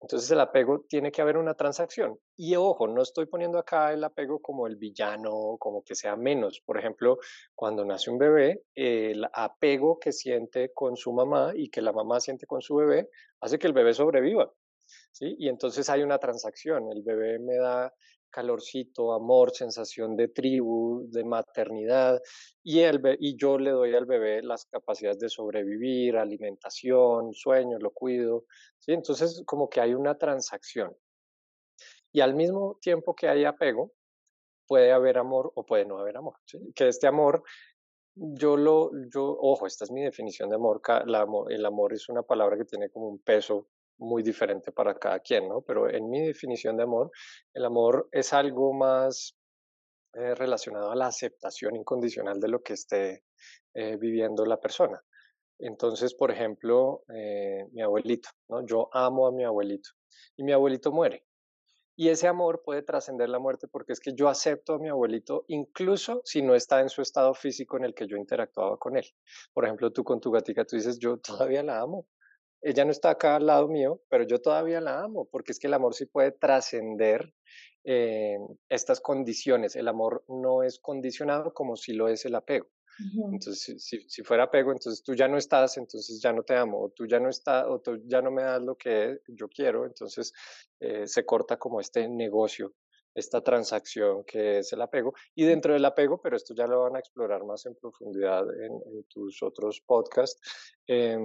Entonces 0.00 0.30
el 0.30 0.40
apego 0.40 0.84
tiene 0.88 1.12
que 1.12 1.20
haber 1.20 1.36
una 1.36 1.54
transacción. 1.54 2.18
Y 2.36 2.56
ojo, 2.56 2.88
no 2.88 3.02
estoy 3.02 3.26
poniendo 3.26 3.58
acá 3.58 3.92
el 3.92 4.02
apego 4.02 4.40
como 4.40 4.66
el 4.66 4.76
villano, 4.76 5.56
como 5.58 5.82
que 5.82 5.94
sea 5.94 6.16
menos. 6.16 6.62
Por 6.64 6.78
ejemplo, 6.78 7.18
cuando 7.54 7.84
nace 7.84 8.10
un 8.10 8.18
bebé, 8.18 8.62
el 8.74 9.26
apego 9.32 9.98
que 9.98 10.12
siente 10.12 10.72
con 10.72 10.96
su 10.96 11.12
mamá 11.12 11.52
y 11.54 11.68
que 11.68 11.82
la 11.82 11.92
mamá 11.92 12.18
siente 12.20 12.46
con 12.46 12.62
su 12.62 12.76
bebé 12.76 13.10
hace 13.40 13.58
que 13.58 13.66
el 13.66 13.74
bebé 13.74 13.92
sobreviva. 13.92 14.50
¿sí? 15.12 15.36
Y 15.38 15.48
entonces 15.48 15.88
hay 15.90 16.02
una 16.02 16.18
transacción. 16.18 16.90
El 16.90 17.02
bebé 17.02 17.38
me 17.38 17.56
da 17.56 17.92
calorcito, 18.30 19.12
amor, 19.12 19.50
sensación 19.54 20.16
de 20.16 20.28
tribu, 20.28 21.06
de 21.10 21.24
maternidad, 21.24 22.20
y, 22.62 22.80
el, 22.80 23.00
y 23.20 23.36
yo 23.36 23.58
le 23.58 23.70
doy 23.70 23.94
al 23.94 24.06
bebé 24.06 24.42
las 24.42 24.66
capacidades 24.66 25.18
de 25.18 25.28
sobrevivir, 25.28 26.16
alimentación, 26.16 27.32
sueño, 27.32 27.78
lo 27.78 27.90
cuido, 27.90 28.44
¿sí? 28.78 28.92
Entonces 28.92 29.42
como 29.46 29.68
que 29.68 29.80
hay 29.80 29.94
una 29.94 30.16
transacción. 30.16 30.96
Y 32.12 32.20
al 32.20 32.34
mismo 32.34 32.78
tiempo 32.80 33.14
que 33.14 33.28
hay 33.28 33.44
apego, 33.44 33.92
puede 34.66 34.92
haber 34.92 35.18
amor 35.18 35.50
o 35.56 35.66
puede 35.66 35.84
no 35.84 35.98
haber 35.98 36.16
amor, 36.16 36.36
Que 36.74 36.88
este 36.88 37.08
amor 37.08 37.42
yo 38.14 38.56
lo, 38.56 38.90
yo, 39.12 39.36
ojo, 39.40 39.66
esta 39.66 39.84
es 39.84 39.90
mi 39.90 40.02
definición 40.02 40.48
de 40.48 40.56
amor. 40.56 40.80
el 41.48 41.66
amor 41.66 41.92
es 41.92 42.08
una 42.08 42.22
palabra 42.22 42.56
que 42.56 42.64
tiene 42.64 42.90
como 42.90 43.08
un 43.08 43.18
peso 43.18 43.68
muy 44.00 44.22
diferente 44.22 44.72
para 44.72 44.98
cada 44.98 45.20
quien, 45.20 45.48
¿no? 45.48 45.60
Pero 45.62 45.88
en 45.88 46.08
mi 46.10 46.20
definición 46.26 46.76
de 46.76 46.82
amor, 46.84 47.10
el 47.54 47.64
amor 47.64 48.08
es 48.10 48.32
algo 48.32 48.72
más 48.72 49.36
eh, 50.14 50.34
relacionado 50.34 50.90
a 50.90 50.96
la 50.96 51.06
aceptación 51.06 51.76
incondicional 51.76 52.40
de 52.40 52.48
lo 52.48 52.62
que 52.62 52.72
esté 52.72 53.22
eh, 53.74 53.96
viviendo 53.96 54.44
la 54.44 54.58
persona. 54.58 55.00
Entonces, 55.58 56.14
por 56.14 56.30
ejemplo, 56.30 57.04
eh, 57.14 57.66
mi 57.72 57.82
abuelito, 57.82 58.30
¿no? 58.48 58.64
Yo 58.66 58.88
amo 58.92 59.26
a 59.26 59.32
mi 59.32 59.44
abuelito 59.44 59.90
y 60.36 60.42
mi 60.42 60.52
abuelito 60.52 60.90
muere. 60.90 61.26
Y 61.96 62.08
ese 62.08 62.28
amor 62.28 62.62
puede 62.64 62.82
trascender 62.82 63.28
la 63.28 63.38
muerte 63.38 63.68
porque 63.68 63.92
es 63.92 64.00
que 64.00 64.14
yo 64.14 64.28
acepto 64.28 64.74
a 64.74 64.78
mi 64.78 64.88
abuelito 64.88 65.44
incluso 65.48 66.22
si 66.24 66.40
no 66.40 66.54
está 66.54 66.80
en 66.80 66.88
su 66.88 67.02
estado 67.02 67.34
físico 67.34 67.76
en 67.76 67.84
el 67.84 67.94
que 67.94 68.06
yo 68.06 68.16
interactuaba 68.16 68.78
con 68.78 68.96
él. 68.96 69.04
Por 69.52 69.66
ejemplo, 69.66 69.92
tú 69.92 70.02
con 70.02 70.18
tu 70.18 70.30
gatica, 70.30 70.64
tú 70.64 70.76
dices, 70.76 70.98
yo 70.98 71.18
todavía 71.18 71.62
la 71.62 71.80
amo 71.80 72.06
ella 72.62 72.84
no 72.84 72.90
está 72.90 73.10
acá 73.10 73.36
al 73.36 73.46
lado 73.46 73.68
mío, 73.68 74.00
pero 74.08 74.24
yo 74.24 74.40
todavía 74.40 74.80
la 74.80 75.00
amo, 75.00 75.28
porque 75.30 75.52
es 75.52 75.58
que 75.58 75.66
el 75.66 75.74
amor 75.74 75.94
sí 75.94 76.06
puede 76.06 76.32
trascender 76.32 77.32
eh, 77.84 78.38
estas 78.68 79.00
condiciones. 79.00 79.76
El 79.76 79.88
amor 79.88 80.24
no 80.28 80.62
es 80.62 80.78
condicionado 80.78 81.54
como 81.54 81.76
si 81.76 81.92
lo 81.94 82.08
es 82.08 82.24
el 82.24 82.34
apego. 82.34 82.68
Entonces, 83.32 83.82
si, 83.82 84.00
si, 84.10 84.22
fuera 84.22 84.44
apego, 84.44 84.72
entonces 84.72 85.02
tú 85.02 85.14
ya 85.14 85.26
no 85.26 85.38
estás, 85.38 85.78
entonces 85.78 86.20
ya 86.20 86.34
no 86.34 86.42
te 86.42 86.54
amo, 86.54 86.82
o 86.82 86.90
tú 86.90 87.06
ya 87.06 87.18
no 87.18 87.30
estás, 87.30 87.64
o 87.66 87.80
tú 87.80 88.02
ya 88.04 88.20
no 88.20 88.30
me 88.30 88.42
das 88.42 88.60
lo 88.60 88.76
que 88.76 89.20
yo 89.28 89.48
quiero, 89.48 89.86
entonces 89.86 90.34
eh, 90.80 91.06
se 91.06 91.24
corta 91.24 91.56
como 91.56 91.80
este 91.80 92.06
negocio, 92.10 92.74
esta 93.14 93.42
transacción 93.42 94.22
que 94.24 94.58
es 94.58 94.74
el 94.74 94.82
apego. 94.82 95.14
Y 95.34 95.44
dentro 95.44 95.72
del 95.72 95.84
apego, 95.86 96.20
pero 96.20 96.36
esto 96.36 96.54
ya 96.54 96.66
lo 96.66 96.82
van 96.82 96.96
a 96.96 96.98
explorar 96.98 97.42
más 97.44 97.64
en 97.64 97.74
profundidad 97.74 98.44
en, 98.62 98.72
en 98.72 99.04
tus 99.04 99.42
otros 99.42 99.80
podcasts, 99.80 100.38
eh, 100.86 101.16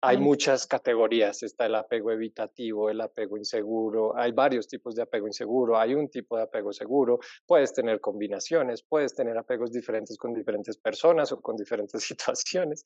hay 0.00 0.18
muchas 0.18 0.66
categorías, 0.66 1.42
está 1.42 1.66
el 1.66 1.74
apego 1.74 2.12
evitativo, 2.12 2.90
el 2.90 3.00
apego 3.00 3.36
inseguro, 3.36 4.16
hay 4.16 4.32
varios 4.32 4.68
tipos 4.68 4.94
de 4.94 5.02
apego 5.02 5.26
inseguro, 5.26 5.78
hay 5.78 5.94
un 5.94 6.08
tipo 6.08 6.36
de 6.36 6.44
apego 6.44 6.72
seguro, 6.72 7.18
puedes 7.46 7.72
tener 7.72 8.00
combinaciones, 8.00 8.82
puedes 8.82 9.14
tener 9.14 9.36
apegos 9.38 9.72
diferentes 9.72 10.16
con 10.18 10.34
diferentes 10.34 10.76
personas 10.76 11.32
o 11.32 11.40
con 11.40 11.56
diferentes 11.56 12.02
situaciones. 12.04 12.84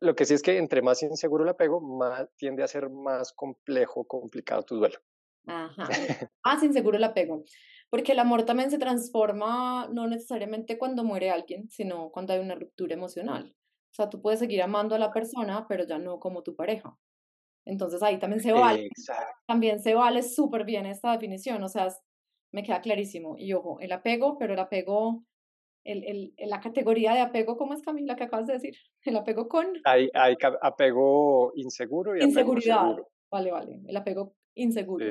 Lo 0.00 0.14
que 0.14 0.24
sí 0.24 0.34
es 0.34 0.42
que 0.42 0.58
entre 0.58 0.82
más 0.82 1.02
inseguro 1.02 1.44
el 1.44 1.50
apego, 1.50 1.80
más 1.80 2.28
tiende 2.36 2.62
a 2.62 2.68
ser 2.68 2.90
más 2.90 3.32
complejo, 3.32 4.04
complicado 4.04 4.62
tu 4.62 4.76
duelo. 4.76 4.98
Ajá. 5.46 5.88
Más 6.44 6.62
inseguro 6.62 6.98
el 6.98 7.04
apego. 7.04 7.42
Porque 7.88 8.12
el 8.12 8.18
amor 8.18 8.44
también 8.44 8.70
se 8.70 8.76
transforma 8.76 9.88
no 9.90 10.06
necesariamente 10.06 10.76
cuando 10.76 11.04
muere 11.04 11.30
alguien, 11.30 11.70
sino 11.70 12.10
cuando 12.10 12.34
hay 12.34 12.40
una 12.40 12.54
ruptura 12.54 12.94
emocional. 12.94 13.56
O 13.98 14.02
sea, 14.02 14.10
tú 14.10 14.22
puedes 14.22 14.38
seguir 14.38 14.62
amando 14.62 14.94
a 14.94 14.98
la 14.98 15.12
persona, 15.12 15.66
pero 15.68 15.84
ya 15.84 15.98
no 15.98 16.20
como 16.20 16.44
tu 16.44 16.54
pareja. 16.54 16.96
Entonces 17.66 18.00
ahí 18.00 18.18
también 18.20 18.40
se 18.40 18.52
vale. 18.52 18.88
También 19.48 19.80
se 19.80 19.94
vale 19.94 20.22
súper 20.22 20.64
bien 20.64 20.86
esta 20.86 21.10
definición. 21.10 21.60
O 21.64 21.68
sea, 21.68 21.88
me 22.52 22.62
queda 22.62 22.80
clarísimo. 22.80 23.34
Y 23.36 23.52
ojo, 23.54 23.80
el 23.80 23.90
apego, 23.90 24.38
pero 24.38 24.54
el 24.54 24.60
apego, 24.60 25.24
el, 25.84 26.04
el, 26.04 26.34
la 26.48 26.60
categoría 26.60 27.12
de 27.12 27.20
apego, 27.20 27.56
¿cómo 27.56 27.74
es 27.74 27.82
Camila 27.82 28.14
que 28.14 28.24
acabas 28.24 28.46
de 28.46 28.52
decir? 28.52 28.74
El 29.04 29.16
apego 29.16 29.48
con... 29.48 29.66
Hay, 29.84 30.08
hay 30.14 30.36
apego 30.62 31.52
inseguro 31.56 32.16
y 32.16 32.22
Inseguridad. 32.22 32.78
apego 32.78 32.90
seguro. 32.94 33.08
Vale, 33.32 33.50
vale. 33.50 33.80
El 33.88 33.96
apego 33.96 34.34
inseguro. 34.54 35.06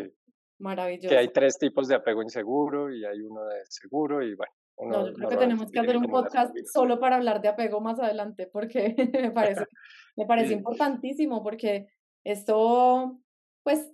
Maravilloso. 0.59 1.09
Que 1.09 1.17
hay 1.17 1.27
tres 1.27 1.57
tipos 1.59 1.89
de 1.89 1.95
apego 1.95 2.23
inseguro 2.23 2.89
y 2.93 3.03
hay 3.03 3.19
uno 3.19 3.43
de 3.45 3.59
seguro 3.65 4.23
y 4.23 4.33
bueno 4.33 4.53
no, 4.79 5.07
yo 5.07 5.13
creo 5.13 5.29
que 5.29 5.37
tenemos 5.37 5.71
que 5.71 5.79
hacer 5.79 5.97
un 5.97 6.07
podcast 6.07 6.55
solo 6.71 6.99
para 6.99 7.15
hablar 7.15 7.41
de 7.41 7.47
apego 7.47 7.81
más 7.81 7.99
adelante, 7.99 8.47
porque 8.47 8.95
me 9.21 9.31
parece, 9.31 9.65
me 10.15 10.25
parece 10.25 10.53
importantísimo, 10.53 11.43
porque 11.43 11.87
esto, 12.23 13.19
pues, 13.63 13.91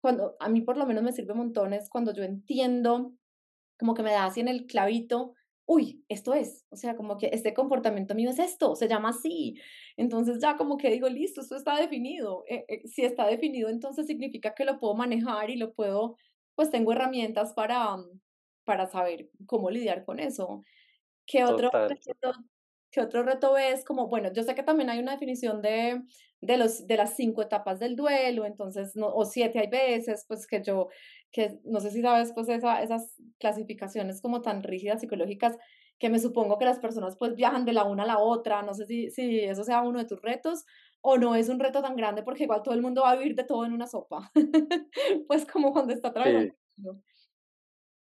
cuando 0.00 0.36
a 0.38 0.48
mí 0.48 0.60
por 0.62 0.76
lo 0.76 0.86
menos 0.86 1.02
me 1.02 1.12
sirve 1.12 1.34
montones 1.34 1.88
cuando 1.90 2.14
yo 2.14 2.22
entiendo, 2.22 3.12
como 3.78 3.94
que 3.94 4.02
me 4.02 4.12
da 4.12 4.26
así 4.26 4.40
en 4.40 4.48
el 4.48 4.66
clavito, 4.66 5.34
uy, 5.66 6.04
esto 6.08 6.34
es, 6.34 6.66
o 6.70 6.76
sea, 6.76 6.96
como 6.96 7.16
que 7.16 7.30
este 7.32 7.54
comportamiento 7.54 8.14
mío 8.14 8.30
es 8.30 8.38
esto, 8.40 8.74
se 8.74 8.88
llama 8.88 9.10
así. 9.10 9.54
Entonces 9.96 10.38
ya 10.40 10.56
como 10.56 10.76
que 10.76 10.90
digo, 10.90 11.08
listo, 11.08 11.40
esto 11.40 11.54
está 11.54 11.76
definido. 11.76 12.44
Eh, 12.48 12.64
eh, 12.68 12.88
si 12.88 13.04
está 13.04 13.26
definido, 13.26 13.68
entonces 13.68 14.06
significa 14.06 14.52
que 14.54 14.64
lo 14.64 14.80
puedo 14.80 14.94
manejar 14.94 15.48
y 15.48 15.56
lo 15.56 15.72
puedo, 15.72 16.16
pues 16.56 16.70
tengo 16.70 16.92
herramientas 16.92 17.52
para, 17.52 17.96
para 18.70 18.86
saber 18.86 19.28
cómo 19.46 19.68
lidiar 19.68 20.04
con 20.04 20.20
eso. 20.20 20.62
¿Qué 21.26 21.42
otro, 21.42 21.70
reto, 21.72 22.32
¿Qué 22.92 23.00
otro 23.00 23.24
reto 23.24 23.54
ves? 23.54 23.84
Como, 23.84 24.06
bueno, 24.06 24.32
yo 24.32 24.44
sé 24.44 24.54
que 24.54 24.62
también 24.62 24.90
hay 24.90 25.00
una 25.00 25.10
definición 25.10 25.60
de, 25.60 26.00
de, 26.40 26.56
los, 26.56 26.86
de 26.86 26.96
las 26.96 27.16
cinco 27.16 27.42
etapas 27.42 27.80
del 27.80 27.96
duelo, 27.96 28.44
entonces, 28.44 28.94
no, 28.94 29.08
o 29.08 29.24
siete 29.24 29.58
hay 29.58 29.66
veces, 29.66 30.24
pues 30.28 30.46
que 30.46 30.62
yo, 30.62 30.86
que 31.32 31.58
no 31.64 31.80
sé 31.80 31.90
si 31.90 32.00
sabes, 32.00 32.32
pues 32.32 32.48
esa, 32.48 32.80
esas 32.80 33.16
clasificaciones 33.40 34.22
como 34.22 34.40
tan 34.40 34.62
rígidas 34.62 35.00
psicológicas, 35.00 35.58
que 35.98 36.08
me 36.08 36.20
supongo 36.20 36.56
que 36.56 36.64
las 36.64 36.78
personas 36.78 37.16
pues 37.16 37.34
viajan 37.34 37.64
de 37.64 37.72
la 37.72 37.82
una 37.82 38.04
a 38.04 38.06
la 38.06 38.18
otra, 38.20 38.62
no 38.62 38.72
sé 38.72 38.86
si, 38.86 39.10
si 39.10 39.40
eso 39.40 39.64
sea 39.64 39.82
uno 39.82 39.98
de 39.98 40.04
tus 40.04 40.22
retos 40.22 40.64
o 41.00 41.18
no 41.18 41.34
es 41.34 41.48
un 41.48 41.58
reto 41.58 41.82
tan 41.82 41.96
grande 41.96 42.22
porque 42.22 42.44
igual 42.44 42.62
todo 42.62 42.74
el 42.74 42.82
mundo 42.82 43.02
va 43.02 43.10
a 43.10 43.16
vivir 43.16 43.34
de 43.34 43.42
todo 43.42 43.64
en 43.64 43.72
una 43.72 43.88
sopa, 43.88 44.30
pues 45.26 45.44
como 45.44 45.72
cuando 45.72 45.92
está 45.92 46.12
trabajando. 46.12 46.54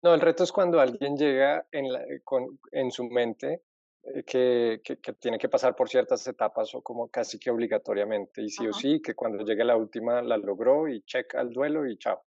No, 0.01 0.13
el 0.13 0.21
reto 0.21 0.43
es 0.43 0.51
cuando 0.51 0.79
alguien 0.79 1.17
llega 1.17 1.67
en, 1.71 1.91
la, 1.91 2.03
con, 2.23 2.59
en 2.71 2.91
su 2.91 3.03
mente 3.05 3.63
eh, 4.03 4.23
que, 4.23 4.81
que, 4.81 5.13
tiene 5.13 5.37
que 5.37 5.49
pasar 5.49 5.75
por 5.75 5.89
ciertas 5.89 6.25
etapas 6.27 6.73
o 6.73 6.81
como 6.81 7.09
casi 7.09 7.37
que 7.37 7.51
obligatoriamente, 7.51 8.41
y 8.41 8.49
sí 8.49 8.65
o 8.65 8.73
sí, 8.73 9.01
que 9.01 9.13
cuando 9.13 9.43
llegue 9.43 9.65
la 9.65 9.75
última 9.75 10.21
la 10.21 10.37
logró 10.37 10.87
y 10.87 11.01
checa 11.01 11.41
el 11.41 11.49
duelo 11.49 11.85
y 11.85 11.97
chao. 11.97 12.23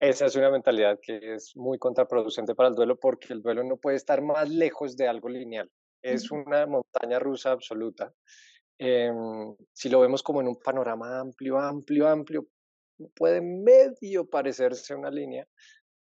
Esa 0.00 0.26
es 0.26 0.36
una 0.36 0.50
mentalidad 0.50 0.98
que 1.02 1.34
es 1.34 1.54
muy 1.56 1.78
contraproducente 1.78 2.54
para 2.54 2.70
el 2.70 2.74
duelo 2.74 2.98
porque 2.98 3.34
el 3.34 3.42
duelo 3.42 3.62
no 3.64 3.76
puede 3.76 3.96
estar 3.96 4.22
más 4.22 4.48
lejos 4.48 4.96
de 4.96 5.08
algo 5.08 5.28
lineal. 5.28 5.70
Es 6.00 6.30
una 6.30 6.66
montaña 6.66 7.18
rusa 7.18 7.52
absoluta. 7.52 8.14
Em, 8.78 9.54
si 9.72 9.88
lo 9.88 10.00
vemos 10.00 10.22
como 10.22 10.40
en 10.40 10.48
un 10.48 10.56
panorama 10.56 11.20
amplio, 11.20 11.58
amplio, 11.58 12.08
amplio, 12.08 12.46
puede 13.14 13.40
medio 13.40 14.28
parecerse 14.28 14.94
una 14.94 15.10
línea, 15.10 15.46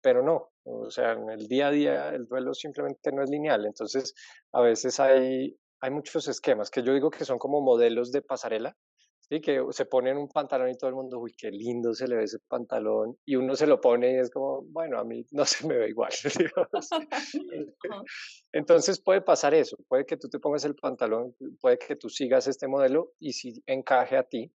pero 0.03 0.21
no, 0.21 0.51
o 0.65 0.91
sea, 0.91 1.13
en 1.13 1.29
el 1.29 1.47
día 1.47 1.67
a 1.67 1.71
día 1.71 2.09
el 2.09 2.25
duelo 2.25 2.53
simplemente 2.53 3.11
no 3.11 3.23
es 3.23 3.29
lineal, 3.29 3.65
entonces 3.65 4.13
a 4.51 4.61
veces 4.61 4.99
hay, 4.99 5.57
hay 5.81 5.91
muchos 5.91 6.27
esquemas 6.27 6.69
que 6.69 6.83
yo 6.83 6.93
digo 6.93 7.09
que 7.09 7.25
son 7.25 7.39
como 7.39 7.61
modelos 7.61 8.11
de 8.11 8.21
pasarela, 8.21 8.75
¿sí? 9.21 9.39
que 9.39 9.61
se 9.71 9.85
ponen 9.85 10.17
un 10.17 10.27
pantalón 10.27 10.69
y 10.69 10.77
todo 10.77 10.89
el 10.89 10.95
mundo, 10.95 11.19
uy, 11.19 11.33
qué 11.37 11.51
lindo 11.51 11.93
se 11.93 12.07
le 12.07 12.17
ve 12.17 12.23
ese 12.25 12.39
pantalón, 12.49 13.17
y 13.25 13.37
uno 13.37 13.55
se 13.55 13.65
lo 13.65 13.79
pone 13.79 14.13
y 14.13 14.19
es 14.19 14.29
como, 14.29 14.63
bueno, 14.63 14.99
a 14.99 15.05
mí 15.05 15.25
no 15.31 15.45
se 15.45 15.65
me 15.65 15.77
ve 15.77 15.89
igual. 15.89 16.11
entonces 18.51 19.01
puede 19.01 19.21
pasar 19.21 19.53
eso, 19.53 19.77
puede 19.87 20.05
que 20.05 20.17
tú 20.17 20.27
te 20.27 20.39
pongas 20.39 20.65
el 20.65 20.75
pantalón, 20.75 21.33
puede 21.61 21.77
que 21.77 21.95
tú 21.95 22.09
sigas 22.09 22.47
este 22.47 22.67
modelo 22.67 23.13
y 23.19 23.31
si 23.31 23.53
encaje 23.67 24.17
a 24.17 24.23
ti, 24.23 24.51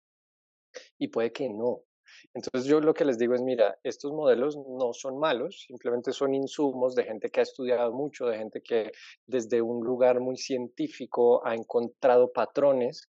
y 0.97 1.07
puede 1.09 1.31
que 1.31 1.49
no. 1.49 1.83
Entonces 2.33 2.65
yo 2.69 2.79
lo 2.81 2.93
que 2.93 3.05
les 3.05 3.17
digo 3.17 3.33
es, 3.35 3.41
mira, 3.41 3.77
estos 3.83 4.11
modelos 4.11 4.57
no 4.57 4.93
son 4.93 5.17
malos, 5.19 5.65
simplemente 5.67 6.11
son 6.11 6.33
insumos 6.33 6.95
de 6.95 7.03
gente 7.03 7.29
que 7.29 7.39
ha 7.39 7.43
estudiado 7.43 7.91
mucho, 7.93 8.25
de 8.27 8.37
gente 8.37 8.61
que 8.61 8.91
desde 9.25 9.61
un 9.61 9.85
lugar 9.85 10.19
muy 10.19 10.37
científico 10.37 11.45
ha 11.45 11.55
encontrado 11.55 12.31
patrones 12.31 13.09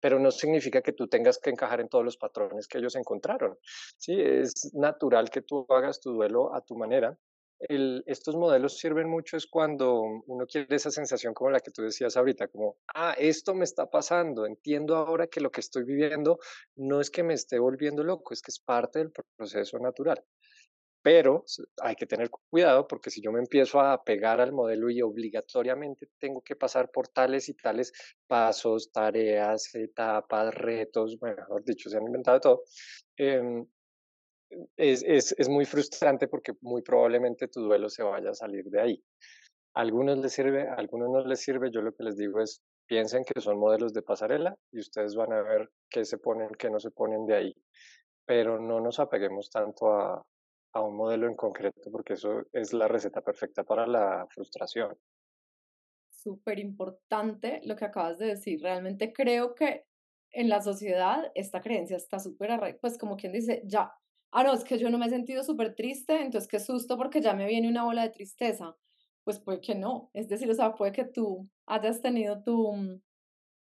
pero 0.00 0.18
no 0.18 0.30
significa 0.30 0.82
que 0.82 0.92
tú 0.92 1.08
tengas 1.08 1.38
que 1.38 1.48
encajar 1.48 1.80
en 1.80 1.88
todos 1.88 2.04
los 2.04 2.18
patrones 2.18 2.68
que 2.68 2.76
ellos 2.76 2.94
encontraron. 2.94 3.56
Sí, 3.96 4.14
es 4.20 4.70
natural 4.74 5.30
que 5.30 5.40
tú 5.40 5.64
hagas 5.70 5.98
tu 5.98 6.12
duelo 6.12 6.54
a 6.54 6.60
tu 6.60 6.76
manera. 6.76 7.16
Estos 7.68 8.36
modelos 8.36 8.78
sirven 8.78 9.08
mucho 9.08 9.36
es 9.36 9.46
cuando 9.46 10.02
uno 10.26 10.46
quiere 10.46 10.76
esa 10.76 10.90
sensación 10.90 11.34
como 11.34 11.50
la 11.50 11.60
que 11.60 11.70
tú 11.70 11.82
decías 11.82 12.16
ahorita, 12.16 12.48
como, 12.48 12.76
ah, 12.94 13.14
esto 13.18 13.54
me 13.54 13.64
está 13.64 13.90
pasando, 13.90 14.46
entiendo 14.46 14.96
ahora 14.96 15.26
que 15.26 15.40
lo 15.40 15.50
que 15.50 15.60
estoy 15.60 15.84
viviendo 15.84 16.38
no 16.76 17.00
es 17.00 17.10
que 17.10 17.22
me 17.22 17.34
esté 17.34 17.58
volviendo 17.58 18.04
loco, 18.04 18.34
es 18.34 18.42
que 18.42 18.50
es 18.50 18.60
parte 18.60 18.98
del 19.00 19.12
proceso 19.36 19.78
natural 19.78 20.24
pero 21.04 21.44
hay 21.82 21.96
que 21.96 22.06
tener 22.06 22.30
cuidado 22.48 22.88
porque 22.88 23.10
si 23.10 23.20
yo 23.20 23.30
me 23.30 23.38
empiezo 23.38 23.78
a 23.78 24.02
pegar 24.02 24.40
al 24.40 24.52
modelo 24.52 24.88
y 24.88 25.02
obligatoriamente 25.02 26.08
tengo 26.18 26.40
que 26.40 26.56
pasar 26.56 26.90
por 26.90 27.08
tales 27.08 27.50
y 27.50 27.54
tales 27.54 27.92
pasos, 28.26 28.90
tareas, 28.90 29.74
etapas, 29.74 30.54
retos, 30.54 31.18
mejor 31.20 31.62
dicho, 31.62 31.90
se 31.90 31.98
han 31.98 32.06
inventado 32.06 32.40
todo, 32.40 32.62
em, 33.18 33.66
es, 34.76 35.02
es, 35.06 35.34
es, 35.38 35.48
muy 35.48 35.64
frustrante 35.64 36.28
porque 36.28 36.52
muy 36.60 36.82
probablemente 36.82 37.48
tu 37.48 37.60
duelo 37.62 37.88
se 37.88 38.02
vaya 38.02 38.30
a 38.30 38.34
salir 38.34 38.64
de 38.66 38.80
ahí. 38.80 39.04
A 39.74 39.80
algunos 39.80 40.18
les 40.18 40.32
sirve, 40.32 40.68
a 40.68 40.74
algunos 40.74 41.10
no 41.10 41.24
les 41.26 41.40
sirve, 41.40 41.70
yo 41.70 41.82
lo 41.82 41.92
que 41.92 42.04
les 42.04 42.16
digo 42.16 42.40
es, 42.40 42.62
piensen 42.86 43.24
que 43.24 43.40
son 43.40 43.58
modelos 43.58 43.92
de 43.92 44.02
pasarela 44.02 44.54
y 44.72 44.78
ustedes 44.78 45.14
van 45.14 45.32
a 45.32 45.42
ver 45.42 45.70
qué 45.90 46.04
se 46.04 46.18
ponen, 46.18 46.50
qué 46.58 46.70
no 46.70 46.78
se 46.78 46.90
ponen 46.90 47.26
de 47.26 47.34
ahí 47.34 47.54
pero 48.26 48.58
no 48.58 48.80
nos 48.80 49.00
apeguemos 49.00 49.50
tanto 49.50 49.92
a, 49.92 50.24
a 50.72 50.80
un 50.80 50.96
modelo 50.96 51.28
en 51.28 51.36
concreto, 51.36 51.90
porque 51.90 52.14
eso 52.14 52.42
es 52.52 52.72
la 52.72 52.88
receta 52.88 53.20
perfecta 53.20 53.64
para 53.64 53.86
la 53.86 54.26
frustración. 54.30 54.96
Súper 56.10 56.58
importante 56.58 57.60
lo 57.64 57.76
que 57.76 57.84
acabas 57.84 58.18
de 58.18 58.26
decir. 58.26 58.60
Realmente 58.62 59.12
creo 59.12 59.54
que 59.54 59.84
en 60.30 60.48
la 60.48 60.62
sociedad 60.62 61.30
esta 61.34 61.60
creencia 61.60 61.96
está 61.96 62.18
súper, 62.18 62.78
pues 62.80 62.98
como 62.98 63.16
quien 63.16 63.32
dice, 63.32 63.62
ya, 63.66 63.92
ah, 64.34 64.42
no, 64.42 64.52
es 64.52 64.64
que 64.64 64.78
yo 64.78 64.90
no 64.90 64.98
me 64.98 65.06
he 65.06 65.10
sentido 65.10 65.44
súper 65.44 65.74
triste, 65.76 66.20
entonces 66.20 66.48
qué 66.48 66.60
susto 66.60 66.98
porque 66.98 67.20
ya 67.20 67.34
me 67.34 67.46
viene 67.46 67.68
una 67.68 67.84
bola 67.84 68.02
de 68.02 68.10
tristeza. 68.10 68.76
Pues 69.24 69.38
puede 69.40 69.60
que 69.60 69.74
no, 69.74 70.10
es 70.12 70.28
decir, 70.28 70.50
o 70.50 70.54
sea, 70.54 70.74
puede 70.74 70.92
que 70.92 71.04
tú 71.04 71.48
hayas 71.66 72.02
tenido 72.02 72.42
tu, 72.42 72.72
mm, 72.74 73.00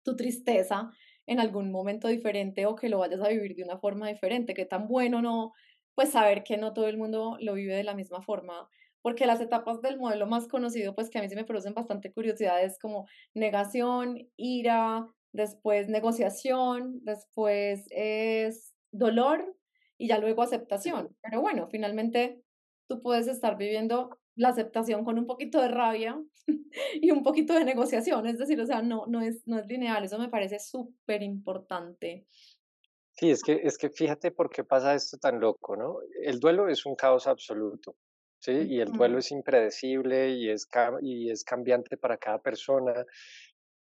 tu 0.04 0.16
tristeza 0.16 0.92
en 1.28 1.40
algún 1.40 1.72
momento 1.72 2.08
diferente 2.10 2.66
o 2.66 2.76
que 2.76 2.90
lo 2.90 3.00
vayas 3.00 3.22
a 3.22 3.30
vivir 3.30 3.56
de 3.56 3.64
una 3.64 3.80
forma 3.80 4.10
diferente, 4.10 4.54
que 4.54 4.66
tan 4.66 4.88
bueno 4.88 5.22
no 5.22 5.54
pues 5.96 6.12
saber 6.12 6.44
que 6.44 6.58
no 6.58 6.74
todo 6.74 6.88
el 6.88 6.98
mundo 6.98 7.38
lo 7.42 7.54
vive 7.56 7.76
de 7.76 7.84
la 7.84 7.94
misma 7.94 8.22
forma, 8.22 8.70
porque 9.02 9.26
las 9.26 9.42
etapas 9.42 9.82
del 9.82 9.98
modelo 10.00 10.28
más 10.28 10.48
conocido, 10.48 10.96
pues 10.96 11.10
que 11.10 11.20
a 11.20 11.22
mí 11.22 11.30
sí 11.30 11.36
me 11.36 11.46
producen 11.46 11.74
bastante 11.74 12.12
curiosidad, 12.14 12.64
es 12.64 12.80
como 12.80 13.08
negación, 13.34 14.30
ira, 14.38 15.08
después 15.34 15.90
negociación, 15.90 17.00
después 17.04 17.86
es 17.92 18.74
dolor 18.92 19.56
y 20.00 20.08
ya 20.08 20.18
luego 20.18 20.42
aceptación. 20.42 21.16
Pero 21.22 21.42
bueno, 21.42 21.68
finalmente 21.70 22.42
tú 22.88 23.02
puedes 23.04 23.28
estar 23.28 23.58
viviendo 23.58 24.18
la 24.36 24.50
aceptación 24.50 25.04
con 25.04 25.20
un 25.20 25.28
poquito 25.28 25.62
de 25.62 25.68
rabia 25.68 26.20
y 26.94 27.12
un 27.12 27.22
poquito 27.22 27.54
de 27.54 27.66
negociación, 27.66 28.26
es 28.26 28.40
decir, 28.40 28.60
o 28.60 28.66
sea, 28.66 28.82
no, 28.82 29.06
no, 29.08 29.22
es, 29.22 29.46
no 29.46 29.60
es 29.60 29.68
lineal, 29.68 30.04
eso 30.04 30.18
me 30.18 30.30
parece 30.30 30.60
súper 30.60 31.22
importante. 31.22 32.26
Sí, 33.12 33.30
es 33.30 33.44
que, 33.44 33.60
es 33.64 33.78
que 33.78 33.90
fíjate 33.90 34.32
por 34.32 34.50
qué 34.50 34.64
pasa 34.64 34.96
esto 34.96 35.18
tan 35.18 35.42
loco, 35.42 35.76
¿no? 35.76 35.98
El 36.24 36.40
duelo 36.40 36.70
es 36.70 36.86
un 36.86 36.96
caos 36.96 37.28
absoluto, 37.28 37.98
¿sí? 38.40 38.54
Y 38.70 38.80
el 38.80 38.94
duelo 38.94 39.18
es 39.18 39.30
impredecible 39.32 40.30
y 40.30 40.50
es, 40.50 40.66
y 41.02 41.30
es 41.30 41.44
cambiante 41.44 41.98
para 41.98 42.18
cada 42.18 42.40
persona. 42.40 43.06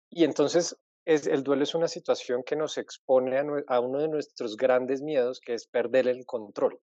Y 0.09 0.23
entonces 0.23 0.75
es, 1.07 1.27
el 1.27 1.43
duelo 1.43 1.63
es 1.63 1.73
una 1.73 1.87
situación 1.87 2.43
que 2.43 2.55
nos 2.55 2.77
expone 2.77 3.37
a, 3.67 3.79
uno 3.79 3.99
de 3.99 4.07
nuestros 4.07 4.55
grandes 4.55 5.01
miedos, 5.01 5.39
que 5.39 5.53
es 5.53 5.67
perder 5.67 6.07
el 6.07 6.25
control. 6.25 6.79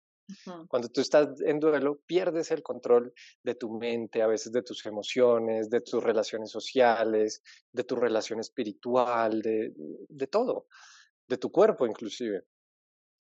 Cuando 0.68 0.88
tú 0.88 1.00
estás 1.00 1.28
en 1.44 1.58
duelo, 1.58 2.00
pierdes 2.06 2.52
el 2.52 2.62
control 2.62 3.12
de 3.42 3.54
tu 3.54 3.76
mente, 3.76 4.22
a 4.22 4.28
veces 4.28 4.52
de 4.52 4.62
tus 4.62 4.86
emociones, 4.86 5.68
de 5.68 5.80
tus 5.80 6.02
relaciones 6.02 6.50
sociales, 6.50 7.42
de 7.72 7.84
tu 7.84 7.96
relación 7.96 8.40
espiritual, 8.40 9.42
de, 9.42 9.74
de 10.08 10.26
todo 10.28 10.68
de 11.32 11.38
tu 11.38 11.50
cuerpo 11.50 11.86
inclusive. 11.86 12.44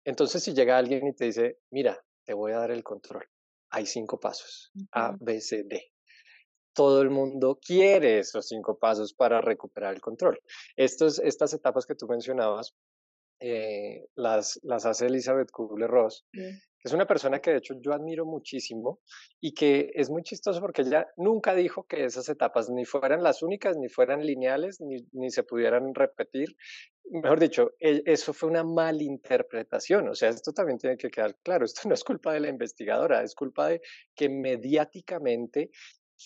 Entonces, 0.05 0.43
si 0.43 0.53
llega 0.53 0.77
alguien 0.77 1.07
y 1.07 1.13
te 1.13 1.25
dice, 1.25 1.59
mira, 1.71 1.97
te 2.25 2.33
voy 2.33 2.51
a 2.51 2.57
dar 2.57 2.71
el 2.71 2.83
control, 2.83 3.25
hay 3.69 3.85
cinco 3.85 4.19
pasos, 4.19 4.71
A, 4.91 5.15
B, 5.19 5.39
C, 5.39 5.63
D. 5.63 5.92
Todo 6.73 7.01
el 7.01 7.09
mundo 7.09 7.59
quiere 7.65 8.19
esos 8.19 8.47
cinco 8.47 8.77
pasos 8.77 9.13
para 9.13 9.41
recuperar 9.41 9.93
el 9.93 10.01
control. 10.01 10.39
Estos, 10.75 11.19
estas 11.19 11.53
etapas 11.53 11.85
que 11.85 11.95
tú 11.95 12.07
mencionabas, 12.07 12.73
eh, 13.39 14.05
las, 14.15 14.59
las 14.63 14.85
hace 14.85 15.07
Elizabeth 15.07 15.51
Kubler-Ross, 15.51 16.25
es 16.83 16.91
una 16.91 17.07
persona 17.07 17.39
que 17.39 17.51
de 17.51 17.57
hecho 17.57 17.75
yo 17.79 17.93
admiro 17.93 18.25
muchísimo 18.25 18.99
y 19.39 19.53
que 19.53 19.91
es 19.95 20.09
muy 20.09 20.21
chistoso 20.21 20.59
porque 20.59 20.81
ella 20.81 21.07
nunca 21.15 21.55
dijo 21.55 21.85
que 21.85 22.03
esas 22.03 22.27
etapas 22.27 22.69
ni 22.69 22.83
fueran 22.83 23.23
las 23.23 23.41
únicas, 23.41 23.77
ni 23.77 23.87
fueran 23.87 24.25
lineales, 24.25 24.81
ni, 24.81 25.07
ni 25.13 25.29
se 25.29 25.43
pudieran 25.43 25.95
repetir. 25.95 26.55
Mejor 27.09 27.39
dicho, 27.39 27.71
e, 27.79 28.03
eso 28.05 28.33
fue 28.33 28.49
una 28.49 28.65
malinterpretación. 28.65 30.09
O 30.09 30.15
sea, 30.15 30.29
esto 30.29 30.51
también 30.51 30.77
tiene 30.77 30.97
que 30.97 31.09
quedar 31.09 31.37
claro. 31.41 31.63
Esto 31.63 31.87
no 31.87 31.93
es 31.93 32.03
culpa 32.03 32.33
de 32.33 32.41
la 32.41 32.49
investigadora, 32.49 33.23
es 33.23 33.33
culpa 33.33 33.69
de 33.69 33.81
que 34.13 34.27
mediáticamente 34.27 35.71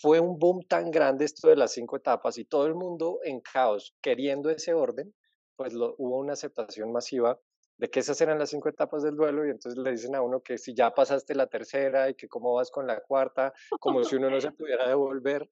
fue 0.01 0.19
un 0.19 0.37
boom 0.39 0.61
tan 0.67 0.91
grande 0.91 1.25
esto 1.25 1.49
de 1.49 1.55
las 1.55 1.73
cinco 1.73 1.97
etapas 1.97 2.37
y 2.37 2.45
todo 2.45 2.65
el 2.67 2.75
mundo 2.75 3.19
en 3.23 3.41
caos 3.41 3.95
queriendo 4.01 4.49
ese 4.49 4.73
orden, 4.73 5.13
pues 5.55 5.73
lo, 5.73 5.95
hubo 5.97 6.17
una 6.17 6.33
aceptación 6.33 6.91
masiva 6.91 7.39
de 7.77 7.89
que 7.89 7.99
esas 7.99 8.19
eran 8.21 8.39
las 8.39 8.49
cinco 8.49 8.69
etapas 8.69 9.03
del 9.03 9.15
duelo 9.15 9.45
y 9.45 9.51
entonces 9.51 9.77
le 9.77 9.91
dicen 9.91 10.15
a 10.15 10.21
uno 10.21 10.41
que 10.41 10.57
si 10.57 10.73
ya 10.73 10.93
pasaste 10.93 11.35
la 11.35 11.47
tercera 11.47 12.09
y 12.09 12.15
que 12.15 12.27
cómo 12.27 12.53
vas 12.53 12.71
con 12.71 12.87
la 12.87 13.01
cuarta, 13.01 13.53
como 13.79 14.03
si 14.03 14.15
uno 14.15 14.29
no 14.29 14.41
se 14.41 14.51
pudiera 14.51 14.87
devolver. 14.87 15.47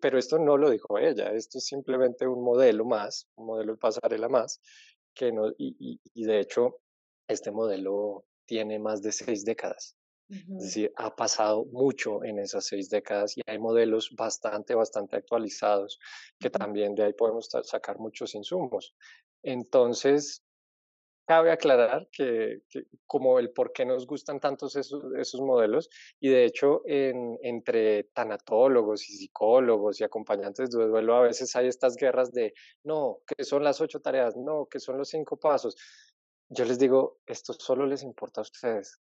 Pero 0.00 0.18
esto 0.18 0.38
no 0.38 0.58
lo 0.58 0.68
dijo 0.68 0.98
ella, 0.98 1.32
esto 1.32 1.56
es 1.56 1.64
simplemente 1.64 2.26
un 2.26 2.44
modelo 2.44 2.84
más, 2.84 3.26
un 3.36 3.46
modelo 3.46 3.72
de 3.72 3.78
pasarela 3.78 4.28
más, 4.28 4.60
que 5.14 5.32
no, 5.32 5.48
y, 5.56 5.98
y, 6.14 6.24
de 6.24 6.40
hecho 6.40 6.80
este 7.26 7.50
modelo 7.50 8.26
tiene 8.44 8.78
más 8.78 9.00
de 9.00 9.12
seis 9.12 9.46
décadas. 9.46 9.96
Es 10.30 10.46
decir, 10.46 10.92
ha 10.96 11.14
pasado 11.16 11.64
mucho 11.66 12.22
en 12.22 12.38
esas 12.38 12.66
seis 12.66 12.90
décadas 12.90 13.36
y 13.38 13.40
hay 13.46 13.58
modelos 13.58 14.10
bastante, 14.14 14.74
bastante 14.74 15.16
actualizados 15.16 15.98
que 16.38 16.50
también 16.50 16.94
de 16.94 17.04
ahí 17.04 17.12
podemos 17.14 17.48
sacar 17.62 17.98
muchos 17.98 18.34
insumos. 18.34 18.94
Entonces, 19.42 20.42
cabe 21.28 21.50
aclarar 21.52 22.08
que, 22.10 22.62
como 23.06 23.38
el 23.38 23.52
por 23.52 23.72
qué 23.72 23.84
nos 23.84 24.06
gustan 24.06 24.40
tantos 24.40 24.76
esos, 24.76 25.04
esos 25.14 25.42
modelos 25.42 25.90
y 26.20 26.30
de 26.30 26.46
hecho 26.46 26.82
entre 26.86 28.04
tanatólogos 28.04 29.08
y 29.10 29.12
psicólogos 29.12 30.00
y 30.00 30.04
acompañantes 30.04 30.70
de 30.70 30.86
duelo 30.86 31.16
a 31.16 31.22
veces 31.22 31.54
hay 31.54 31.68
estas 31.68 31.96
guerras 31.96 32.32
de 32.32 32.54
no, 32.82 33.18
que 33.26 33.44
son 33.44 33.62
las 33.62 33.80
ocho 33.82 34.00
tareas, 34.00 34.36
no, 34.36 34.66
que 34.66 34.80
son 34.80 34.96
los 34.96 35.10
cinco 35.10 35.36
pasos. 35.38 35.76
Yo 36.48 36.64
les 36.64 36.78
digo, 36.78 37.18
esto 37.26 37.52
solo 37.52 37.84
les 37.84 38.02
importa 38.02 38.40
a 38.40 38.42
ustedes. 38.42 38.98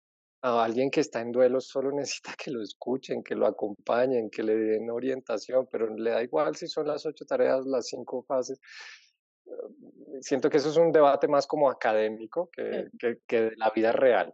A 0.44 0.64
alguien 0.64 0.92
que 0.92 1.00
está 1.00 1.22
en 1.22 1.32
duelo 1.32 1.60
solo 1.60 1.92
necesita 1.96 2.34
que 2.38 2.52
lo 2.52 2.62
escuchen, 2.62 3.24
que 3.24 3.36
lo 3.36 3.48
acompañen, 3.48 4.30
que 4.30 4.44
le 4.44 4.56
den 4.56 4.90
orientación, 4.90 5.68
pero 5.72 5.94
le 5.96 6.12
da 6.12 6.24
igual 6.24 6.56
si 6.56 6.68
son 6.68 6.88
las 6.88 7.06
ocho 7.06 7.26
tareas, 7.26 7.66
las 7.66 7.88
cinco 7.88 8.24
fases 8.24 8.60
siento 10.22 10.50
que 10.50 10.58
eso 10.58 10.70
es 10.70 10.78
un 10.78 10.92
debate 10.92 11.28
más 11.28 11.48
como 11.48 11.70
académico 11.70 12.50
que, 12.52 12.90
que, 13.28 13.42
de 13.42 13.56
la 13.58 13.70
vida 13.72 13.92
real. 13.92 14.34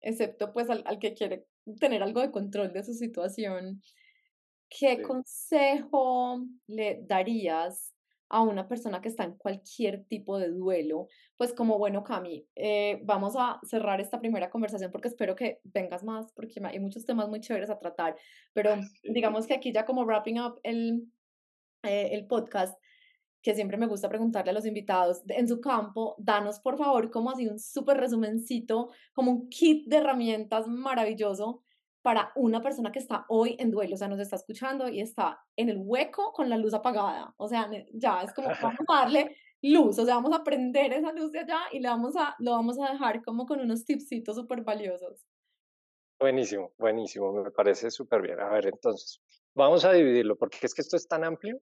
Excepto 0.00 0.52
pues 0.52 0.70
al, 0.70 0.82
al, 0.86 0.98
que 0.98 1.14
quiere 1.14 1.46
tener 1.80 2.02
algo 2.02 2.20
de 2.20 2.30
control 2.30 2.72
de 2.72 2.84
su 2.84 2.94
situación. 2.94 3.82
¿Qué 4.68 5.02
consejo 5.02 6.44
le 6.66 7.02
darías 7.06 7.94
a 8.28 8.42
una 8.42 8.68
persona 8.68 9.00
que 9.00 9.08
está 9.08 9.24
en 9.24 9.36
cualquier 9.36 10.04
tipo 10.04 10.38
de 10.38 10.50
duelo? 10.50 11.08
Pues 11.36 11.52
como, 11.52 11.78
bueno, 11.78 12.04
Cami, 12.04 12.46
eh, 12.54 13.00
vamos 13.04 13.34
a 13.36 13.60
cerrar 13.62 14.00
esta 14.00 14.20
primera 14.20 14.50
conversación 14.50 14.90
porque 14.90 15.08
espero 15.08 15.34
que 15.34 15.60
vengas 15.64 16.04
más, 16.04 16.32
porque 16.32 16.60
hay 16.64 16.78
muchos 16.80 17.04
temas 17.04 17.28
muy 17.28 17.40
chéveres 17.40 17.70
a 17.70 17.78
tratar, 17.78 18.16
pero 18.52 18.76
digamos 19.02 19.46
que 19.46 19.54
aquí 19.54 19.72
ya 19.72 19.84
como 19.84 20.04
wrapping 20.04 20.40
up 20.40 20.60
el, 20.62 21.08
eh, 21.82 22.10
el 22.12 22.26
podcast, 22.26 22.78
que 23.42 23.54
siempre 23.54 23.76
me 23.76 23.86
gusta 23.86 24.08
preguntarle 24.08 24.50
a 24.50 24.54
los 24.54 24.66
invitados 24.66 25.22
en 25.28 25.48
su 25.48 25.60
campo, 25.60 26.16
danos 26.18 26.60
por 26.60 26.76
favor 26.76 27.10
como 27.10 27.30
así 27.30 27.46
un 27.46 27.58
súper 27.58 27.96
resumencito, 27.96 28.90
como 29.12 29.30
un 29.30 29.48
kit 29.48 29.86
de 29.86 29.98
herramientas 29.98 30.66
maravilloso 30.66 31.62
para 32.08 32.32
una 32.36 32.62
persona 32.62 32.90
que 32.90 33.00
está 33.00 33.26
hoy 33.28 33.54
en 33.58 33.70
duelo, 33.70 33.92
o 33.92 33.98
sea, 33.98 34.08
nos 34.08 34.18
está 34.18 34.36
escuchando 34.36 34.88
y 34.88 35.02
está 35.02 35.44
en 35.54 35.68
el 35.68 35.76
hueco 35.78 36.32
con 36.32 36.48
la 36.48 36.56
luz 36.56 36.72
apagada. 36.72 37.34
O 37.36 37.46
sea, 37.46 37.70
ya 37.92 38.22
es 38.22 38.32
como, 38.32 38.48
vamos 38.62 38.80
a 38.88 39.00
darle 39.00 39.36
luz, 39.60 39.98
o 39.98 40.06
sea, 40.06 40.14
vamos 40.14 40.32
a 40.32 40.42
prender 40.42 40.94
esa 40.94 41.12
luz 41.12 41.32
de 41.32 41.40
allá 41.40 41.60
y 41.70 41.80
le 41.80 41.88
vamos 41.90 42.16
a, 42.16 42.34
lo 42.38 42.52
vamos 42.52 42.78
a 42.80 42.92
dejar 42.92 43.22
como 43.22 43.44
con 43.44 43.60
unos 43.60 43.84
tipsitos 43.84 44.36
súper 44.36 44.62
valiosos. 44.62 45.22
Buenísimo, 46.18 46.72
buenísimo, 46.78 47.30
me 47.30 47.50
parece 47.50 47.90
súper 47.90 48.22
bien. 48.22 48.40
A 48.40 48.48
ver, 48.48 48.68
entonces, 48.68 49.20
vamos 49.54 49.84
a 49.84 49.92
dividirlo, 49.92 50.34
porque 50.38 50.60
es 50.62 50.72
que 50.72 50.80
esto 50.80 50.96
es 50.96 51.06
tan 51.06 51.24
amplio 51.24 51.60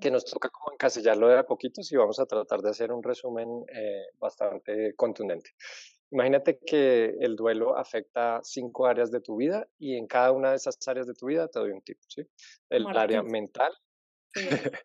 que 0.00 0.10
nos 0.10 0.24
toca 0.24 0.48
como 0.48 0.74
encasillarlo 0.74 1.28
de 1.28 1.38
a 1.38 1.46
poquitos 1.46 1.92
y 1.92 1.96
vamos 1.96 2.18
a 2.18 2.26
tratar 2.26 2.60
de 2.60 2.70
hacer 2.70 2.90
un 2.90 3.04
resumen 3.04 3.48
eh, 3.72 4.06
bastante 4.18 4.96
contundente. 4.96 5.50
Imagínate 6.12 6.58
que 6.58 7.16
el 7.20 7.36
duelo 7.36 7.76
afecta 7.76 8.40
cinco 8.42 8.86
áreas 8.86 9.12
de 9.12 9.20
tu 9.20 9.36
vida 9.36 9.68
y 9.78 9.96
en 9.96 10.08
cada 10.08 10.32
una 10.32 10.50
de 10.50 10.56
esas 10.56 10.76
áreas 10.88 11.06
de 11.06 11.14
tu 11.14 11.26
vida 11.26 11.46
te 11.48 11.60
doy 11.60 11.70
un 11.70 11.82
tip, 11.82 11.98
¿sí? 12.08 12.26
El 12.68 12.86
área 12.96 13.22
mental. 13.22 13.72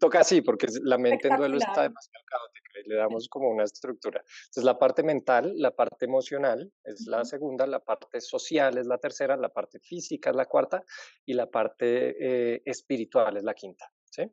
Toca 0.00 0.20
así, 0.20 0.40
porque 0.40 0.66
la 0.82 0.96
mente 0.96 1.28
en 1.28 1.36
duelo 1.36 1.58
está 1.58 1.82
demasiado 1.82 2.24
caótica 2.26 2.80
y 2.82 2.88
le 2.88 2.96
damos 2.96 3.28
como 3.28 3.50
una 3.50 3.64
estructura. 3.64 4.20
Entonces, 4.20 4.64
la 4.64 4.78
parte 4.78 5.02
mental, 5.02 5.52
la 5.56 5.70
parte 5.70 6.06
emocional 6.06 6.72
es 6.84 7.06
la 7.06 7.24
segunda, 7.26 7.66
la 7.66 7.80
parte 7.80 8.20
social 8.22 8.78
es 8.78 8.86
la 8.86 8.96
tercera, 8.96 9.36
la 9.36 9.50
parte 9.50 9.78
física 9.80 10.30
es 10.30 10.36
la 10.36 10.46
cuarta 10.46 10.82
y 11.26 11.34
la 11.34 11.50
parte 11.50 12.54
eh, 12.54 12.62
espiritual 12.64 13.36
es 13.36 13.44
la 13.44 13.52
quinta, 13.52 13.90
¿sí? 14.10 14.30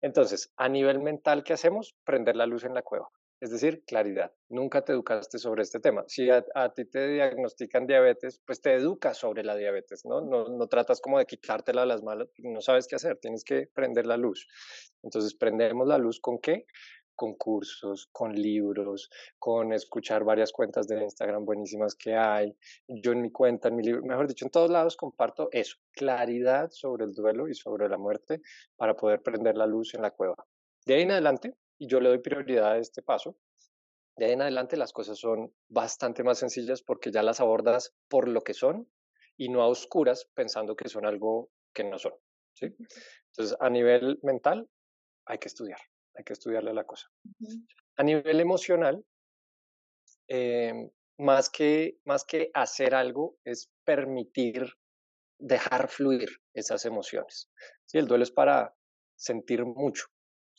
Entonces, 0.00 0.52
a 0.56 0.68
nivel 0.68 1.00
mental, 1.00 1.42
¿qué 1.42 1.54
hacemos? 1.54 1.96
Prender 2.04 2.36
la 2.36 2.46
luz 2.46 2.64
en 2.64 2.74
la 2.74 2.82
cueva 2.82 3.08
es 3.44 3.50
decir, 3.50 3.84
claridad. 3.84 4.32
Nunca 4.48 4.86
te 4.86 4.92
educaste 4.92 5.38
sobre 5.38 5.64
este 5.64 5.78
tema. 5.78 6.02
Si 6.06 6.30
a, 6.30 6.42
ti 6.74 6.86
te 6.86 7.08
diagnostican 7.08 7.86
diabetes, 7.86 8.40
pues 8.46 8.62
te 8.62 8.72
educas 8.72 9.18
sobre 9.18 9.44
la 9.44 9.54
diabetes, 9.54 10.06
¿no? 10.06 10.22
¿no? 10.22 10.48
No 10.48 10.66
tratas 10.66 11.02
como 11.02 11.18
de 11.18 11.26
quitártela 11.26 11.82
a 11.82 11.86
las 11.86 12.02
malas, 12.02 12.30
no 12.38 12.62
sabes 12.62 12.86
qué 12.86 12.96
hacer, 12.96 13.18
tienes 13.18 13.44
que 13.44 13.66
prender 13.66 14.06
la 14.06 14.16
luz. 14.16 14.48
Entonces, 15.02 15.34
prendemos 15.34 15.86
la 15.86 15.98
luz 15.98 16.20
con 16.20 16.38
qué? 16.38 16.64
Con 17.14 17.34
cursos, 17.34 18.08
con 18.12 18.32
libros, 18.32 19.10
con 19.38 19.74
escuchar 19.74 20.24
varias 20.24 20.50
cuentas 20.50 20.86
de 20.86 21.02
Instagram 21.02 21.44
buenísimas 21.44 21.94
que 21.94 22.16
hay. 22.16 22.56
Yo 22.88 23.12
en 23.12 23.20
mi 23.20 23.30
cuenta, 23.30 23.68
en 23.68 23.76
mi 23.76 23.82
libro, 23.82 24.00
mejor 24.04 24.26
dicho, 24.26 24.46
en 24.46 24.52
todos 24.52 24.70
lados 24.70 24.96
comparto 24.96 25.50
eso, 25.52 25.76
claridad 25.92 26.70
sobre 26.70 27.04
el 27.04 27.12
duelo 27.12 27.46
y 27.46 27.54
sobre 27.54 27.90
la 27.90 27.98
muerte 27.98 28.40
para 28.76 28.96
poder 28.96 29.20
prender 29.20 29.58
la 29.58 29.66
luz 29.66 29.92
en 29.92 30.00
la 30.00 30.12
cueva. 30.12 30.46
De 30.86 30.94
ahí 30.94 31.02
en 31.02 31.10
adelante, 31.10 31.54
y 31.78 31.88
yo 31.88 32.00
le 32.00 32.08
doy 32.08 32.18
prioridad 32.18 32.72
a 32.72 32.78
este 32.78 33.02
paso. 33.02 33.36
De 34.16 34.26
ahí 34.26 34.32
en 34.32 34.42
adelante 34.42 34.76
las 34.76 34.92
cosas 34.92 35.18
son 35.18 35.52
bastante 35.68 36.22
más 36.22 36.38
sencillas 36.38 36.82
porque 36.82 37.10
ya 37.10 37.22
las 37.22 37.40
abordas 37.40 37.94
por 38.08 38.28
lo 38.28 38.42
que 38.42 38.54
son 38.54 38.88
y 39.36 39.48
no 39.48 39.62
a 39.62 39.68
oscuras 39.68 40.30
pensando 40.34 40.76
que 40.76 40.88
son 40.88 41.04
algo 41.06 41.50
que 41.72 41.84
no 41.84 41.98
son. 41.98 42.14
¿sí? 42.54 42.66
Entonces, 43.30 43.56
a 43.58 43.68
nivel 43.68 44.18
mental, 44.22 44.68
hay 45.26 45.38
que 45.38 45.48
estudiar, 45.48 45.80
hay 46.14 46.24
que 46.24 46.32
estudiarle 46.34 46.72
la 46.72 46.84
cosa. 46.84 47.08
A 47.96 48.02
nivel 48.04 48.40
emocional, 48.40 49.04
em, 50.28 50.90
más, 51.18 51.50
que, 51.50 51.98
más 52.04 52.24
que 52.24 52.50
hacer 52.54 52.94
algo, 52.94 53.36
es 53.44 53.70
permitir 53.84 54.64
dejar 55.38 55.88
fluir 55.88 56.28
esas 56.54 56.84
emociones. 56.84 57.50
¿sí? 57.86 57.98
El 57.98 58.06
duelo 58.06 58.22
es 58.22 58.30
para 58.30 58.74
sentir 59.16 59.64
mucho, 59.64 60.06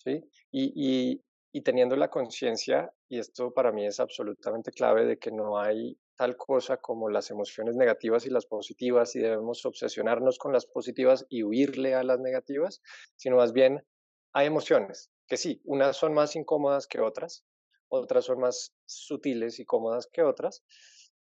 ¿sí? 0.05 0.23
Y, 0.51 1.21
y, 1.51 1.61
teniendo 1.61 1.95
la 1.95 2.09
conciencia, 2.09 2.93
y 3.09 3.19
esto 3.19 3.53
para 3.53 3.71
mí 3.71 3.85
es 3.85 3.99
absolutamente 3.99 4.71
clave, 4.71 5.05
de 5.05 5.17
que 5.17 5.31
no 5.31 5.57
hay 5.59 5.97
tal 6.17 6.37
cosa 6.37 6.77
como 6.77 7.09
las 7.09 7.31
emociones 7.31 7.75
negativas 7.75 8.25
y 8.25 8.29
las 8.29 8.45
positivas 8.45 9.15
y 9.15 9.19
debemos 9.19 9.65
obsesionarnos 9.65 10.37
con 10.37 10.53
las 10.53 10.65
positivas 10.65 11.25
y 11.29 11.43
huirle 11.43 11.95
a 11.95 12.03
las 12.03 12.19
negativas, 12.19 12.81
sino 13.15 13.37
más 13.37 13.51
bien 13.53 13.85
hay 14.33 14.47
emociones 14.47 15.11
que 15.27 15.37
sí, 15.37 15.61
unas 15.63 15.97
son 15.97 16.13
más 16.13 16.35
incómodas 16.35 16.87
que 16.87 17.01
otras, 17.01 17.43
otras 17.89 18.25
son 18.25 18.39
más 18.39 18.73
sutiles 18.85 19.59
y 19.59 19.65
cómodas 19.65 20.07
que 20.11 20.23
otras, 20.23 20.63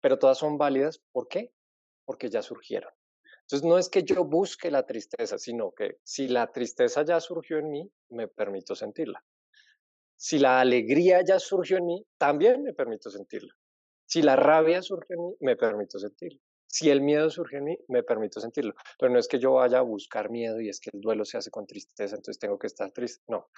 pero 0.01 0.19
todas 0.19 0.39
son 0.39 0.59
válidas. 0.59 1.01
¿Por 1.13 1.29
qué? 1.29 1.53
Porque 2.05 2.29
ya 2.29 2.43
surgieron. 2.43 2.93
Entonces, 3.45 3.69
no 3.69 3.79
es 3.79 3.89
que 3.89 4.03
yo 4.03 4.25
busque 4.25 4.71
la 4.71 4.87
tristeza, 4.87 5.39
sino 5.39 5.73
que 5.73 5.99
si 6.03 6.29
la 6.29 6.51
tristeza 6.51 7.05
ya 7.05 7.21
surgió 7.21 7.59
en 7.59 7.71
mí, 7.71 7.91
me 8.11 8.29
permito 8.29 8.75
sentirla. 8.75 9.23
Si 10.17 10.39
la 10.39 10.61
alegría 10.61 11.23
ya 11.23 11.39
surgió 11.39 11.77
en 11.79 11.87
mí, 11.87 12.07
también 12.19 12.63
me 12.63 12.73
permito 12.73 13.11
sentirla. 13.11 13.55
Si 14.07 14.23
la 14.23 14.37
rabia 14.37 14.83
surge 14.83 15.15
en 15.15 15.27
mí, 15.27 15.35
me 15.41 15.57
permito 15.57 15.99
sentirla. 15.99 16.41
Si 16.67 16.91
el 16.91 17.03
miedo 17.03 17.31
surge 17.31 17.59
en 17.59 17.65
mí, 17.65 17.79
me 17.89 18.03
permito 18.03 18.41
sentirlo. 18.41 18.75
Pero 18.99 19.13
no 19.13 19.19
es 19.19 19.29
que 19.29 19.39
yo 19.39 19.53
vaya 19.53 19.79
a 19.79 19.83
buscar 19.83 20.31
miedo 20.31 20.61
y 20.61 20.69
es 20.69 20.81
que 20.81 20.91
el 20.93 21.01
duelo 21.01 21.25
se 21.25 21.39
hace 21.39 21.51
con 21.51 21.67
tristeza, 21.67 22.17
entonces 22.17 22.39
tengo 22.41 22.59
que 22.59 22.67
estar 22.67 22.91
triste. 22.91 23.23
No, 23.29 23.49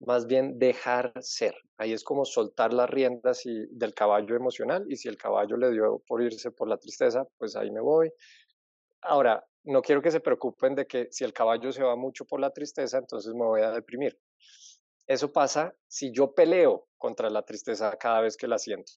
más 0.00 0.26
bien 0.26 0.58
dejar 0.58 1.12
ser. 1.20 1.54
Ahí 1.78 1.92
es 1.92 2.02
como 2.02 2.24
soltar 2.24 2.72
las 2.72 2.90
riendas 2.90 3.42
del 3.44 3.94
caballo 3.94 4.34
emocional 4.34 4.84
y 4.88 4.96
si 4.96 5.08
el 5.08 5.16
caballo 5.16 5.56
le 5.56 5.70
dio 5.70 6.02
por 6.06 6.22
irse 6.22 6.50
por 6.50 6.68
la 6.68 6.78
tristeza, 6.78 7.26
pues 7.38 7.54
ahí 7.54 7.70
me 7.70 7.80
voy. 7.80 8.10
Ahora, 9.04 9.46
no 9.64 9.82
quiero 9.82 10.02
que 10.02 10.10
se 10.10 10.20
preocupen 10.20 10.74
de 10.74 10.86
que 10.86 11.08
si 11.10 11.24
el 11.24 11.32
caballo 11.32 11.72
se 11.72 11.82
va 11.82 11.96
mucho 11.96 12.24
por 12.24 12.40
la 12.40 12.50
tristeza, 12.50 12.98
entonces 12.98 13.32
me 13.34 13.44
voy 13.44 13.62
a 13.62 13.70
deprimir. 13.70 14.18
Eso 15.06 15.32
pasa 15.32 15.74
si 15.86 16.12
yo 16.12 16.34
peleo 16.34 16.88
contra 16.96 17.28
la 17.28 17.42
tristeza 17.42 17.96
cada 17.98 18.20
vez 18.22 18.36
que 18.36 18.48
la 18.48 18.58
siento. 18.58 18.92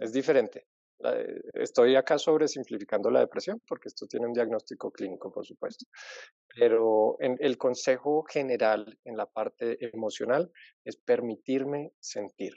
Es 0.00 0.12
diferente. 0.12 0.66
Estoy 1.54 1.96
acá 1.96 2.16
sobre 2.16 2.46
simplificando 2.46 3.10
la 3.10 3.20
depresión 3.20 3.60
porque 3.66 3.88
esto 3.88 4.06
tiene 4.06 4.26
un 4.26 4.32
diagnóstico 4.32 4.90
clínico, 4.90 5.32
por 5.32 5.44
supuesto. 5.44 5.86
Pero 6.54 7.16
en 7.18 7.36
el 7.40 7.58
consejo 7.58 8.22
general 8.22 8.98
en 9.04 9.16
la 9.16 9.26
parte 9.26 9.78
emocional 9.94 10.50
es 10.84 10.96
permitirme 10.96 11.92
sentir, 11.98 12.54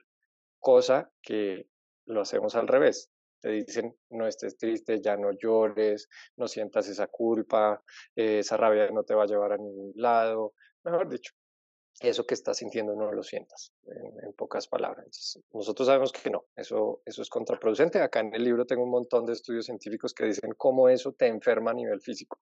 cosa 0.60 1.12
que 1.22 1.68
lo 2.06 2.22
hacemos 2.22 2.56
al 2.56 2.68
revés 2.68 3.12
te 3.40 3.50
dicen 3.50 3.96
no 4.10 4.28
estés 4.28 4.58
triste, 4.58 5.02
ya 5.02 5.18
no 5.18 5.32
llores, 5.32 6.10
no 6.38 6.48
sientas 6.48 6.88
esa 6.88 7.08
culpa, 7.08 7.84
eh, 8.16 8.40
esa 8.40 8.58
rabia 8.58 8.90
no 8.92 9.04
te 9.04 9.16
va 9.16 9.24
a 9.24 9.28
llevar 9.28 9.54
a 9.54 9.58
ningún 9.58 9.92
lado, 9.96 10.54
mejor 10.84 11.10
dicho, 11.10 11.34
eso 12.02 12.26
que 12.26 12.34
estás 12.34 12.58
sintiendo 12.58 12.94
no 12.96 13.12
lo 13.12 13.24
sientas, 13.24 13.72
en, 13.88 14.34
pocas 14.34 14.68
palabras. 14.68 15.40
nosotros 15.54 15.88
sabemos 15.88 16.12
que 16.12 16.30
no, 16.30 16.46
eso, 16.56 17.02
eso 17.06 17.22
es 17.22 17.30
contraproducente. 17.30 18.02
Acá 18.02 18.20
en 18.20 18.34
el 18.36 18.44
libro 18.44 18.66
tengo 18.66 18.84
un 18.84 18.92
montón 18.92 19.26
de 19.26 19.34
estudios 19.34 19.66
científicos 19.66 20.14
que 20.14 20.26
dicen 20.26 20.52
cómo 20.58 20.90
eso 20.90 21.14
te 21.14 21.28
enferma 21.28 21.72
a 21.72 21.74
nivel 21.74 22.02
físico. 22.02 22.40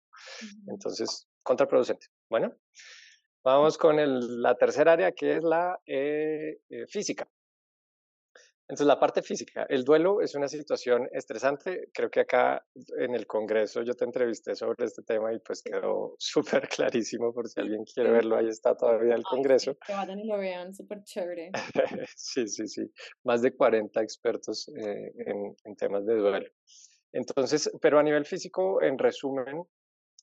Entonces, 0.68 1.28
contraproducente. 1.44 2.08
Bueno, 2.30 2.56
vamos 3.44 3.78
con 3.78 4.00
el, 4.00 4.42
la 4.42 4.56
tercera 4.56 4.94
área 4.94 5.12
que 5.12 5.38
es 5.38 5.44
la 5.44 5.80
eh, 5.86 6.58
eh, 6.70 6.88
física. 6.88 7.30
Entonces, 8.74 8.88
la 8.88 9.00
parte 9.00 9.22
física, 9.22 9.68
el 9.70 9.84
duelo 9.84 10.20
es 10.20 10.34
una 10.34 10.48
situación 10.48 11.08
estresante. 11.12 11.90
Creo 11.94 12.10
que 12.10 12.22
acá 12.22 12.66
en 12.98 13.14
el 13.14 13.28
Congreso 13.28 13.84
yo 13.84 13.94
te 13.94 14.04
entrevisté 14.04 14.56
sobre 14.56 14.86
este 14.86 15.04
tema 15.04 15.32
y 15.32 15.38
pues 15.38 15.62
quedó 15.62 16.16
súper 16.18 16.68
clarísimo 16.68 17.32
por 17.32 17.48
si 17.48 17.60
alguien 17.60 17.84
quiere 17.84 18.10
verlo, 18.10 18.36
ahí 18.36 18.48
está 18.48 18.76
todavía 18.76 19.14
el 19.14 19.22
Congreso. 19.22 19.78
que 19.86 19.94
vayan 19.94 20.18
y 20.18 20.26
lo 20.26 20.40
vean, 20.40 20.74
súper 20.74 21.04
chévere. 21.04 21.52
sí, 22.16 22.48
sí, 22.48 22.68
sí. 22.68 22.92
Más 23.24 23.44
de 23.44 23.56
40 23.56 24.02
expertos 24.02 24.68
eh, 24.70 25.12
en, 25.18 25.56
en, 25.66 25.76
temas 25.76 26.04
de 26.08 26.16
duelo. 26.16 26.50
Entonces, 27.12 27.70
pero 27.80 28.00
a 28.00 28.04
nivel 28.04 28.26
físico, 28.26 28.82
en 28.82 28.98
resumen, 28.98 29.68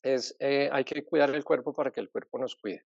es 0.02 0.34
eh, 0.40 0.68
hay 0.72 0.82
que 0.82 1.04
cuidar 1.04 1.32
el 1.32 1.44
cuerpo 1.44 1.72
para 1.72 1.92
que 1.92 2.00
el 2.00 2.10
cuerpo 2.10 2.36
nos 2.40 2.56
cuide. 2.56 2.84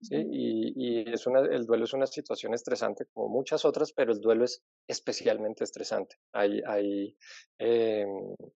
¿Sí? 0.00 0.16
Y, 0.30 0.72
y, 0.76 1.12
es 1.12 1.26
una, 1.26 1.40
el 1.40 1.66
duelo 1.66 1.84
es 1.84 1.92
una 1.92 2.06
situación 2.06 2.54
estresante 2.54 3.06
como 3.12 3.28
muchas 3.28 3.64
otras, 3.64 3.92
pero 3.92 4.12
el 4.12 4.20
duelo 4.20 4.44
es 4.44 4.62
especialmente 4.86 5.64
estresante. 5.64 6.16
Hay, 6.32 6.60
hay 6.66 7.16
eh, 7.58 8.06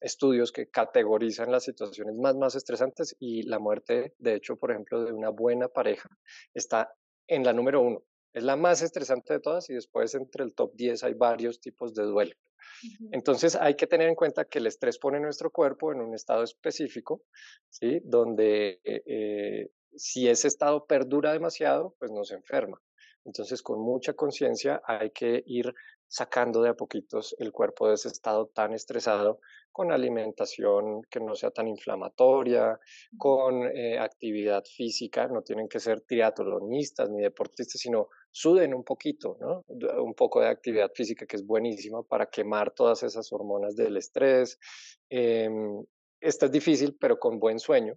estudios 0.01 0.53
que 0.53 0.69
categorizan 0.69 1.51
las 1.51 1.65
situaciones 1.65 2.15
más, 2.17 2.37
más 2.37 2.55
estresantes 2.55 3.17
y 3.19 3.43
la 3.43 3.59
muerte, 3.59 4.15
de 4.19 4.35
hecho, 4.35 4.57
por 4.57 4.71
ejemplo, 4.71 5.05
de 5.05 5.13
una 5.13 5.31
buena 5.31 5.69
pareja 5.69 6.09
está 6.55 6.93
en 7.27 7.45
la 7.45 7.53
número 7.53 7.81
uno. 7.81 8.03
Es 8.33 8.45
la 8.45 8.57
más 8.57 8.83
estresante 8.83 9.35
de 9.35 9.41
todas 9.41 9.69
y 9.71 9.75
después 9.75 10.15
entre 10.15 10.45
el 10.45 10.55
top 10.55 10.73
10 10.75 11.03
hay 11.05 11.15
varios 11.15 11.61
tipos 11.61 11.95
de 11.95 12.05
duelo. 12.05 12.35
Entonces 13.13 13.57
hay 13.57 13.75
que 13.75 13.87
tener 13.87 14.09
en 14.09 14.15
cuenta 14.15 14.45
que 14.45 14.59
el 14.59 14.67
estrés 14.67 14.99
pone 14.99 15.21
nuestro 15.21 15.51
cuerpo 15.51 15.93
en 15.93 16.01
un 16.01 16.15
estado 16.15 16.45
específico, 16.45 17.23
¿sí? 17.69 18.01
donde 18.05 18.81
eh, 18.85 19.71
si 19.97 20.28
ese 20.28 20.49
estado 20.49 20.86
perdura 20.86 21.32
demasiado, 21.32 21.95
pues 21.99 22.11
nos 22.11 22.30
enferma. 22.30 22.80
Entonces, 23.24 23.62
con 23.62 23.80
mucha 23.80 24.14
conciencia 24.14 24.80
hay 24.84 25.11
que 25.11 25.43
ir 25.47 25.74
sacando 26.09 26.62
de 26.62 26.70
a 26.70 26.74
poquitos 26.74 27.36
el 27.38 27.53
cuerpo 27.53 27.88
de 27.88 27.95
ese 27.95 28.09
estado 28.09 28.47
tan 28.47 28.72
estresado 28.72 29.38
con 29.70 29.93
alimentación 29.93 31.03
que 31.09 31.20
no 31.20 31.36
sea 31.36 31.53
tan 31.53 31.68
inflamatoria, 31.68 32.78
con 33.16 33.64
eh, 33.64 33.99
actividad 33.99 34.64
física, 34.64 35.28
no 35.28 35.43
tienen 35.43 35.68
que 35.68 35.78
ser 35.78 36.01
triatlonistas 36.01 37.09
ni 37.11 37.22
deportistas, 37.22 37.80
sino 37.80 38.09
suden 38.32 38.74
un 38.74 38.82
poquito, 38.82 39.36
¿no? 39.41 39.64
Un 40.03 40.14
poco 40.14 40.41
de 40.41 40.49
actividad 40.49 40.91
física 40.93 41.26
que 41.26 41.36
es 41.36 41.47
buenísima 41.47 42.03
para 42.03 42.26
quemar 42.26 42.72
todas 42.72 43.05
esas 43.05 43.32
hormonas 43.32 43.76
del 43.76 43.97
estrés. 43.97 44.59
Eh, 45.09 45.49
esta 46.20 46.47
es 46.47 46.53
difícil, 46.53 46.97
pero 47.01 47.18
con 47.20 47.38
buen 47.38 47.61
sueño, 47.61 47.97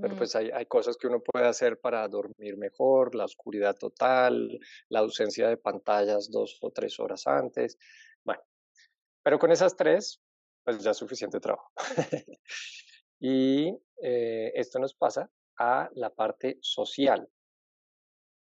Pero 0.00 0.16
pues 0.16 0.34
hay, 0.34 0.50
hay 0.50 0.66
cosas 0.66 0.96
que 0.96 1.06
uno 1.06 1.20
puede 1.20 1.46
hacer 1.46 1.78
para 1.78 2.06
dormir 2.08 2.56
mejor, 2.56 3.14
la 3.14 3.24
oscuridad 3.24 3.76
total, 3.76 4.58
la 4.88 5.00
ausencia 5.00 5.48
de 5.48 5.56
pantallas 5.56 6.30
dos 6.30 6.58
o 6.62 6.70
tres 6.70 6.98
horas 6.98 7.26
antes. 7.26 7.78
Bueno, 8.24 8.42
pero 9.22 9.38
con 9.38 9.52
esas 9.52 9.76
tres, 9.76 10.20
pues 10.64 10.78
ya 10.82 10.90
es 10.90 10.96
suficiente 10.96 11.38
trabajo. 11.38 11.70
y 13.20 13.68
eh, 14.02 14.52
esto 14.54 14.78
nos 14.78 14.94
pasa 14.94 15.30
a 15.58 15.88
la 15.94 16.10
parte 16.10 16.58
social. 16.60 17.28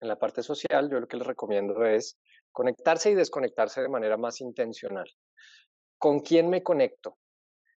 En 0.01 0.07
la 0.07 0.17
parte 0.17 0.41
social, 0.41 0.89
yo 0.89 0.99
lo 0.99 1.07
que 1.07 1.17
les 1.17 1.27
recomiendo 1.27 1.85
es 1.85 2.17
conectarse 2.51 3.11
y 3.11 3.15
desconectarse 3.15 3.81
de 3.81 3.89
manera 3.89 4.17
más 4.17 4.41
intencional. 4.41 5.09
¿Con 5.97 6.19
quién 6.19 6.49
me 6.49 6.63
conecto? 6.63 7.17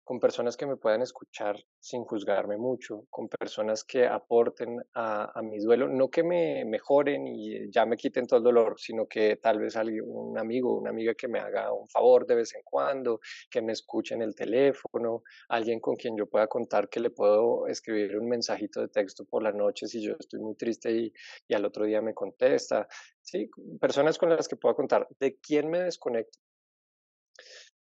Con 0.05 0.21
personas 0.21 0.57
que 0.57 0.67
me 0.67 0.77
puedan 0.77 1.01
escuchar 1.01 1.57
sin 1.81 2.05
juzgarme 2.05 2.59
mucho, 2.59 3.07
con 3.09 3.29
personas 3.29 3.85
que 3.85 4.07
aporten 4.07 4.85
a, 4.95 5.41
mi 5.43 5.59
duelo, 5.59 5.89
no 5.89 6.11
que 6.11 6.23
me 6.23 6.65
mejoren 6.67 7.27
y 7.27 7.71
ya 7.71 7.87
me 7.87 7.97
quiten 7.97 8.27
todo 8.27 8.39
el 8.39 8.45
dolor, 8.45 8.79
sino 8.79 9.07
que 9.07 9.37
tal 9.37 9.59
vez 9.59 9.77
alguien, 9.77 10.05
un 10.07 10.39
amigo, 10.39 10.77
una 10.77 10.91
amiga 10.91 11.15
que 11.15 11.27
me 11.27 11.41
haga 11.41 11.73
un 11.73 11.89
favor 11.89 12.27
de 12.27 12.35
vez 12.35 12.55
en 12.55 12.63
cuando, 12.63 13.21
que 13.51 13.63
me 13.63 13.73
escuche 13.73 14.15
en 14.15 14.23
el 14.23 14.35
teléfono, 14.35 15.23
alguien 15.49 15.81
con 15.81 15.97
quien 15.97 16.17
yo 16.17 16.27
pueda 16.27 16.47
contar 16.47 16.89
que 16.89 17.01
le 17.01 17.11
puedo 17.11 17.67
escribir 17.67 18.19
un 18.19 18.29
mensajito 18.29 18.81
de 18.81 18.89
texto 18.89 19.25
por 19.25 19.43
la 19.43 19.53
noche 19.53 19.87
si 19.87 20.03
yo 20.03 20.15
estoy 20.19 20.41
muy 20.41 20.55
triste 20.55 20.93
y, 20.93 21.13
y 21.49 21.55
al 21.55 21.65
otro 21.65 21.87
día 21.87 22.03
me 22.03 22.13
contesta. 22.13 22.87
Sí, 23.23 23.51
personas 23.81 24.19
con 24.19 24.29
las 24.29 24.49
que 24.49 24.57
pueda 24.57 24.75
contar. 24.75 25.09
¿De 25.19 25.39
quién 25.39 25.71
me 25.71 25.81
desconecto? 25.81 26.39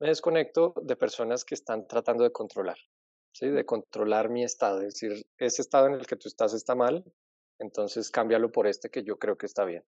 Me 0.02 0.08
desconecto 0.08 0.74
de 0.82 0.96
personas 0.96 1.44
que 1.44 1.54
están 1.54 1.86
tratando 1.86 2.24
de 2.24 2.32
controlar, 2.32 2.76
¿sí? 3.32 3.48
de 3.48 3.64
controlar 3.64 4.30
mi 4.30 4.42
estado. 4.42 4.80
Es 4.80 4.94
decir, 4.94 5.22
ese 5.38 5.62
estado 5.62 5.86
en 5.86 5.94
el 5.94 6.06
que 6.08 6.16
tú 6.16 6.26
estás 6.26 6.54
está 6.54 6.74
mal, 6.74 7.04
entonces 7.60 8.10
cámbialo 8.10 8.50
por 8.50 8.66
este 8.66 8.90
que 8.90 9.04
yo 9.04 9.16
creo 9.16 9.38
que 9.38 9.46
está 9.46 9.64
bien. 9.64 9.84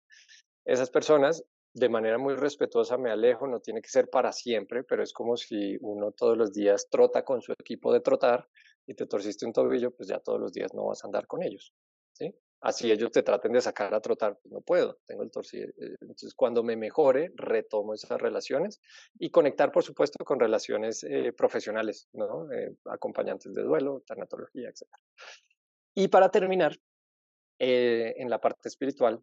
Esas 0.64 0.88
personas, 0.88 1.44
de 1.74 1.90
manera 1.90 2.16
muy 2.16 2.36
respetuosa, 2.36 2.96
me 2.96 3.10
alejo, 3.10 3.46
no 3.46 3.60
tiene 3.60 3.82
que 3.82 3.90
ser 3.90 4.08
para 4.08 4.32
siempre, 4.32 4.82
pero 4.82 5.02
es 5.02 5.12
como 5.12 5.36
si 5.36 5.76
uno 5.82 6.12
todos 6.12 6.38
los 6.38 6.54
días 6.54 6.88
trota 6.88 7.22
con 7.22 7.42
su 7.42 7.52
equipo 7.52 7.92
de 7.92 8.00
trotar 8.00 8.48
y 8.86 8.94
te 8.94 9.04
torciste 9.04 9.44
un 9.44 9.52
tobillo, 9.52 9.90
pues 9.90 10.08
ya 10.08 10.20
todos 10.20 10.40
los 10.40 10.54
días 10.54 10.72
no 10.72 10.86
vas 10.86 11.04
a 11.04 11.08
andar 11.08 11.26
con 11.26 11.42
ellos. 11.42 11.74
¿sí? 12.14 12.34
Así 12.60 12.90
ellos 12.90 13.10
te 13.10 13.22
traten 13.22 13.52
de 13.52 13.60
sacar 13.60 13.94
a 13.94 14.00
trotar, 14.00 14.38
pues 14.42 14.52
no 14.52 14.60
puedo, 14.60 14.98
tengo 15.06 15.22
el 15.22 15.30
torcido. 15.30 15.68
Eh, 15.68 15.96
entonces, 16.00 16.34
cuando 16.34 16.62
me 16.62 16.76
mejore, 16.76 17.32
retomo 17.36 17.94
esas 17.94 18.20
relaciones 18.20 18.80
y 19.18 19.30
conectar, 19.30 19.70
por 19.70 19.84
supuesto, 19.84 20.24
con 20.24 20.40
relaciones 20.40 21.04
eh, 21.04 21.32
profesionales, 21.32 22.08
¿no? 22.12 22.50
Eh, 22.52 22.74
acompañantes 22.86 23.52
de 23.54 23.62
duelo, 23.62 24.02
tanatología, 24.06 24.68
etc. 24.68 24.88
Y 25.94 26.08
para 26.08 26.30
terminar, 26.30 26.76
en 27.60 28.30
la 28.30 28.40
parte 28.40 28.68
espiritual, 28.68 29.14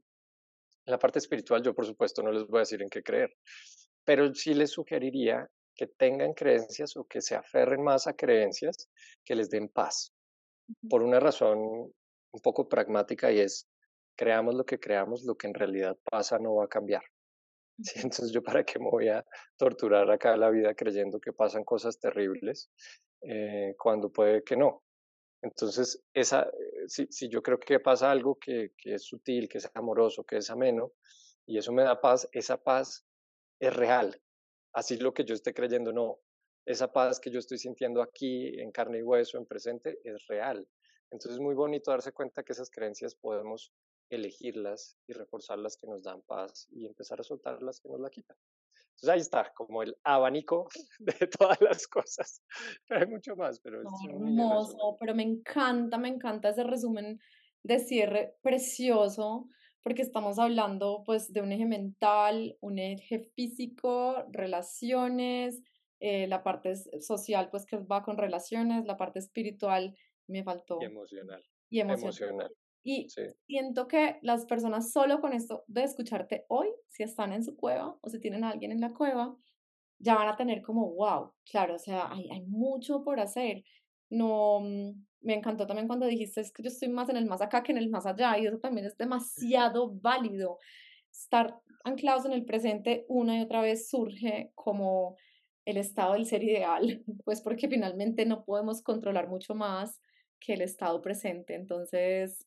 en 0.85 0.91
la 0.91 0.99
parte 0.99 1.19
espiritual 1.19 1.63
yo, 1.63 1.73
por 1.73 1.85
supuesto, 1.85 2.21
no 2.21 2.33
les 2.33 2.45
voy 2.47 2.57
a 2.57 2.59
decir 2.59 2.81
en 2.81 2.89
qué 2.89 3.01
creer, 3.01 3.33
pero 4.03 4.33
sí 4.35 4.53
les 4.53 4.71
sugeriría 4.71 5.49
que 5.73 5.87
tengan 5.87 6.33
creencias 6.33 6.97
o 6.97 7.05
que 7.05 7.21
se 7.21 7.35
aferren 7.35 7.81
más 7.81 8.07
a 8.07 8.13
creencias 8.13 8.89
que 9.23 9.35
les 9.35 9.49
den 9.49 9.69
paz. 9.69 10.11
Por 10.89 11.01
una 11.01 11.21
razón 11.21 11.93
un 12.35 12.41
poco 12.41 12.67
pragmática 12.67 13.31
y 13.31 13.39
es, 13.39 13.67
creamos 14.15 14.55
lo 14.55 14.65
que 14.65 14.79
creamos, 14.79 15.23
lo 15.23 15.35
que 15.35 15.47
en 15.47 15.53
realidad 15.53 15.97
pasa 16.03 16.37
no 16.37 16.55
va 16.55 16.65
a 16.65 16.67
cambiar. 16.67 17.03
Entonces 17.95 18.31
yo 18.31 18.43
para 18.43 18.63
qué 18.63 18.77
me 18.77 18.89
voy 18.89 19.07
a 19.07 19.25
torturar 19.57 20.09
acá 20.11 20.35
la 20.35 20.49
vida 20.49 20.75
creyendo 20.75 21.19
que 21.19 21.33
pasan 21.33 21.63
cosas 21.63 21.99
terribles 21.99 22.69
eh, 23.21 23.73
cuando 23.77 24.11
puede 24.11 24.43
que 24.43 24.57
no. 24.57 24.83
Entonces, 25.41 26.01
esa, 26.13 26.43
eh, 26.43 26.87
si, 26.87 27.05
si, 27.11 27.29
yo 27.29 27.41
creo 27.43 27.59
que 27.59 27.79
pasa 27.79 28.09
algo 28.09 28.35
que, 28.39 28.71
que, 28.77 28.95
es 28.95 29.03
sutil, 29.03 29.47
que 29.47 29.59
es 29.59 29.69
amoroso, 29.75 30.23
que 30.23 30.37
es 30.37 30.49
ameno, 30.49 30.93
y 31.45 31.57
eso 31.59 31.71
me 31.71 31.83
da 31.83 32.01
paz, 32.01 32.27
esa 32.31 32.57
paz 32.57 33.05
es 33.59 33.75
real. 33.75 34.19
Así 34.73 34.97
lo 34.97 35.13
que 35.13 35.23
yo 35.23 35.35
esté 35.35 35.53
creyendo, 35.53 35.93
no. 35.93 36.19
Esa 36.65 36.91
paz 36.91 37.19
que 37.19 37.29
yo 37.29 37.37
estoy 37.37 37.59
sintiendo 37.59 38.01
aquí 38.01 38.59
en 38.59 38.71
carne 38.71 38.99
y 38.99 39.03
hueso, 39.03 39.37
en 39.37 39.45
presente, 39.45 39.99
es 40.03 40.25
real. 40.27 40.67
Entonces 41.11 41.33
es 41.33 41.39
muy 41.39 41.55
bonito 41.55 41.91
darse 41.91 42.11
cuenta 42.11 42.43
que 42.43 42.53
esas 42.53 42.69
creencias 42.69 43.15
podemos 43.15 43.71
elegirlas 44.09 44.97
y 45.07 45.13
reforzar 45.13 45.57
las 45.59 45.77
que 45.77 45.87
nos 45.87 46.03
dan 46.03 46.21
paz 46.23 46.67
y 46.71 46.85
empezar 46.85 47.19
a 47.19 47.23
soltar 47.23 47.61
las 47.61 47.79
que 47.79 47.89
nos 47.89 47.99
la 47.99 48.09
quitan. 48.09 48.37
Entonces 48.95 49.09
ahí 49.09 49.19
está, 49.19 49.51
como 49.53 49.83
el 49.83 49.95
abanico 50.03 50.69
de 50.99 51.27
todas 51.27 51.59
las 51.61 51.87
cosas. 51.87 52.41
Pero 52.87 53.01
hay 53.05 53.07
mucho 53.07 53.35
más, 53.35 53.59
pero 53.59 53.81
es 53.81 53.87
hermoso, 54.07 54.97
pero 54.99 55.13
me 55.13 55.23
encanta, 55.23 55.97
me 55.97 56.09
encanta 56.09 56.49
ese 56.49 56.63
resumen 56.63 57.19
de 57.63 57.79
cierre 57.79 58.37
precioso, 58.41 59.49
porque 59.81 60.01
estamos 60.01 60.39
hablando 60.39 61.03
pues 61.05 61.33
de 61.33 61.41
un 61.41 61.51
eje 61.51 61.65
mental, 61.65 62.57
un 62.61 62.79
eje 62.79 63.19
físico, 63.35 64.25
relaciones, 64.31 65.61
eh, 65.99 66.27
la 66.27 66.43
parte 66.43 66.75
social 67.01 67.49
pues 67.49 67.65
que 67.65 67.77
va 67.77 68.03
con 68.03 68.17
relaciones, 68.17 68.85
la 68.85 68.97
parte 68.97 69.19
espiritual 69.19 69.95
me 70.27 70.43
faltó. 70.43 70.79
Y 70.81 70.85
emocional. 70.85 71.43
Y 71.69 71.79
emocional. 71.79 72.51
Y 72.83 73.07
siento 73.47 73.87
que 73.87 74.19
las 74.21 74.45
personas 74.45 74.91
solo 74.91 75.19
con 75.19 75.33
esto 75.33 75.63
de 75.67 75.83
escucharte 75.83 76.45
hoy, 76.49 76.67
si 76.87 77.01
están 77.01 77.33
en 77.33 77.43
su 77.43 77.55
cueva 77.55 77.97
o 77.99 78.09
si 78.09 78.19
tienen 78.19 78.43
a 78.43 78.51
alguien 78.51 78.71
en 78.71 78.79
la 78.79 78.93
cueva, 78.93 79.35
ya 79.97 80.13
van 80.13 80.27
a 80.27 80.35
tener 80.35 80.61
como, 80.61 80.93
wow, 80.93 81.33
claro, 81.49 81.75
o 81.75 81.79
sea, 81.79 82.11
hay, 82.11 82.29
hay 82.29 82.41
mucho 82.41 83.03
por 83.03 83.19
hacer. 83.19 83.63
No, 84.11 84.59
mm, 84.61 84.91
me 85.21 85.33
encantó 85.33 85.65
también 85.65 85.87
cuando 85.87 86.05
dijiste 86.05 86.41
es 86.41 86.51
que 86.51 86.61
yo 86.61 86.67
estoy 86.67 86.89
más 86.89 87.09
en 87.09 87.17
el 87.17 87.25
más 87.25 87.41
acá 87.41 87.63
que 87.63 87.71
en 87.71 87.79
el 87.79 87.89
más 87.89 88.05
allá 88.05 88.37
y 88.37 88.45
eso 88.45 88.59
también 88.59 88.85
es 88.85 88.95
demasiado 88.97 89.91
válido. 89.95 90.59
Estar 91.11 91.59
anclados 91.83 92.25
en 92.25 92.33
el 92.33 92.45
presente 92.45 93.05
una 93.07 93.39
y 93.39 93.41
otra 93.41 93.61
vez 93.61 93.89
surge 93.89 94.51
como 94.53 95.17
el 95.65 95.77
estado 95.77 96.13
del 96.13 96.27
ser 96.27 96.43
ideal, 96.43 97.03
pues 97.25 97.41
porque 97.41 97.67
finalmente 97.67 98.25
no 98.25 98.45
podemos 98.45 98.83
controlar 98.83 99.27
mucho 99.27 99.55
más 99.55 99.99
que 100.45 100.53
el 100.53 100.61
estado 100.61 101.01
presente. 101.01 101.55
Entonces, 101.55 102.45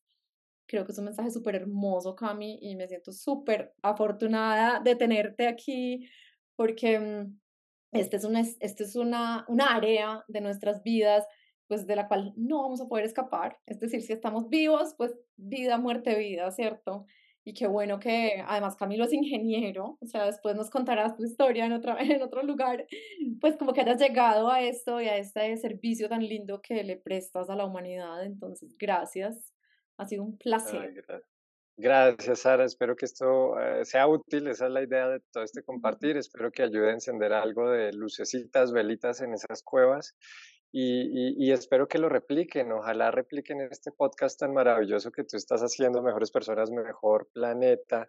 creo 0.67 0.85
que 0.85 0.93
es 0.93 0.99
un 0.99 1.07
mensaje 1.07 1.31
súper 1.31 1.57
hermoso, 1.57 2.15
Cami, 2.15 2.59
y 2.63 2.77
me 2.77 2.87
siento 2.87 3.13
súper 3.13 3.75
afortunada 3.83 4.81
de 4.81 4.95
tenerte 4.95 5.49
aquí 5.49 6.09
porque 6.55 7.01
mm, 7.01 7.39
este 7.93 8.17
es, 8.17 8.25
una, 8.25 8.41
este 8.41 8.85
es 8.85 8.95
una, 8.95 9.45
una 9.49 9.75
área 9.75 10.25
de 10.29 10.41
nuestras 10.41 10.83
vidas 10.83 11.27
pues 11.67 11.87
de 11.87 11.97
la 11.97 12.09
cual 12.09 12.33
no 12.37 12.63
vamos 12.63 12.81
a 12.81 12.89
poder 12.89 13.05
escapar. 13.05 13.59
Es 13.67 13.79
decir, 13.79 14.01
si 14.01 14.13
estamos 14.13 14.49
vivos, 14.49 14.95
pues 14.97 15.15
vida, 15.37 15.77
muerte, 15.77 16.17
vida, 16.17 16.51
¿cierto? 16.51 17.05
Y 17.49 17.55
qué 17.55 17.67
bueno 17.67 17.99
que 17.99 18.45
además 18.47 18.77
Camilo 18.77 19.05
es 19.05 19.13
ingeniero, 19.15 19.97
o 20.03 20.07
sea, 20.07 20.27
después 20.27 20.55
nos 20.55 20.69
contarás 20.69 21.17
tu 21.17 21.25
historia 21.25 21.65
en, 21.65 21.73
otra, 21.73 21.97
en 21.99 22.21
otro 22.21 22.43
lugar, 22.43 22.87
pues 23.41 23.57
como 23.57 23.73
que 23.73 23.81
hayas 23.81 23.99
llegado 23.99 24.51
a 24.51 24.61
esto 24.61 25.01
y 25.01 25.07
a 25.07 25.17
este 25.17 25.57
servicio 25.57 26.11
tan 26.11 26.23
lindo 26.23 26.61
que 26.61 26.85
le 26.85 26.99
prestas 26.99 27.49
a 27.49 27.57
la 27.57 27.65
humanidad. 27.65 28.23
Entonces, 28.23 28.77
gracias. 28.77 29.55
Ha 29.97 30.05
sido 30.05 30.25
un 30.25 30.37
placer. 30.37 31.03
gracias. 31.79 32.41
Sara. 32.41 32.67
Espero 32.67 32.95
que 32.97 33.07
esto 33.07 33.59
eh, 33.59 33.83
sea 33.87 34.07
útil. 34.07 34.47
Esa 34.49 34.67
es 34.67 34.73
la 34.73 34.83
idea 34.83 35.09
de 35.09 35.21
todo 35.33 35.43
este 35.43 35.63
compartir. 35.63 36.19
Espero 36.19 36.53
que 36.53 36.65
ayude 36.65 36.91
a 36.91 36.93
encender 36.93 37.33
algo 37.33 37.71
de 37.71 37.95
lucecitas, 37.95 38.73
velitas 38.73 39.23
en 39.23 39.33
esas 39.33 39.63
cuevas 39.63 40.15
y, 40.71 41.51
espero 41.51 41.89
que 41.89 41.99
lo 41.99 42.09
repliquen, 42.09 42.73
ojalá 42.73 43.11
repliquen 43.11 43.61
este 43.63 43.91
podcast 43.91 44.39
tan 44.39 44.53
maravilloso 44.53 45.11
que 45.11 45.25
tú 45.25 45.37
estás 45.37 45.63
haciendo, 45.63 46.03
Mejores 46.03 46.31
Personas, 46.31 46.71
Mejor 46.71 47.29
Planeta, 47.33 48.07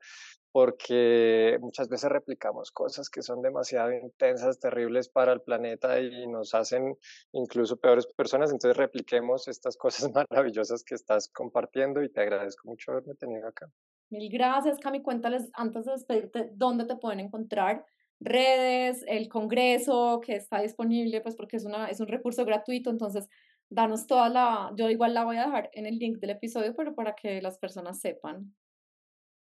porque 0.51 1.57
muchas 1.61 1.87
veces 1.87 2.11
replicamos 2.11 2.71
cosas 2.71 3.09
que 3.09 3.21
son 3.21 3.41
demasiado 3.41 3.93
intensas, 3.93 4.59
terribles 4.59 5.07
para 5.07 5.31
el 5.31 5.41
planeta 5.41 6.01
y 6.01 6.27
nos 6.27 6.53
hacen 6.53 6.97
incluso 7.31 7.77
peores 7.77 8.07
personas, 8.07 8.51
entonces 8.51 8.75
repliquemos 8.75 9.47
estas 9.47 9.77
cosas 9.77 10.11
maravillosas 10.13 10.83
que 10.83 10.95
estás 10.95 11.29
compartiendo 11.29 12.03
y 12.03 12.09
te 12.09 12.21
agradezco 12.21 12.67
mucho 12.67 12.91
haberme 12.91 13.15
tenido 13.15 13.47
acá. 13.47 13.71
Mil 14.09 14.29
gracias, 14.31 14.79
Cami, 14.79 15.01
cuéntales 15.01 15.49
antes 15.53 15.85
de 15.85 15.91
despedirte 15.91 16.49
dónde 16.55 16.85
te 16.85 16.95
pueden 16.95 17.19
encontrar 17.19 17.85
redes, 18.19 19.03
el 19.07 19.29
Congreso 19.29 20.19
que 20.23 20.35
está 20.35 20.61
disponible, 20.61 21.21
pues 21.21 21.35
porque 21.35 21.57
es, 21.57 21.65
una, 21.65 21.87
es 21.87 21.99
un 21.99 22.07
recurso 22.07 22.45
gratuito, 22.45 22.89
entonces 22.89 23.27
danos 23.69 24.07
toda 24.07 24.29
la, 24.29 24.71
yo 24.75 24.89
igual 24.89 25.13
la 25.13 25.23
voy 25.23 25.37
a 25.37 25.45
dejar 25.45 25.69
en 25.73 25.85
el 25.85 25.97
link 25.97 26.17
del 26.17 26.31
episodio, 26.31 26.75
pero 26.75 26.95
para 26.95 27.15
que 27.15 27.41
las 27.41 27.57
personas 27.57 27.99
sepan. 27.99 28.55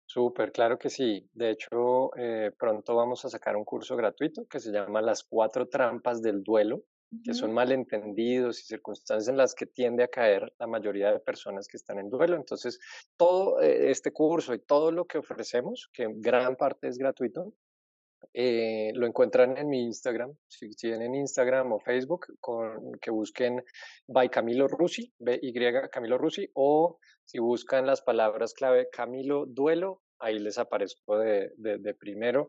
Súper, 0.08 0.52
claro 0.52 0.78
que 0.78 0.88
sí. 0.88 1.28
De 1.32 1.50
hecho, 1.50 2.16
eh, 2.16 2.52
pronto 2.56 2.94
vamos 2.94 3.24
a 3.24 3.28
sacar 3.28 3.56
un 3.56 3.64
curso 3.64 3.96
gratuito 3.96 4.46
que 4.46 4.60
se 4.60 4.70
llama 4.70 5.02
Las 5.02 5.24
cuatro 5.24 5.68
trampas 5.68 6.22
del 6.22 6.42
duelo, 6.42 6.84
que 7.24 7.34
son 7.34 7.52
malentendidos 7.52 8.60
y 8.60 8.64
circunstancias 8.64 9.28
en 9.28 9.36
las 9.36 9.54
que 9.54 9.66
tiende 9.66 10.04
a 10.04 10.08
caer 10.08 10.52
la 10.58 10.66
mayoría 10.66 11.12
de 11.12 11.20
personas 11.20 11.66
que 11.66 11.76
están 11.76 11.98
en 11.98 12.08
duelo. 12.08 12.36
Entonces, 12.36 12.78
todo 13.16 13.60
eh, 13.60 13.90
este 13.90 14.12
curso 14.12 14.54
y 14.54 14.60
todo 14.60 14.92
lo 14.92 15.06
que 15.06 15.18
ofrecemos, 15.18 15.88
que 15.92 16.08
gran 16.16 16.56
parte 16.56 16.88
es 16.88 16.98
gratuito, 16.98 17.52
Eh, 18.32 18.92
lo 18.94 19.06
encuentran 19.06 19.56
en 19.56 19.68
mi 19.68 19.82
Instagram, 19.82 20.34
si 20.46 20.70
tienen 20.70 21.14
Instagram 21.14 21.72
o 21.72 21.80
Facebook, 21.80 22.26
que 23.00 23.10
busquen 23.10 23.64
by 24.06 24.28
Camilo 24.28 24.68
Rusi, 24.68 25.12
B-Y 25.18 25.52
Camilo 25.90 26.18
Rusi, 26.18 26.48
o 26.54 26.98
si 27.24 27.38
buscan 27.38 27.86
las 27.86 28.02
palabras 28.02 28.52
clave 28.52 28.88
Camilo 28.90 29.46
Duelo, 29.46 30.02
ahí 30.18 30.38
les 30.38 30.58
aparezco 30.58 31.18
de, 31.18 31.96
primero. 31.98 32.48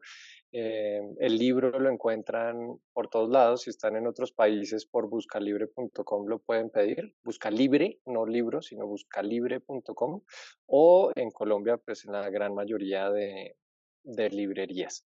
Eh, 0.51 1.01
el 1.19 1.37
libro 1.37 1.77
lo 1.79 1.89
encuentran 1.89 2.79
por 2.93 3.09
todos 3.09 3.29
lados, 3.29 3.61
si 3.61 3.69
están 3.69 3.95
en 3.95 4.07
otros 4.07 4.31
países 4.31 4.85
por 4.85 5.09
buscalibre.com 5.09 6.27
lo 6.27 6.39
pueden 6.39 6.69
pedir, 6.69 7.13
busca 7.23 7.49
libre, 7.49 7.99
no 8.05 8.25
libro, 8.25 8.61
sino 8.61 8.87
buscalibre.com, 8.87 10.21
o 10.65 11.11
en 11.15 11.31
Colombia, 11.31 11.77
pues 11.77 12.05
en 12.05 12.13
la 12.13 12.29
gran 12.29 12.53
mayoría 12.53 13.09
de, 13.09 13.55
de 14.03 14.29
librerías. 14.29 15.05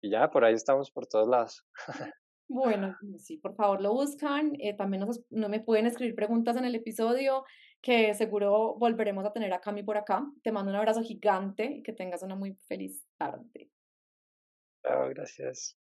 Y 0.00 0.10
ya, 0.10 0.30
por 0.30 0.44
ahí 0.44 0.54
estamos 0.54 0.90
por 0.90 1.06
todos 1.06 1.28
lados. 1.28 1.64
Bueno, 2.52 2.96
sí, 3.18 3.36
por 3.36 3.54
favor 3.54 3.80
lo 3.80 3.92
buscan. 3.92 4.54
Eh, 4.58 4.74
también 4.76 5.06
no 5.30 5.48
me 5.48 5.60
pueden 5.60 5.86
escribir 5.86 6.16
preguntas 6.16 6.56
en 6.56 6.64
el 6.64 6.74
episodio, 6.74 7.44
que 7.80 8.12
seguro 8.14 8.74
volveremos 8.74 9.24
a 9.24 9.32
tener 9.32 9.52
a 9.52 9.60
Cami 9.60 9.84
por 9.84 9.96
acá. 9.96 10.26
Te 10.42 10.50
mando 10.50 10.72
un 10.72 10.76
abrazo 10.76 11.00
gigante 11.00 11.76
y 11.76 11.82
que 11.84 11.92
tengas 11.92 12.24
una 12.24 12.34
muy 12.34 12.54
feliz 12.66 13.06
tarde. 13.16 13.70
Chao, 14.82 15.10
gracias. 15.10 15.79